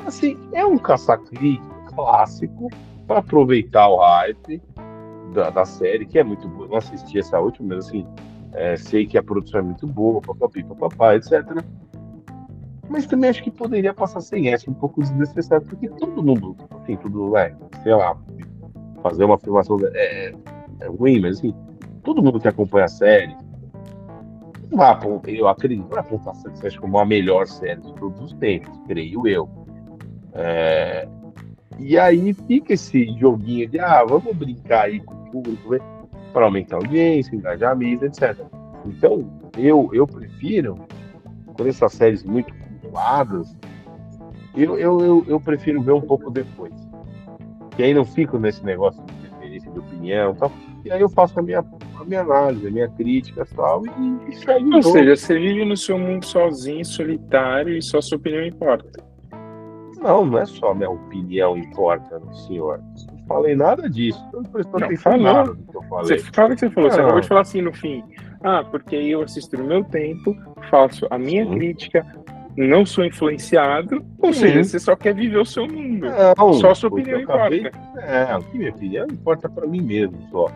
Assim, 0.05 0.37
é 0.51 0.65
um 0.65 0.77
caça-clique 0.77 1.61
clássico 1.95 2.69
para 3.07 3.19
aproveitar 3.19 3.87
o 3.87 3.97
hype 3.97 4.61
da, 5.33 5.49
da, 5.49 5.65
série, 5.65 6.05
que 6.05 6.19
é 6.19 6.23
muito 6.23 6.47
boa. 6.47 6.67
Não 6.67 6.77
assisti 6.77 7.19
essa 7.19 7.39
última, 7.39 7.75
mas 7.75 7.87
assim, 7.87 8.05
é, 8.53 8.75
sei 8.75 9.05
que 9.05 9.17
a 9.17 9.23
produção 9.23 9.59
é 9.59 9.63
muito 9.63 9.87
boa, 9.87 10.21
papapi, 10.21 10.63
papapá, 10.63 11.15
etc. 11.15 11.43
Mas 12.89 13.05
também 13.05 13.29
acho 13.29 13.41
que 13.41 13.49
poderia 13.49 13.93
passar 13.93 14.21
sem 14.21 14.49
essa, 14.49 14.69
um 14.69 14.73
pouco 14.73 15.01
desnecessário, 15.01 15.65
porque 15.65 15.89
todo 15.89 16.21
mundo, 16.21 16.55
assim, 16.81 16.95
tudo, 16.97 17.35
é, 17.37 17.55
sei 17.81 17.95
lá, 17.95 18.17
fazer 19.01 19.23
uma 19.23 19.35
afirmação 19.35 19.77
é, 19.93 20.33
é 20.81 20.87
ruim, 20.87 21.19
mas 21.19 21.37
assim, 21.37 21.53
todo 22.03 22.21
mundo 22.21 22.39
que 22.39 22.47
acompanha 22.47 22.85
a 22.85 22.89
série, 22.89 23.35
vai 24.75 24.91
apontar, 24.91 25.33
eu 25.33 25.47
acredito, 25.47 25.87
vai 25.87 25.99
apontar 25.99 26.35
Succession 26.35 26.81
como 26.81 26.97
a 26.97 27.05
melhor 27.05 27.47
série 27.47 27.81
de 27.81 27.93
todos 27.95 28.21
os 28.21 28.33
tempos, 28.33 28.71
creio 28.87 29.27
eu. 29.27 29.49
É, 30.33 31.07
e 31.79 31.97
aí 31.97 32.33
fica 32.33 32.73
esse 32.73 33.05
joguinho 33.17 33.67
de, 33.69 33.79
ah, 33.79 34.03
vamos 34.03 34.35
brincar 34.35 34.85
aí 34.85 34.99
com 34.99 35.13
o 35.13 35.31
público, 35.31 35.75
para 36.31 36.45
aumentar 36.45 36.77
a 36.77 36.79
audiência, 36.79 37.35
engajamento, 37.35 38.05
etc. 38.05 38.37
Então, 38.85 39.29
eu, 39.57 39.89
eu 39.93 40.07
prefiro, 40.07 40.79
quando 41.55 41.67
essas 41.67 41.93
séries 41.93 42.23
muito 42.23 42.53
cultuadas, 42.53 43.55
eu, 44.55 44.77
eu, 44.77 44.99
eu, 44.99 45.25
eu, 45.27 45.39
prefiro 45.39 45.81
ver 45.81 45.93
um 45.93 46.01
pouco 46.01 46.29
depois. 46.29 46.73
E 47.77 47.83
aí 47.83 47.93
não 47.93 48.05
fico 48.05 48.37
nesse 48.37 48.63
negócio 48.63 49.03
de 49.03 49.13
preferência 49.13 49.71
de 49.71 49.79
opinião 49.79 50.31
e 50.31 50.35
tal. 50.35 50.51
E 50.85 50.91
aí 50.91 51.01
eu 51.01 51.09
faço 51.09 51.39
a 51.39 51.43
minha 51.43 51.63
a 52.03 52.05
minha 52.05 52.21
análise, 52.21 52.67
a 52.67 52.71
minha 52.71 52.89
crítica 52.89 53.45
tal, 53.55 53.83
e, 53.85 54.29
e 54.29 54.35
segue 54.35 54.75
Ou 54.75 54.83
seja, 54.83 55.15
você 55.15 55.39
vive 55.39 55.65
no 55.65 55.75
seu 55.75 55.97
mundo 55.97 56.25
sozinho, 56.25 56.85
solitário, 56.85 57.75
e 57.75 57.81
só 57.81 57.99
sua 58.01 58.17
opinião 58.17 58.45
importa. 58.45 59.03
Não, 60.01 60.25
não 60.25 60.37
é 60.37 60.45
só 60.45 60.71
a 60.71 60.75
minha 60.75 60.89
opinião 60.89 61.57
importa, 61.57 62.21
senhor. 62.45 62.81
Não 63.09 63.25
falei 63.25 63.55
nada 63.55 63.89
disso. 63.89 64.21
Não, 64.33 64.41
não 64.41 64.97
falou. 64.97 65.21
Nada 65.21 65.53
do 65.53 65.63
que 65.63 65.77
eu 65.77 65.83
falei. 65.83 66.19
Você 66.19 66.31
fala 66.33 66.49
o 66.49 66.53
que 66.53 66.59
você 66.59 66.69
falou. 66.69 66.89
Não. 66.89 66.95
Você 66.95 67.01
acabou 67.01 67.21
de 67.21 67.27
falar 67.27 67.41
assim 67.41 67.61
no 67.61 67.73
fim. 67.73 68.03
Ah, 68.43 68.63
porque 68.69 68.95
eu 68.97 69.21
assisto 69.21 69.57
no 69.57 69.63
meu 69.63 69.83
tempo, 69.85 70.35
faço 70.69 71.07
a 71.09 71.17
minha 71.17 71.45
Sim. 71.45 71.55
crítica, 71.55 72.05
não 72.57 72.85
sou 72.85 73.05
influenciado, 73.05 74.05
ou 74.19 74.33
Sim. 74.33 74.41
seja, 74.41 74.63
você 74.65 74.79
só 74.79 74.95
quer 74.95 75.15
viver 75.15 75.37
o 75.37 75.45
seu 75.45 75.65
mundo. 75.65 76.07
Não, 76.37 76.53
só 76.53 76.71
a 76.71 76.75
sua 76.75 76.89
opinião 76.89 77.21
acabei... 77.21 77.59
importa. 77.59 78.01
É, 78.01 78.35
o 78.35 78.43
que 78.43 78.57
minha 78.57 78.71
opinião 78.71 79.07
importa 79.07 79.47
para 79.47 79.65
mim 79.65 79.81
mesmo 79.81 80.17
só. 80.29 80.47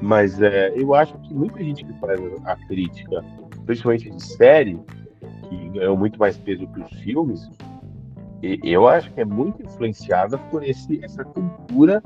Mas 0.00 0.40
é, 0.40 0.72
eu 0.74 0.94
acho 0.94 1.16
que 1.18 1.34
muita 1.34 1.62
gente 1.62 1.84
que 1.84 1.92
faz 1.94 2.20
a 2.44 2.56
crítica, 2.56 3.24
principalmente 3.66 4.10
de 4.10 4.22
série, 4.22 4.78
que 5.48 5.68
ganhou 5.70 5.96
muito 5.96 6.18
mais 6.18 6.36
peso 6.38 6.66
que 6.68 6.80
os 6.80 6.92
filmes, 7.00 7.50
eu 8.42 8.88
acho 8.88 9.12
que 9.12 9.20
é 9.20 9.24
muito 9.24 9.62
influenciada 9.62 10.38
por 10.38 10.64
esse, 10.64 11.04
essa 11.04 11.24
cultura 11.24 12.02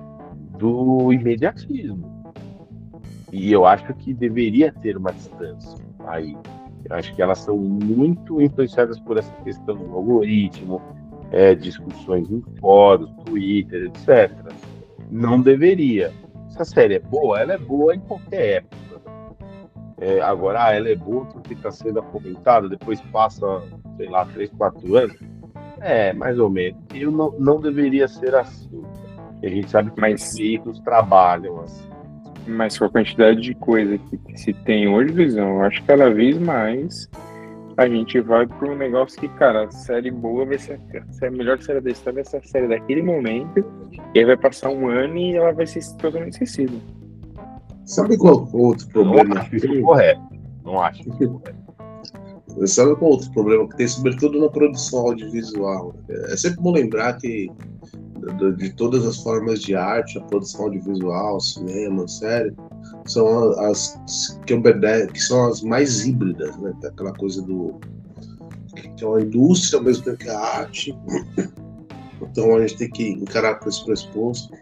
do 0.58 1.12
imediatismo. 1.12 2.12
E 3.32 3.52
eu 3.52 3.64
acho 3.64 3.92
que 3.94 4.12
deveria 4.12 4.72
ter 4.72 4.96
uma 4.96 5.12
distância 5.12 5.78
aí. 6.06 6.36
Eu 6.88 6.96
acho 6.96 7.14
que 7.14 7.22
elas 7.22 7.38
são 7.38 7.56
muito 7.56 8.40
influenciadas 8.40 8.98
por 9.00 9.16
essa 9.16 9.32
questão 9.42 9.76
do 9.76 9.94
algoritmo, 9.94 10.82
é, 11.30 11.54
discussões 11.54 12.30
em 12.30 12.42
fóruns, 12.60 13.10
Twitter, 13.24 13.86
etc. 13.86 14.30
Não 15.10 15.40
deveria 15.40 16.12
se 16.54 16.62
a 16.62 16.64
série 16.64 16.94
é 16.94 16.98
boa, 17.00 17.40
ela 17.40 17.54
é 17.54 17.58
boa 17.58 17.94
em 17.94 18.00
qualquer 18.00 18.58
época. 18.58 19.02
É, 20.00 20.20
agora, 20.20 20.66
ah, 20.66 20.72
ela 20.72 20.88
é 20.88 20.94
boa 20.94 21.24
porque 21.26 21.54
está 21.54 21.70
sendo 21.70 22.02
comentada, 22.02 22.68
depois 22.68 23.00
passa, 23.12 23.44
sei 23.96 24.08
lá, 24.08 24.24
3, 24.26 24.50
4 24.56 24.96
anos. 24.96 25.16
É, 25.80 26.12
mais 26.12 26.38
ou 26.38 26.48
menos. 26.48 26.80
Eu 26.94 27.10
não, 27.10 27.32
não 27.38 27.60
deveria 27.60 28.06
ser 28.06 28.34
assim. 28.34 28.82
A 29.42 29.48
gente 29.48 29.68
sabe 29.68 29.90
que 29.90 30.00
mas, 30.00 30.30
os 30.30 30.38
veículos 30.38 30.80
trabalham 30.80 31.60
assim. 31.60 31.88
Mas 32.46 32.78
com 32.78 32.84
a 32.84 32.90
quantidade 32.90 33.40
de 33.40 33.54
coisa 33.54 33.98
que 33.98 34.38
se 34.38 34.52
tem 34.52 34.88
hoje, 34.88 35.12
Visão, 35.12 35.56
eu 35.56 35.62
acho 35.62 35.80
que 35.80 35.86
cada 35.86 36.10
vez 36.10 36.38
mais 36.38 37.08
a 37.76 37.88
gente 37.88 38.20
vai 38.20 38.46
para 38.46 38.70
um 38.70 38.76
negócio 38.76 39.18
que, 39.20 39.28
cara, 39.30 39.64
a 39.64 39.70
série 39.70 40.10
boa 40.10 40.44
vai 40.44 40.58
ser 40.58 40.80
a, 41.22 41.30
melhor 41.30 41.60
série 41.60 41.80
da 41.80 41.90
história, 41.90 42.22
vai 42.22 42.24
ser 42.24 42.36
a 42.36 42.42
série 42.42 42.68
daquele 42.68 43.02
momento, 43.02 43.64
e 44.14 44.18
aí 44.18 44.24
vai 44.24 44.36
passar 44.36 44.70
um 44.70 44.88
ano 44.88 45.16
e 45.16 45.36
ela 45.36 45.52
vai 45.52 45.66
ser 45.66 45.80
totalmente 45.96 46.32
esquecida. 46.32 46.72
Sabe 47.84 48.16
qual 48.16 48.48
outro 48.52 48.88
problema? 48.88 49.34
Não 49.34 49.42
acho 49.42 49.56
isso 49.56 49.82
correto. 49.82 50.22
Não 50.64 50.80
acho 50.80 51.00
isso 51.00 51.30
correto. 51.30 51.64
Sabe 52.66 52.94
qual 52.96 53.12
outro 53.12 53.30
problema 53.32 53.68
que 53.68 53.76
tem, 53.76 53.88
sobretudo 53.88 54.40
na 54.40 54.48
produção 54.48 55.00
audiovisual? 55.00 55.94
É 56.08 56.36
sempre 56.36 56.60
bom 56.60 56.72
lembrar 56.72 57.14
que 57.14 57.50
de, 58.56 58.72
todas 58.72 59.06
as 59.06 59.16
formas 59.18 59.60
de 59.60 59.74
arte, 59.74 60.18
a 60.18 60.22
produção 60.22 60.64
audiovisual, 60.64 61.40
cinema, 61.40 62.06
série, 62.08 62.54
são 63.06 63.50
as 63.60 63.98
que 64.46 64.54
que 65.12 65.20
são 65.20 65.46
as 65.46 65.62
mais 65.62 66.06
híbridas, 66.06 66.56
né? 66.58 66.74
É 66.82 66.86
aquela 66.86 67.12
coisa 67.12 67.42
do 67.42 67.78
que 68.96 69.04
é 69.04 69.06
uma 69.06 69.20
indústria 69.20 69.78
ao 69.78 69.84
mesmo 69.84 70.04
tempo 70.04 70.18
que 70.18 70.28
a 70.28 70.38
arte. 70.38 70.96
Então 72.22 72.56
a 72.56 72.60
gente 72.60 72.76
tem 72.76 72.90
que 72.90 73.08
encarar 73.10 73.56
com 73.56 73.68
esse 73.68 73.84
pressuposto. 73.84 74.52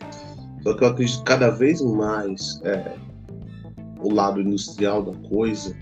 Só 0.62 0.74
que 0.74 0.84
eu 0.84 0.88
acredito 0.88 1.18
que 1.18 1.24
cada 1.24 1.50
vez 1.50 1.80
mais 1.80 2.60
é, 2.64 2.96
o 4.00 4.12
lado 4.12 4.40
industrial 4.40 5.02
da 5.02 5.28
coisa 5.28 5.76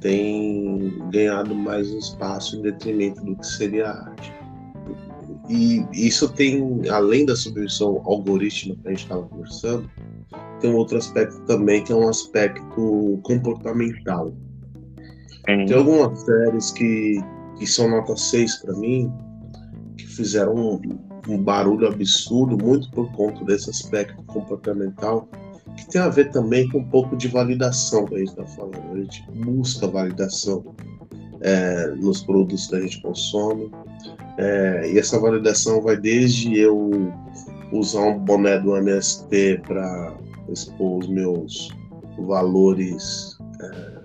tem 0.00 0.98
ganhado 1.10 1.54
mais 1.54 1.88
espaço 1.88 2.56
em 2.56 2.62
detrimento 2.62 3.24
do 3.24 3.36
que 3.36 3.46
seria 3.46 3.88
a 3.88 4.10
arte. 4.10 4.37
E 5.48 5.86
isso 5.92 6.28
tem, 6.28 6.88
além 6.90 7.24
da 7.24 7.34
submissão 7.34 8.02
algorítmica 8.04 8.82
que 8.82 8.88
a 8.88 8.90
gente 8.90 9.02
estava 9.02 9.22
conversando, 9.22 9.90
tem 10.60 10.70
um 10.70 10.76
outro 10.76 10.98
aspecto 10.98 11.40
também, 11.46 11.82
que 11.82 11.92
é 11.92 11.96
um 11.96 12.08
aspecto 12.08 13.20
comportamental. 13.22 14.32
Tem 15.44 15.72
algumas 15.72 16.20
séries 16.20 16.70
que, 16.72 17.22
que 17.58 17.66
são 17.66 17.88
nota 17.88 18.14
6 18.14 18.56
para 18.56 18.74
mim, 18.74 19.10
que 19.96 20.06
fizeram 20.06 20.54
um, 20.54 20.80
um 21.26 21.42
barulho 21.42 21.88
absurdo, 21.88 22.62
muito 22.62 22.90
por 22.90 23.10
conta 23.12 23.42
desse 23.46 23.70
aspecto 23.70 24.22
comportamental, 24.24 25.26
que 25.76 25.88
tem 25.88 26.02
a 26.02 26.10
ver 26.10 26.30
também 26.30 26.68
com 26.68 26.78
um 26.78 26.90
pouco 26.90 27.16
de 27.16 27.28
validação 27.28 28.04
que 28.04 28.16
a 28.16 28.18
gente 28.18 28.30
está 28.30 28.44
falando. 28.44 28.92
A 28.92 29.00
gente 29.00 29.24
busca 29.30 29.86
validação 29.86 30.74
é, 31.40 31.88
nos 31.96 32.22
produtos 32.22 32.66
que 32.66 32.76
a 32.76 32.80
gente 32.80 33.00
consome. 33.02 33.70
É, 34.36 34.90
e 34.92 34.98
essa 34.98 35.18
validação 35.18 35.80
vai 35.80 35.96
desde 35.96 36.56
eu 36.58 37.12
usar 37.72 38.02
um 38.02 38.18
boné 38.18 38.58
do 38.58 38.76
MST 38.76 39.62
para 39.66 40.16
expor 40.48 41.00
os 41.00 41.08
meus 41.08 41.68
valores 42.26 43.36
é, 43.60 43.98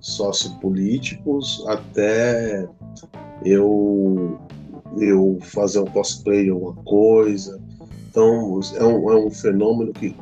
sociopolíticos 0.00 1.64
até 1.66 2.68
eu 3.44 4.38
eu 4.98 5.38
fazer 5.40 5.78
um 5.78 5.86
cosplay 5.86 6.44
de 6.44 6.50
alguma 6.50 6.74
coisa. 6.82 7.60
Então, 8.08 8.60
é 8.74 8.84
um, 8.84 9.12
é 9.12 9.26
um 9.26 9.30
fenômeno 9.30 9.92
que 9.92 10.16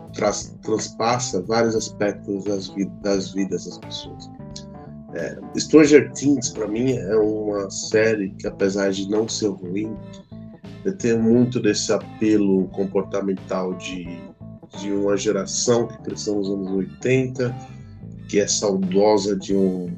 transpassa 0.62 1.40
vários 1.40 1.74
aspectos 1.74 2.44
das, 2.44 2.70
das 3.02 3.32
vidas 3.32 3.64
das 3.64 3.78
pessoas. 3.78 4.30
É, 5.18 5.36
Stranger 5.58 6.12
Things, 6.12 6.50
para 6.50 6.68
mim, 6.68 6.92
é 6.92 7.16
uma 7.16 7.68
série 7.70 8.30
que, 8.30 8.46
apesar 8.46 8.92
de 8.92 9.10
não 9.10 9.28
ser 9.28 9.48
ruim, 9.48 9.96
tem 11.00 11.18
muito 11.18 11.58
desse 11.60 11.92
apelo 11.92 12.68
comportamental 12.68 13.74
de, 13.74 14.06
de 14.78 14.92
uma 14.92 15.16
geração 15.16 15.88
que 15.88 15.98
cresceu 16.02 16.36
nos 16.36 16.48
anos 16.48 16.70
80, 16.70 17.52
que 18.28 18.38
é 18.38 18.46
saudosa 18.46 19.34
de 19.34 19.56
um. 19.56 19.90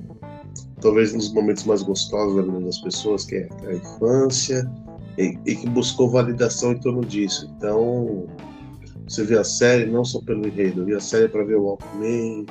talvez 0.81 1.13
um 1.13 1.19
dos 1.19 1.33
momentos 1.35 1.65
mais 1.65 1.83
gostosos 1.83 2.37
da 2.37 2.43
vida 2.43 2.65
das 2.65 2.79
pessoas, 2.79 3.27
que 3.27 3.37
é 3.37 3.49
a 3.67 3.75
infância, 3.75 4.71
e, 5.19 5.39
e 5.45 5.55
que 5.55 5.69
buscou 5.69 6.09
validação 6.09 6.73
em 6.73 6.81
torno 6.81 7.05
disso. 7.05 7.53
Então, 7.59 8.27
você 9.07 9.23
vê 9.23 9.37
a 9.39 9.45
série 9.45 9.85
não 9.85 10.03
só 10.03 10.19
pelo 10.23 10.49
enredo, 10.49 10.87
vê 10.87 10.95
a 10.95 11.01
série 11.01 11.29
para 11.29 11.45
ver 11.45 11.57
o 11.57 11.65
Walkman, 11.65 12.47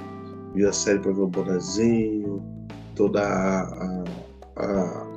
vi 0.54 0.66
a 0.66 0.72
série 0.72 1.00
para 1.00 1.12
ver 1.12 1.22
o 1.22 1.28
Bonezinho, 1.28 2.59
toda 3.00 3.22
a, 3.22 4.04
a, 4.58 5.08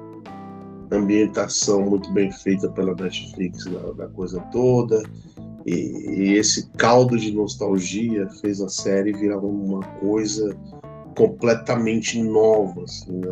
ambientação 0.93 1.83
muito 1.83 2.13
bem 2.13 2.31
feita 2.31 2.69
pela 2.71 2.95
Netflix 2.95 3.65
da, 3.65 4.05
da 4.05 4.09
coisa 4.09 4.41
toda. 4.53 5.03
E, 5.67 5.73
e, 5.73 6.33
esse 6.35 6.71
caldo 6.77 7.19
de 7.19 7.33
nostalgia 7.33 8.29
fez 8.41 8.61
a 8.61 8.69
série 8.69 9.13
virar 9.13 9.39
uma 9.39 9.81
coisa 9.99 10.57
completamente 11.17 12.23
nova 12.23 12.85
assim, 12.85 13.11
né, 13.11 13.29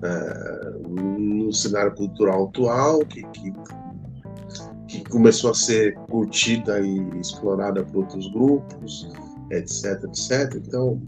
na, 0.00 0.08
é, 0.08 0.70
no 0.88 1.52
cenário 1.52 1.94
cultural 1.94 2.46
atual, 2.46 3.00
que, 3.00 3.22
que, 3.32 3.52
que 4.88 5.04
começou 5.10 5.50
a 5.50 5.54
ser 5.54 5.94
curtida 6.10 6.80
e 6.80 7.20
explorada 7.20 7.84
por 7.84 7.98
outros 7.98 8.32
grupos 8.32 9.10
etc, 9.52 10.04
etc. 10.04 10.54
Então, 10.56 11.00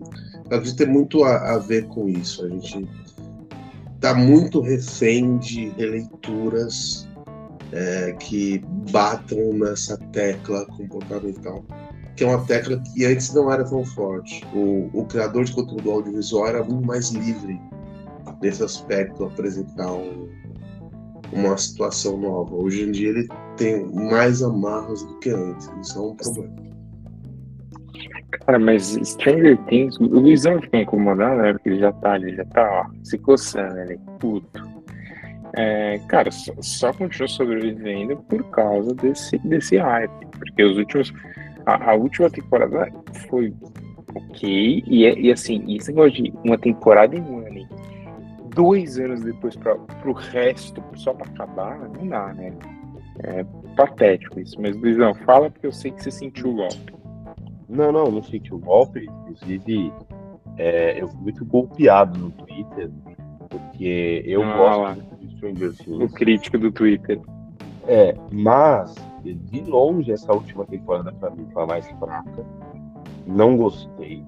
acredito 0.47 0.77
ter 0.77 0.89
muito 0.89 1.25
a, 1.25 1.55
a 1.55 1.59
ver 1.59 1.87
com 1.87 2.09
isso. 2.09 2.45
A 2.45 2.49
gente 2.49 2.89
está 3.95 4.15
muito 4.15 4.61
refém 4.61 5.39
de 5.39 5.69
releituras 5.71 7.09
é, 7.73 8.13
que 8.13 8.63
batam 8.93 9.53
nessa 9.55 9.97
tecla 10.13 10.67
comportamental, 10.67 11.65
que 12.17 12.25
é 12.25 12.27
uma 12.27 12.45
tecla 12.45 12.81
que 12.81 13.05
antes 13.05 13.33
não 13.33 13.51
era 13.51 13.65
tão 13.65 13.85
forte. 13.85 14.45
O, 14.55 14.91
o 14.93 15.05
criador 15.07 15.45
de 15.45 15.53
conteúdo 15.53 15.91
audiovisual 15.91 16.47
era 16.47 16.63
muito 16.63 16.87
mais 16.87 17.11
livre 17.11 17.61
nesse 18.43 18.63
aspecto, 18.63 19.25
apresentar 19.25 19.91
um, 19.93 20.29
uma 21.33 21.57
situação 21.57 22.19
nova. 22.19 22.55
Hoje 22.55 22.83
em 22.83 22.93
dia 22.93 23.09
ele 23.09 23.29
tem 23.57 23.87
mais 23.87 24.43
amarras 24.43 25.03
do 25.03 25.19
que 25.19 25.31
antes. 25.31 25.71
Isso 25.81 25.99
é 25.99 26.03
um 26.03 26.15
problema. 26.15 26.74
Cara, 28.47 28.59
mas 28.59 28.99
Stranger 29.03 29.57
Things, 29.67 29.97
o 29.99 30.05
Luizão 30.05 30.61
fica 30.61 30.79
incomodado, 30.79 31.41
né? 31.41 31.53
Porque 31.53 31.71
ele 31.71 31.79
já 31.79 31.93
tá 31.93 32.13
ali, 32.13 32.35
já 32.35 32.45
tá, 32.47 32.87
ó, 32.87 33.05
se 33.05 33.19
coçando 33.19 33.79
ali, 33.81 33.99
puto. 34.19 34.75
É, 35.57 36.01
cara, 36.09 36.31
só, 36.31 36.53
só 36.61 36.93
continuou 36.93 37.29
sobrevivendo 37.29 38.17
por 38.29 38.43
causa 38.51 38.93
desse, 38.95 39.39
desse 39.39 39.77
hype. 39.77 40.27
Porque 40.39 40.65
os 40.65 40.77
últimos. 40.77 41.13
A, 41.67 41.93
a 41.93 41.95
última 41.95 42.29
temporada 42.29 42.93
foi 43.29 43.55
ok. 44.15 44.83
E, 44.87 45.05
e 45.05 45.33
assim, 45.33 45.77
esse 45.77 45.93
negócio 45.93 46.23
de 46.23 46.33
uma 46.45 46.59
temporada 46.59 47.17
em 47.17 47.21
um 47.21 47.39
ano, 47.39 47.69
dois 48.55 48.99
anos 48.99 49.23
depois 49.23 49.57
pra, 49.57 49.77
pro 49.77 50.13
resto, 50.13 50.83
só 50.97 51.15
pra 51.15 51.27
acabar, 51.27 51.79
não 51.79 52.09
dá, 52.09 52.35
né? 52.35 52.53
É 53.23 53.45
patético 53.77 54.41
isso. 54.41 54.61
Mas, 54.61 54.77
Luizão, 54.77 55.15
fala 55.15 55.51
porque 55.51 55.67
eu 55.67 55.73
sei 55.73 55.93
que 55.93 56.03
você 56.03 56.11
sentiu 56.11 56.51
o 56.51 56.55
golpe. 56.55 57.04
Não, 57.69 57.91
não, 57.91 58.11
não 58.11 58.23
senti 58.23 58.55
o 58.55 58.59
golpe. 58.59 59.07
Inclusive, 59.31 59.93
é, 60.57 61.01
eu 61.01 61.09
fui 61.09 61.21
muito 61.21 61.45
golpeado 61.45 62.19
no 62.19 62.31
Twitter, 62.31 62.91
porque 63.49 64.23
eu 64.27 64.43
ah, 64.43 64.57
gosto 64.57 64.81
lá. 64.81 65.17
de 65.19 65.37
Stranger 65.37 65.73
Things. 65.75 66.01
O 66.01 66.15
crítico 66.15 66.59
do 66.59 66.71
Twitter. 66.71 67.21
É, 67.87 68.17
mas, 68.33 68.95
de 69.23 69.61
longe, 69.63 70.13
essa 70.13 70.33
última 70.33 70.65
temporada 70.65 71.13
para 71.13 71.31
mim 71.31 71.47
foi 71.53 71.63
a 71.63 71.67
mais 71.67 71.87
fraca. 71.99 72.47
Não 73.27 73.57
gostei. 73.57 74.25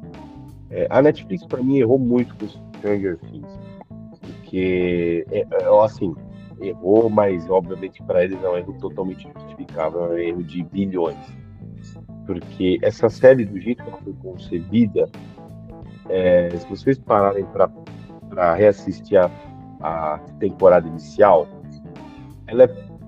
É, 0.70 0.86
a 0.90 1.00
Netflix, 1.00 1.44
para 1.46 1.62
mim, 1.62 1.78
errou 1.78 1.98
muito 1.98 2.34
com 2.36 2.48
Stranger 2.78 3.18
Things. 3.18 3.58
Porque, 4.20 5.26
é, 5.30 5.40
é, 5.40 5.84
assim, 5.84 6.14
errou, 6.60 7.08
mas 7.08 7.48
obviamente 7.48 8.02
para 8.02 8.24
eles 8.24 8.42
é 8.42 8.48
um 8.48 8.56
erro 8.56 8.74
totalmente 8.80 9.28
justificável, 9.32 10.06
é 10.06 10.08
um 10.08 10.18
erro 10.18 10.42
de 10.42 10.62
bilhões 10.64 11.16
porque 12.26 12.78
essa 12.82 13.08
série, 13.08 13.44
do 13.44 13.58
jeito 13.58 13.82
que 13.82 13.88
ela 13.88 13.98
foi 13.98 14.12
concebida, 14.14 15.08
é, 16.08 16.50
se 16.50 16.68
vocês 16.68 16.98
pararem 16.98 17.46
para 17.46 18.54
reassistir 18.54 19.18
a, 19.18 19.30
a 19.80 20.18
temporada 20.38 20.86
inicial, 20.86 21.48
ela 22.46 22.64
é 22.64 22.66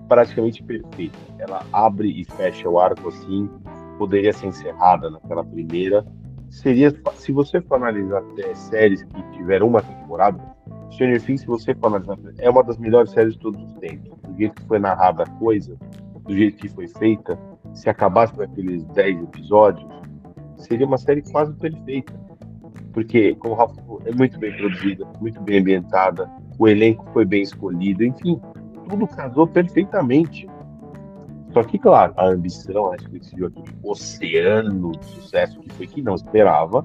praticamente 0.08 0.62
perfeita. 0.62 1.18
Ela 1.38 1.64
abre 1.72 2.08
e 2.08 2.24
fecha 2.24 2.68
o 2.68 2.78
arco 2.78 3.08
assim, 3.08 3.48
poderia 3.98 4.32
ser 4.32 4.46
encerrada 4.46 5.10
naquela 5.10 5.44
primeira. 5.44 6.04
Seria, 6.48 6.90
se 7.14 7.30
você 7.30 7.60
for 7.60 7.76
analisar 7.76 8.18
até 8.18 8.54
séries 8.54 9.02
que 9.02 9.22
tiveram 9.32 9.68
uma 9.68 9.82
temporada, 9.82 10.38
Stranger 10.90 11.22
Things, 11.22 11.42
se 11.42 11.46
você 11.46 11.74
for 11.74 11.88
analisar, 11.88 12.16
é 12.38 12.48
uma 12.48 12.64
das 12.64 12.78
melhores 12.78 13.10
séries 13.10 13.34
de 13.34 13.40
todos 13.40 13.62
os 13.62 13.74
tempos. 13.74 14.18
Do 14.26 14.36
jeito 14.36 14.54
que 14.54 14.66
foi 14.66 14.78
narrada 14.78 15.24
a 15.24 15.30
coisa, 15.38 15.76
do 16.28 16.36
jeito 16.36 16.58
que 16.58 16.68
foi 16.68 16.86
feita, 16.86 17.38
se 17.72 17.88
acabasse 17.88 18.34
com 18.34 18.42
aqueles 18.42 18.84
10 18.88 19.22
episódios, 19.22 19.90
seria 20.58 20.86
uma 20.86 20.98
série 20.98 21.22
quase 21.22 21.54
perfeita. 21.54 22.12
Porque, 22.92 23.34
como 23.36 23.54
o 23.54 23.56
Rafa 23.56 23.74
falou, 23.74 24.02
é 24.04 24.12
muito 24.12 24.38
bem 24.38 24.54
produzida, 24.56 25.06
muito 25.20 25.40
bem 25.40 25.60
ambientada, 25.60 26.30
o 26.58 26.68
elenco 26.68 27.04
foi 27.12 27.24
bem 27.24 27.42
escolhido, 27.42 28.04
enfim, 28.04 28.40
tudo 28.88 29.06
casou 29.06 29.46
perfeitamente. 29.46 30.46
Só 31.52 31.62
que, 31.62 31.78
claro, 31.78 32.12
a 32.16 32.26
ambição, 32.26 32.88
a 32.88 32.90
Netflix 32.90 33.32
viu 33.32 33.46
aquele 33.46 33.74
oceano 33.82 34.92
de 34.92 35.04
sucesso 35.06 35.58
que 35.60 35.72
foi 35.72 35.86
que 35.86 36.02
não 36.02 36.14
esperava, 36.14 36.84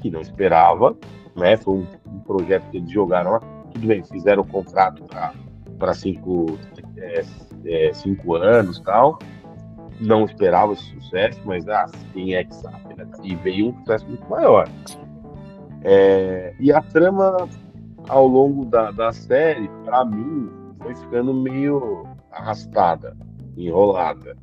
que 0.00 0.10
não 0.10 0.20
esperava, 0.20 0.96
né? 1.36 1.56
Foi 1.58 1.74
um, 1.74 1.86
um 2.06 2.20
projeto 2.20 2.70
que 2.70 2.78
eles 2.78 2.90
jogaram 2.90 3.32
lá. 3.32 3.40
Tudo 3.72 3.86
bem, 3.86 4.02
fizeram 4.02 4.42
o 4.42 4.46
contrato 4.46 5.04
para 5.04 5.34
cinco, 5.94 6.58
é, 6.96 7.24
é, 7.64 7.92
cinco 7.92 8.34
anos 8.34 8.80
tal. 8.80 9.18
Não 10.00 10.24
esperava 10.24 10.72
esse 10.74 10.84
sucesso, 10.94 11.40
mas 11.44 11.68
ah, 11.68 11.86
quem 12.12 12.34
é 12.34 12.44
que 12.44 12.54
sabe, 12.54 12.94
né? 12.94 13.06
E 13.22 13.34
veio 13.34 13.70
um 13.70 13.78
sucesso 13.80 14.06
muito 14.06 14.28
maior. 14.28 14.68
É, 15.82 16.54
e 16.60 16.72
a 16.72 16.80
trama 16.80 17.48
ao 18.08 18.26
longo 18.26 18.64
da, 18.64 18.90
da 18.90 19.12
série, 19.12 19.68
para 19.84 20.04
mim, 20.04 20.50
foi 20.80 20.94
ficando 20.94 21.34
meio 21.34 22.06
arrastada, 22.30 23.16
enrolada. 23.56 24.36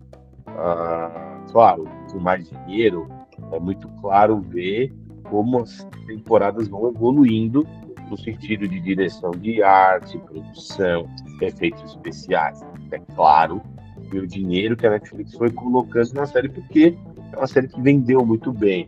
Ah, 0.48 1.40
claro, 1.52 1.86
com 2.12 2.20
mais 2.20 2.50
dinheiro, 2.50 3.08
é 3.52 3.60
muito 3.60 3.88
claro 4.02 4.42
ver 4.42 4.94
como 5.30 5.62
as 5.62 5.88
temporadas 6.06 6.68
vão 6.68 6.90
evoluindo 6.90 7.66
no 8.10 8.18
sentido 8.18 8.68
de 8.68 8.80
direção 8.80 9.32
de 9.32 9.62
arte, 9.62 10.18
produção, 10.20 11.08
efeitos 11.42 11.84
especiais. 11.92 12.62
É 12.92 13.00
claro 13.16 13.62
que 14.10 14.18
o 14.18 14.28
dinheiro 14.28 14.76
que 14.76 14.86
a 14.86 14.92
Netflix 14.92 15.34
foi 15.34 15.52
colocando 15.52 16.14
na 16.14 16.26
série, 16.26 16.50
porque 16.50 16.98
é 17.34 17.38
uma 17.38 17.48
série 17.48 17.68
que 17.68 17.82
vendeu 17.82 18.26
muito 18.26 18.52
bem. 18.52 18.86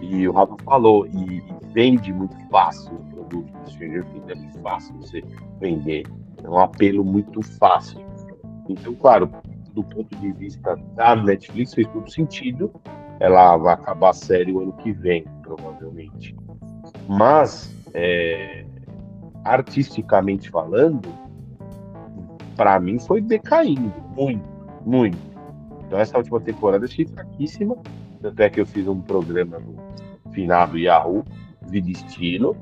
E 0.00 0.26
o 0.26 0.32
Rafa 0.32 0.56
falou, 0.64 1.06
e, 1.06 1.38
e 1.38 1.44
vende 1.72 2.12
muito 2.12 2.36
fácil 2.48 2.94
o 2.94 3.04
produto 3.14 3.52
do 3.52 3.70
Stranger 3.70 4.04
Things, 4.06 4.28
é 4.28 4.34
muito 4.34 4.58
fácil 4.60 4.94
você 4.96 5.22
vender. 5.60 6.06
É 6.42 6.48
um 6.48 6.58
apelo 6.58 7.04
muito 7.04 7.42
fácil. 7.42 8.00
Então, 8.68 8.94
claro, 8.94 9.30
do 9.74 9.84
ponto 9.84 10.16
de 10.16 10.32
vista 10.32 10.76
da 10.94 11.14
Netflix, 11.16 11.74
fez 11.74 11.86
todo 11.88 12.10
sentido. 12.10 12.72
Ela 13.18 13.56
vai 13.56 13.74
acabar 13.74 14.10
a 14.10 14.14
série 14.14 14.52
o 14.52 14.60
ano 14.60 14.72
que 14.74 14.92
vem, 14.92 15.24
provavelmente. 15.42 16.34
Mas, 17.06 17.74
é, 17.94 18.64
artisticamente 19.44 20.50
falando, 20.50 21.08
para 22.56 22.78
mim 22.78 22.98
foi 22.98 23.20
decaindo 23.20 23.92
muito, 24.14 24.44
muito. 24.84 25.18
Então, 25.86 25.98
essa 25.98 26.16
última 26.18 26.40
temporada 26.40 26.84
eu 26.84 26.88
achei 26.88 27.06
fraquíssima. 27.06 27.76
Tanto 28.20 28.40
é 28.40 28.50
que 28.50 28.60
eu 28.60 28.66
fiz 28.66 28.86
um 28.86 29.00
programa 29.00 29.58
no 29.58 29.76
finado 30.32 30.78
Yahoo 30.78 31.24
de 31.68 31.80
destino. 31.80 32.56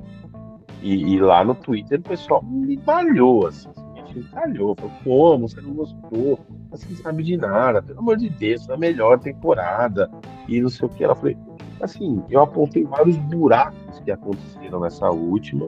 E, 0.80 1.14
e, 1.14 1.20
lá 1.20 1.44
no 1.44 1.54
Twitter 1.54 1.98
o 1.98 2.02
pessoal 2.02 2.42
me 2.42 2.80
malhou, 2.86 3.48
assim, 3.48 3.68
me 4.14 4.22
calhou. 4.24 4.74
Falou, 4.76 4.92
como? 5.04 5.48
Você 5.48 5.60
não 5.60 5.74
gostou? 5.74 6.38
Você 6.70 6.86
não 6.88 6.96
sabe 6.96 7.22
de 7.22 7.36
nada, 7.36 7.82
pelo 7.82 7.98
amor 7.98 8.16
de 8.16 8.28
Deus, 8.28 8.68
é 8.68 8.74
a 8.74 8.76
melhor 8.76 9.18
temporada. 9.18 10.10
E 10.46 10.60
não 10.60 10.68
sei 10.68 10.86
o 10.86 10.90
que. 10.90 11.04
Ela 11.04 11.14
falou, 11.14 11.34
assim, 11.80 12.22
eu 12.28 12.40
apontei 12.40 12.84
vários 12.84 13.16
buracos 13.16 14.00
que 14.00 14.10
aconteceram 14.10 14.80
nessa 14.80 15.10
última. 15.10 15.66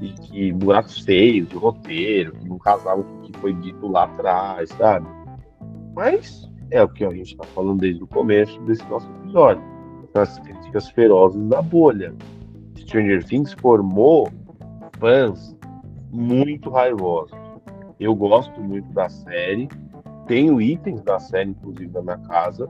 E 0.00 0.12
que 0.12 0.52
buracos 0.52 0.98
feios 0.98 1.48
de 1.48 1.56
roteiro, 1.56 2.32
que 2.32 2.48
não 2.48 2.58
casavam 2.58 3.04
com 3.04 3.18
o 3.18 3.22
que 3.22 3.38
foi 3.38 3.54
dito 3.54 3.86
lá 3.86 4.04
atrás, 4.04 4.68
sabe? 4.70 5.06
Mas 5.94 6.50
é 6.70 6.82
o 6.82 6.88
que 6.88 7.04
a 7.04 7.10
gente 7.10 7.32
está 7.32 7.44
falando 7.44 7.80
desde 7.80 8.02
o 8.02 8.06
começo 8.06 8.60
desse 8.62 8.84
nosso 8.88 9.08
episódio. 9.20 9.62
As 10.14 10.38
críticas 10.40 10.90
ferozes 10.90 11.42
da 11.48 11.62
bolha. 11.62 12.14
Stranger 12.76 13.24
Things 13.24 13.52
formou 13.54 14.28
fãs 14.98 15.56
muito 16.12 16.70
raivosos. 16.70 17.36
Eu 17.98 18.14
gosto 18.14 18.60
muito 18.60 18.92
da 18.92 19.08
série, 19.08 19.68
tenho 20.26 20.60
itens 20.60 21.02
da 21.02 21.18
série, 21.18 21.50
inclusive, 21.50 21.92
na 21.92 22.02
minha 22.02 22.18
casa, 22.18 22.68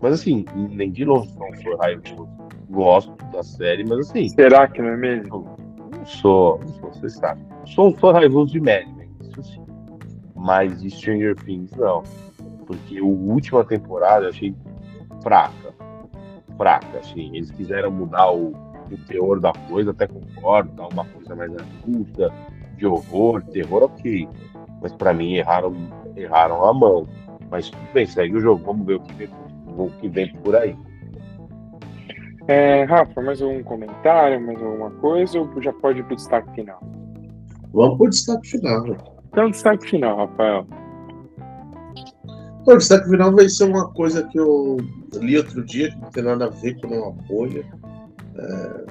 mas 0.00 0.14
assim, 0.14 0.44
nem 0.54 0.90
de 0.90 1.04
longe 1.04 1.30
não 1.38 1.54
sou 1.62 1.76
raivoso. 1.76 2.28
Gosto 2.70 3.12
da 3.32 3.42
série, 3.42 3.84
mas 3.84 4.08
assim. 4.08 4.28
Será 4.28 4.68
que 4.68 4.80
não 4.80 4.90
é 4.90 4.96
mesmo? 4.96 5.56
Não 5.96 6.06
sou, 6.06 6.60
não 6.60 6.68
sou, 6.68 6.92
você 6.92 7.08
sabe. 7.08 7.42
Sou, 7.66 7.96
sou 7.98 8.12
raivoso 8.12 8.52
de 8.52 8.60
Mad 8.60 8.86
Men, 8.96 9.10
isso 9.20 9.42
sim. 9.42 9.64
Mas 10.34 10.80
de 10.80 10.90
Stranger 10.90 11.34
Things, 11.36 11.72
não. 11.72 12.02
Porque 12.66 12.98
a 12.98 13.04
última 13.04 13.64
temporada 13.64 14.26
eu 14.26 14.30
achei 14.30 14.54
fraca. 15.22 15.74
Fraca, 16.56 16.98
assim. 16.98 17.34
Eles 17.34 17.50
quiseram 17.50 17.90
mudar 17.90 18.30
o 18.30 18.52
o 18.94 18.98
teor 19.06 19.40
da 19.40 19.52
coisa, 19.68 19.92
até 19.92 20.06
concordo, 20.06 20.70
dar 20.72 20.88
uma 20.88 21.04
coisa 21.04 21.34
mais 21.34 21.52
adulta, 21.54 22.32
de 22.76 22.86
horror, 22.86 23.42
terror, 23.44 23.84
ok. 23.84 24.28
Mas 24.82 24.92
para 24.92 25.12
mim 25.12 25.34
erraram, 25.34 25.74
erraram 26.16 26.64
a 26.64 26.72
mão. 26.72 27.06
Mas 27.50 27.70
tudo 27.70 27.92
bem, 27.92 28.06
segue 28.06 28.36
o 28.36 28.40
jogo, 28.40 28.64
vamos 28.64 28.86
ver 28.86 28.94
o 28.94 29.00
que 29.00 29.12
vem, 29.14 29.28
o 29.76 29.90
que 30.00 30.08
vem 30.08 30.32
por 30.36 30.56
aí. 30.56 30.76
É, 32.48 32.84
Rafa, 32.84 33.22
mais 33.22 33.40
um 33.40 33.62
comentário, 33.62 34.40
mais 34.40 34.60
alguma 34.60 34.90
coisa, 34.90 35.38
ou 35.38 35.62
já 35.62 35.72
pode 35.72 36.00
ir 36.00 36.04
pro 36.04 36.16
destaque 36.16 36.52
final? 36.54 36.80
Vamos 37.72 37.96
pro 37.96 38.10
destaque 38.10 38.48
final. 38.48 38.84
Então, 39.30 39.50
destaque 39.50 39.88
final, 39.88 40.16
Rafael. 40.16 40.66
O 42.66 42.76
destaque 42.76 43.08
final 43.08 43.34
vai 43.34 43.48
ser 43.48 43.64
uma 43.64 43.88
coisa 43.92 44.22
que 44.24 44.38
eu 44.38 44.76
li 45.14 45.36
outro 45.36 45.64
dia, 45.64 45.90
que 45.90 46.00
não 46.00 46.10
tem 46.10 46.22
nada 46.22 46.46
a 46.46 46.50
ver 46.50 46.78
com 46.80 46.88
uma 46.88 47.10
bolha, 47.10 47.64
é, 48.36 48.84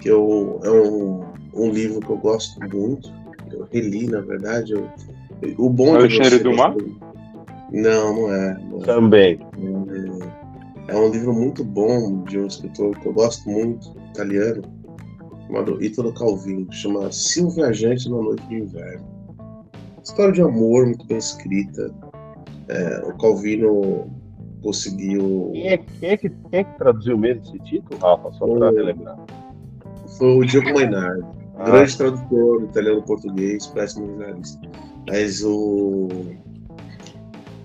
que 0.00 0.08
eu, 0.08 0.60
é 0.64 0.70
um, 0.70 1.24
um, 1.54 1.70
livro 1.70 2.00
que 2.00 2.10
eu 2.10 2.18
gosto 2.18 2.58
muito. 2.60 3.12
Eu 3.52 3.68
reli, 3.72 4.08
na 4.08 4.20
verdade. 4.20 4.72
Eu, 4.72 4.90
o 5.58 5.70
bom 5.70 5.94
Alexandre 5.94 6.38
do 6.38 6.54
Mar? 6.54 6.74
Não, 7.74 8.14
não 8.14 8.32
é. 8.32 8.58
Não 8.70 8.82
é. 8.82 8.84
Também. 8.84 9.40
É, 10.88 10.92
é, 10.92 10.96
um 10.96 11.10
livro 11.10 11.32
muito 11.32 11.64
bom 11.64 12.22
de 12.24 12.38
um 12.38 12.46
escritor 12.46 12.96
que 13.00 13.06
eu 13.06 13.12
gosto 13.12 13.50
muito, 13.50 13.96
italiano, 14.10 14.62
chamado 15.46 15.82
Italo 15.82 16.14
Calvino, 16.14 16.66
que 16.66 16.76
chama 16.76 17.10
Se 17.10 17.42
um 17.42 17.50
Viajante 17.50 18.08
na 18.08 18.16
Noite 18.16 18.46
de 18.46 18.54
Inverno. 18.54 19.04
História 20.04 20.32
de 20.32 20.42
amor 20.42 20.86
muito 20.86 21.04
bem 21.06 21.18
escrita. 21.18 21.90
É, 22.68 23.02
o 23.06 23.18
Calvino 23.18 24.08
conseguiu. 24.62 25.50
Quem 25.52 25.68
é, 25.68 25.78
quem, 25.78 26.10
é 26.10 26.16
que, 26.16 26.30
quem 26.30 26.60
é 26.60 26.64
que 26.64 26.78
traduziu 26.78 27.18
mesmo 27.18 27.42
esse 27.42 27.58
título, 27.60 27.98
Rafa? 28.00 28.32
Só 28.34 28.46
para 28.46 28.70
relembrar. 28.70 29.18
Foi 30.16 30.38
o 30.38 30.44
Diego 30.44 30.72
Mainardi, 30.74 31.26
ah. 31.56 31.64
grande 31.64 31.96
tradutor 31.96 32.62
italiano-português, 32.62 33.66
péssimo 33.68 34.06
jornalista. 34.06 34.60
Mas 35.08 35.42
o. 35.42 36.08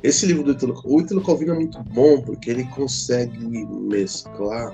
Esse 0.02 0.26
livro 0.26 0.43
do 0.43 0.52
Italo, 0.52 0.82
o 0.86 1.02
Italo 1.02 1.22
Calvino 1.22 1.54
é 1.54 1.56
muito 1.56 1.84
bom 1.84 2.22
porque 2.22 2.50
ele 2.50 2.64
consegue 2.66 3.38
mesclar 3.66 4.74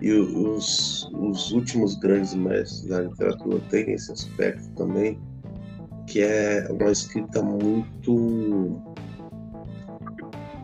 e 0.00 0.12
os, 0.12 1.10
os 1.14 1.50
últimos 1.50 1.96
grandes 1.96 2.34
mestres 2.34 2.84
da 2.88 3.00
literatura 3.00 3.58
têm 3.70 3.90
esse 3.92 4.12
aspecto 4.12 4.68
também, 4.76 5.18
que 6.06 6.20
é 6.20 6.68
uma 6.70 6.92
escrita 6.92 7.42
muito 7.42 8.80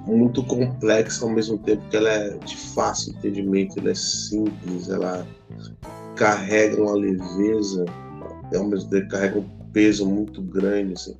muito 0.06 0.42
complexa 0.44 1.24
ao 1.24 1.30
mesmo 1.30 1.58
tempo 1.58 1.82
que 1.88 1.96
ela 1.96 2.08
é 2.08 2.36
de 2.38 2.56
fácil 2.56 3.12
entendimento, 3.14 3.78
ela 3.78 3.90
é 3.90 3.94
simples, 3.94 4.88
ela 4.88 5.26
carrega 6.16 6.82
uma 6.82 6.94
leveza, 6.94 7.84
ao 8.54 8.64
mesmo 8.64 8.90
tempo 8.90 9.08
carrega 9.08 9.38
um 9.38 9.48
peso 9.72 10.06
muito 10.08 10.42
grande. 10.42 10.94
Assim. 10.94 11.16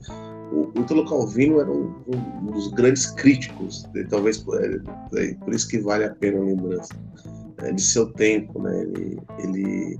O, 0.52 0.72
o 0.76 0.80
Italo 0.80 1.08
Calvino 1.08 1.60
era 1.60 1.70
um, 1.70 1.94
um, 2.08 2.46
dos 2.46 2.68
grandes 2.68 3.06
críticos, 3.06 3.88
talvez 4.08 4.38
por, 4.38 4.62
é, 4.62 4.80
é, 5.16 5.34
por, 5.34 5.54
isso 5.54 5.68
que 5.68 5.78
vale 5.78 6.04
a 6.04 6.14
pena 6.14 6.38
a 6.38 6.44
lembrança, 6.44 6.94
é, 7.58 7.72
de 7.72 7.82
seu 7.82 8.12
tempo. 8.12 8.60
Né? 8.60 8.82
Ele, 8.82 9.20
ele 9.38 9.98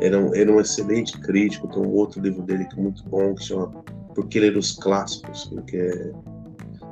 era, 0.00 0.18
um, 0.18 0.34
era 0.34 0.52
um 0.52 0.60
excelente 0.60 1.18
crítico, 1.20 1.68
tem 1.68 1.82
um 1.82 1.90
outro 1.90 2.20
livro 2.20 2.42
dele 2.42 2.64
que 2.66 2.78
é 2.78 2.82
muito 2.82 3.02
bom, 3.08 3.34
que 3.34 3.44
chama 3.44 3.68
Porque 4.14 4.38
Ler 4.38 4.56
os 4.56 4.72
Clássicos, 4.72 5.50
que 5.66 5.76
é, 5.76 6.12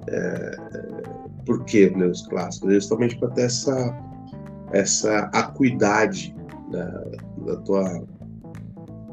é 0.08 0.94
por 1.44 1.64
que 1.64 1.88
ler 1.90 2.10
os 2.10 2.26
clássicos? 2.26 2.72
Justamente 2.72 3.16
para 3.18 3.30
ter 3.30 3.42
essa, 3.42 3.96
essa 4.72 5.18
acuidade 5.32 6.34
da, 6.70 7.04
da 7.46 7.56
tua 7.62 8.04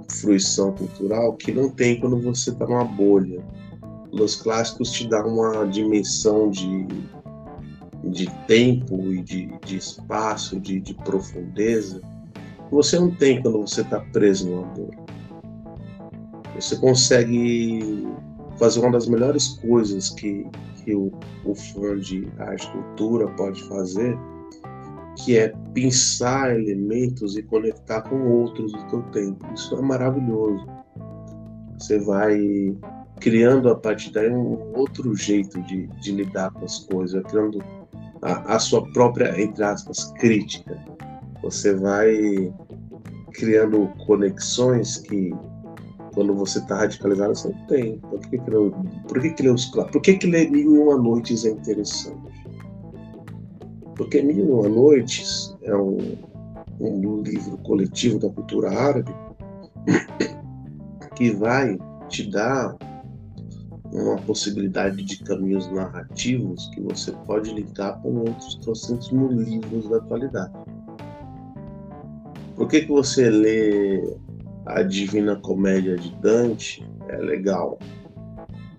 fruição 0.09 0.73
cultural 0.73 1.33
que 1.35 1.51
não 1.51 1.69
tem 1.69 1.99
quando 1.99 2.19
você 2.21 2.51
está 2.51 2.65
numa 2.65 2.83
bolha. 2.83 3.43
Os 4.11 4.35
clássicos 4.35 4.91
te 4.91 5.07
dão 5.07 5.27
uma 5.27 5.65
dimensão 5.67 6.49
de, 6.49 6.87
de 8.03 8.29
tempo 8.47 9.11
e 9.11 9.21
de, 9.21 9.47
de 9.65 9.77
espaço, 9.77 10.59
de, 10.59 10.79
de 10.79 10.93
profundeza, 10.93 12.01
que 12.67 12.75
você 12.75 12.99
não 12.99 13.11
tem 13.11 13.41
quando 13.41 13.61
você 13.61 13.81
está 13.81 13.99
preso 13.99 14.49
numa 14.49 14.67
bolha. 14.67 14.99
Você 16.55 16.75
consegue 16.75 18.07
fazer 18.57 18.81
uma 18.81 18.91
das 18.91 19.07
melhores 19.07 19.47
coisas 19.47 20.09
que, 20.09 20.45
que 20.83 20.93
o, 20.93 21.11
o 21.45 21.55
fã 21.55 21.97
de 21.97 22.27
arte 22.37 22.67
e 22.67 22.71
cultura 22.71 23.27
pode 23.29 23.63
fazer, 23.63 24.17
que 25.17 25.37
é 25.37 25.53
pensar 25.73 26.59
elementos 26.59 27.37
e 27.37 27.43
conectar 27.43 28.01
com 28.01 28.21
outros 28.29 28.71
do 28.71 28.83
teu 28.87 29.01
tempo. 29.11 29.45
Isso 29.53 29.75
é 29.75 29.81
maravilhoso. 29.81 30.65
Você 31.79 31.99
vai 31.99 32.77
criando 33.21 33.69
a 33.69 33.75
partir 33.75 34.11
daí 34.11 34.29
um 34.29 34.75
outro 34.75 35.15
jeito 35.15 35.61
de, 35.61 35.87
de 36.01 36.11
lidar 36.11 36.51
com 36.51 36.65
as 36.65 36.79
coisas, 36.79 37.23
criando 37.23 37.63
a, 38.21 38.55
a 38.55 38.59
sua 38.59 38.83
própria, 38.91 39.39
entre 39.41 39.63
aspas, 39.63 40.11
crítica. 40.19 40.77
Você 41.43 41.75
vai 41.75 42.53
criando 43.33 43.87
conexões 44.05 44.97
que 44.97 45.33
quando 46.13 46.35
você 46.35 46.59
está 46.59 46.75
radicalizado 46.75 47.35
você 47.35 47.49
não 47.49 47.67
tem. 47.67 47.99
Por 47.99 48.19
que, 48.19 48.37
que, 48.37 48.49
ler, 48.49 48.71
por 49.07 49.21
que, 49.21 49.29
que 49.29 49.43
ler 49.43 49.53
os 49.53 49.65
Por 49.65 50.01
que, 50.01 50.15
que 50.15 50.27
ler 50.27 50.51
Mil 50.51 50.75
e 50.75 50.79
Uma 50.79 50.97
Noites 50.97 51.45
é 51.45 51.51
interessante? 51.51 52.19
Porque 53.95 54.21
Mil 54.21 54.45
e 54.45 54.51
Uma 54.51 54.67
Noites 54.67 55.55
é 55.63 55.75
um, 55.75 56.17
um 56.79 57.21
livro 57.21 57.57
coletivo 57.59 58.19
da 58.19 58.29
cultura 58.29 58.71
árabe 58.71 59.13
que 61.15 61.31
vai 61.31 61.77
te 62.09 62.29
dar 62.29 62.75
uma 63.91 64.15
possibilidade 64.17 65.03
de 65.03 65.17
caminhos 65.23 65.69
narrativos 65.71 66.69
que 66.73 66.81
você 66.81 67.11
pode 67.25 67.53
linkar 67.53 67.99
com 68.01 68.19
outros 68.19 68.55
300 68.55 69.11
mil 69.11 69.27
livros 69.31 69.89
da 69.89 69.97
atualidade. 69.97 70.53
Por 72.55 72.67
que, 72.67 72.81
que 72.81 72.91
você 72.91 73.29
lê 73.29 74.15
a 74.65 74.83
Divina 74.83 75.35
Comédia 75.35 75.97
de 75.97 76.11
Dante? 76.17 76.87
É 77.09 77.17
legal. 77.17 77.79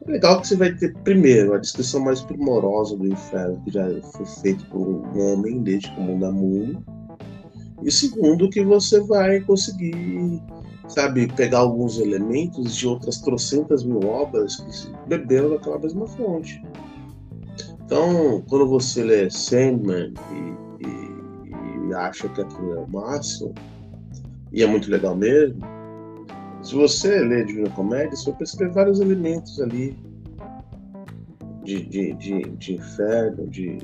É 0.06 0.12
legal 0.12 0.40
que 0.40 0.48
você 0.48 0.56
vai 0.56 0.74
ter, 0.74 0.94
primeiro, 0.98 1.54
a 1.54 1.58
descrição 1.58 2.00
mais 2.00 2.20
primorosa 2.20 2.96
do 2.96 3.06
inferno, 3.06 3.60
que 3.64 3.72
já 3.72 3.86
foi 4.12 4.26
feito 4.42 4.64
por 4.66 4.80
um 4.80 5.32
homem 5.32 5.62
desde 5.62 5.92
que 5.92 6.00
o 6.00 6.02
mundo 6.02 6.26
é 6.26 6.30
mundo. 6.30 6.84
E 7.82 7.90
segundo, 7.90 8.48
que 8.48 8.64
você 8.64 9.00
vai 9.00 9.40
conseguir, 9.40 10.40
sabe, 10.88 11.26
pegar 11.34 11.58
alguns 11.58 11.98
elementos 11.98 12.76
de 12.76 12.86
outras 12.86 13.20
trocentas 13.20 13.84
mil 13.84 14.00
obras 14.06 14.56
que 14.56 15.08
beberam 15.08 15.50
daquela 15.50 15.78
mesma 15.78 16.06
fonte. 16.06 16.62
Então, 17.84 18.42
quando 18.48 18.66
você 18.66 19.02
lê 19.02 19.30
Sandman 19.30 20.14
e, 20.30 20.86
e, 20.86 21.88
e 21.88 21.94
acha 21.94 22.28
que 22.28 22.40
aquilo 22.40 22.74
é 22.74 22.80
o 22.80 22.88
máximo, 22.88 23.54
e 24.52 24.62
é 24.62 24.66
muito 24.66 24.90
legal 24.90 25.16
mesmo. 25.16 25.60
Se 26.62 26.74
você 26.74 27.20
ler 27.20 27.46
Divina 27.46 27.70
Comédia, 27.70 28.14
você 28.14 28.30
vai 28.30 28.38
perceber 28.38 28.70
vários 28.70 29.00
elementos 29.00 29.60
ali 29.60 29.96
de, 31.64 31.84
de, 31.86 32.12
de, 32.14 32.42
de 32.42 32.74
inferno, 32.74 33.48
de, 33.48 33.78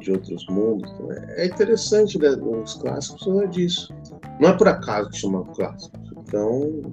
de 0.00 0.12
outros 0.12 0.46
mundos. 0.48 0.90
Então, 0.92 1.12
é 1.12 1.46
interessante 1.46 2.18
né? 2.18 2.28
os 2.30 2.74
clássicos 2.74 3.42
é 3.42 3.46
disso. 3.46 3.94
Não 4.40 4.50
é 4.50 4.52
por 4.56 4.68
acaso 4.68 5.10
que 5.10 5.18
chamam 5.18 5.44
clássicos. 5.44 6.07
Então, 6.28 6.92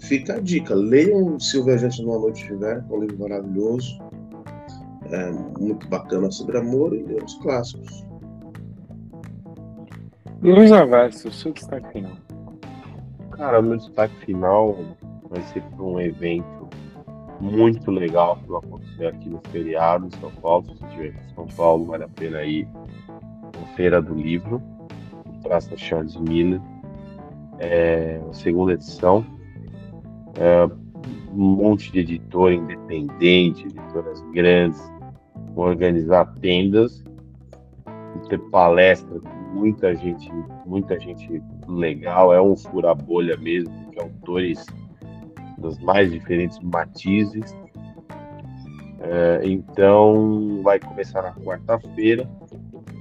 fica 0.00 0.36
a 0.36 0.40
dica. 0.40 0.74
Leiam 0.74 1.38
Silvia 1.38 1.76
Gente 1.76 2.02
numa 2.02 2.18
Noite 2.18 2.46
de 2.46 2.54
Inverno, 2.54 2.86
é 2.90 2.96
um 2.96 3.00
livro 3.00 3.18
maravilhoso. 3.20 3.98
É 5.10 5.30
muito 5.60 5.86
bacana 5.88 6.30
sobre 6.30 6.56
amor 6.56 6.94
e 6.94 7.02
os 7.22 7.34
clássicos. 7.36 8.06
Luiz 10.42 10.72
Alves, 10.72 11.24
o 11.26 11.30
seu 11.30 11.52
destaque 11.52 11.92
final. 11.92 12.16
Cara, 13.32 13.60
o 13.60 13.62
meu 13.62 13.76
destaque 13.76 14.16
final 14.24 14.76
vai 15.28 15.42
ser 15.42 15.62
para 15.62 15.84
um 15.84 16.00
evento 16.00 16.68
muito 17.38 17.90
legal 17.90 18.36
que 18.36 18.48
vai 18.48 18.58
acontecer 18.58 19.06
aqui 19.08 19.28
no 19.28 19.40
feriado 19.50 20.06
em 20.06 20.20
São 20.20 20.30
Paulo. 20.40 20.64
Se 20.64 20.78
você 20.78 20.86
estiver 20.86 21.08
em 21.08 21.34
São 21.34 21.46
Paulo, 21.48 21.84
vale 21.84 22.04
a 22.04 22.08
pena 22.08 22.42
ir 22.44 22.66
na 23.54 23.66
Feira 23.76 24.00
do 24.00 24.14
Livro, 24.14 24.62
Praça 25.42 25.76
Charles 25.76 26.16
Miller, 26.16 26.60
é, 27.62 28.20
segunda 28.32 28.72
edição. 28.72 29.24
É, 30.38 30.64
um 31.32 31.56
monte 31.56 31.90
de 31.92 32.00
editor 32.00 32.52
independente, 32.52 33.64
editoras 33.66 34.20
grandes, 34.32 34.80
vão 35.54 35.66
organizar 35.66 36.26
tendas, 36.40 37.02
ter 38.28 38.38
palestra 38.50 39.20
muita 39.52 39.94
gente, 39.94 40.30
muita 40.66 40.98
gente 40.98 41.42
legal, 41.68 42.34
é 42.34 42.40
um 42.40 42.56
fura-bolha 42.56 43.36
mesmo, 43.36 43.72
de 43.90 43.98
autores 44.00 44.64
dos 45.58 45.78
mais 45.78 46.10
diferentes 46.10 46.58
matizes. 46.60 47.56
É, 49.00 49.40
então 49.44 50.60
vai 50.62 50.78
começar 50.78 51.22
na 51.22 51.32
quarta-feira 51.32 52.28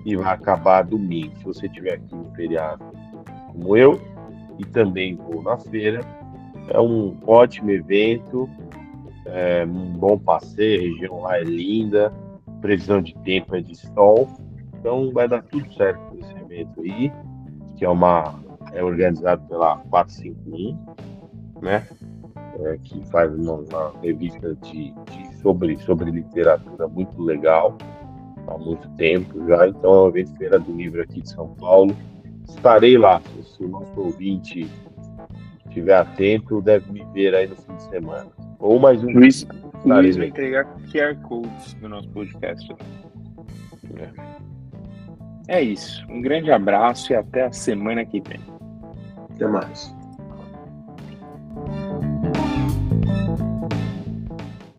e 0.05 0.15
vai 0.15 0.33
acabar 0.33 0.83
domingo. 0.83 1.35
Se 1.37 1.43
você 1.43 1.65
estiver 1.67 1.95
aqui 1.95 2.15
no 2.15 2.31
feriado 2.35 2.83
como 3.51 3.77
eu, 3.77 3.99
e 4.61 4.65
também 4.65 5.15
vou 5.15 5.41
na 5.41 5.57
feira, 5.57 6.01
é 6.69 6.79
um 6.79 7.17
ótimo 7.25 7.71
evento, 7.71 8.47
é 9.25 9.65
um 9.65 9.93
bom 9.93 10.17
passeio, 10.17 10.79
a 10.79 10.93
região 10.93 11.21
lá 11.21 11.37
é 11.37 11.43
linda, 11.43 12.13
previsão 12.61 13.01
de 13.01 13.15
tempo 13.23 13.55
é 13.55 13.61
de 13.61 13.75
sol, 13.75 14.27
então 14.79 15.11
vai 15.11 15.27
dar 15.27 15.41
tudo 15.43 15.71
certo 15.73 15.99
evento 16.43 16.81
aí, 16.81 17.11
que 17.75 17.85
é 17.85 17.89
uma 17.89 18.39
é 18.73 18.83
organizado 18.83 19.45
pela 19.47 19.77
451, 19.89 20.77
né? 21.61 21.87
É, 22.59 22.77
que 22.83 23.03
faz 23.09 23.33
uma, 23.33 23.53
uma 23.53 23.93
revista 24.01 24.55
de, 24.55 24.93
de, 24.93 25.37
sobre, 25.41 25.77
sobre 25.77 26.11
literatura 26.11 26.87
muito 26.87 27.21
legal 27.21 27.77
há 28.47 28.57
muito 28.57 28.87
tempo 28.91 29.45
já. 29.47 29.67
Então 29.67 29.93
é 29.93 30.01
um 30.03 30.07
evento 30.09 30.37
Feira 30.37 30.59
do 30.59 30.71
Livro 30.71 31.01
aqui 31.01 31.21
de 31.21 31.29
São 31.29 31.49
Paulo. 31.55 31.95
Estarei 32.47 32.97
lá, 32.97 33.21
se 33.43 33.63
o 33.63 33.67
nosso 33.67 33.99
ouvinte 33.99 34.69
estiver 35.67 35.95
atento, 35.95 36.61
deve 36.61 36.91
me 36.91 37.03
ver 37.13 37.33
aí 37.33 37.47
no 37.47 37.55
fim 37.55 37.75
de 37.75 37.83
semana. 37.83 38.27
Ou 38.59 38.79
mais 38.79 39.03
um. 39.03 39.11
Luiz, 39.11 39.47
Luiz 39.85 40.17
vai 40.17 40.27
entregar 40.27 40.65
QR 40.91 41.15
Codes 41.23 41.75
no 41.81 41.89
nosso 41.89 42.09
podcast. 42.09 42.75
É. 43.97 44.41
É 45.47 45.61
isso. 45.61 46.05
Um 46.09 46.21
grande 46.21 46.51
abraço 46.51 47.11
e 47.11 47.15
até 47.15 47.45
a 47.45 47.51
semana 47.51 48.05
que 48.05 48.21
vem. 48.21 48.39
Até 49.35 49.47
mais. 49.47 49.93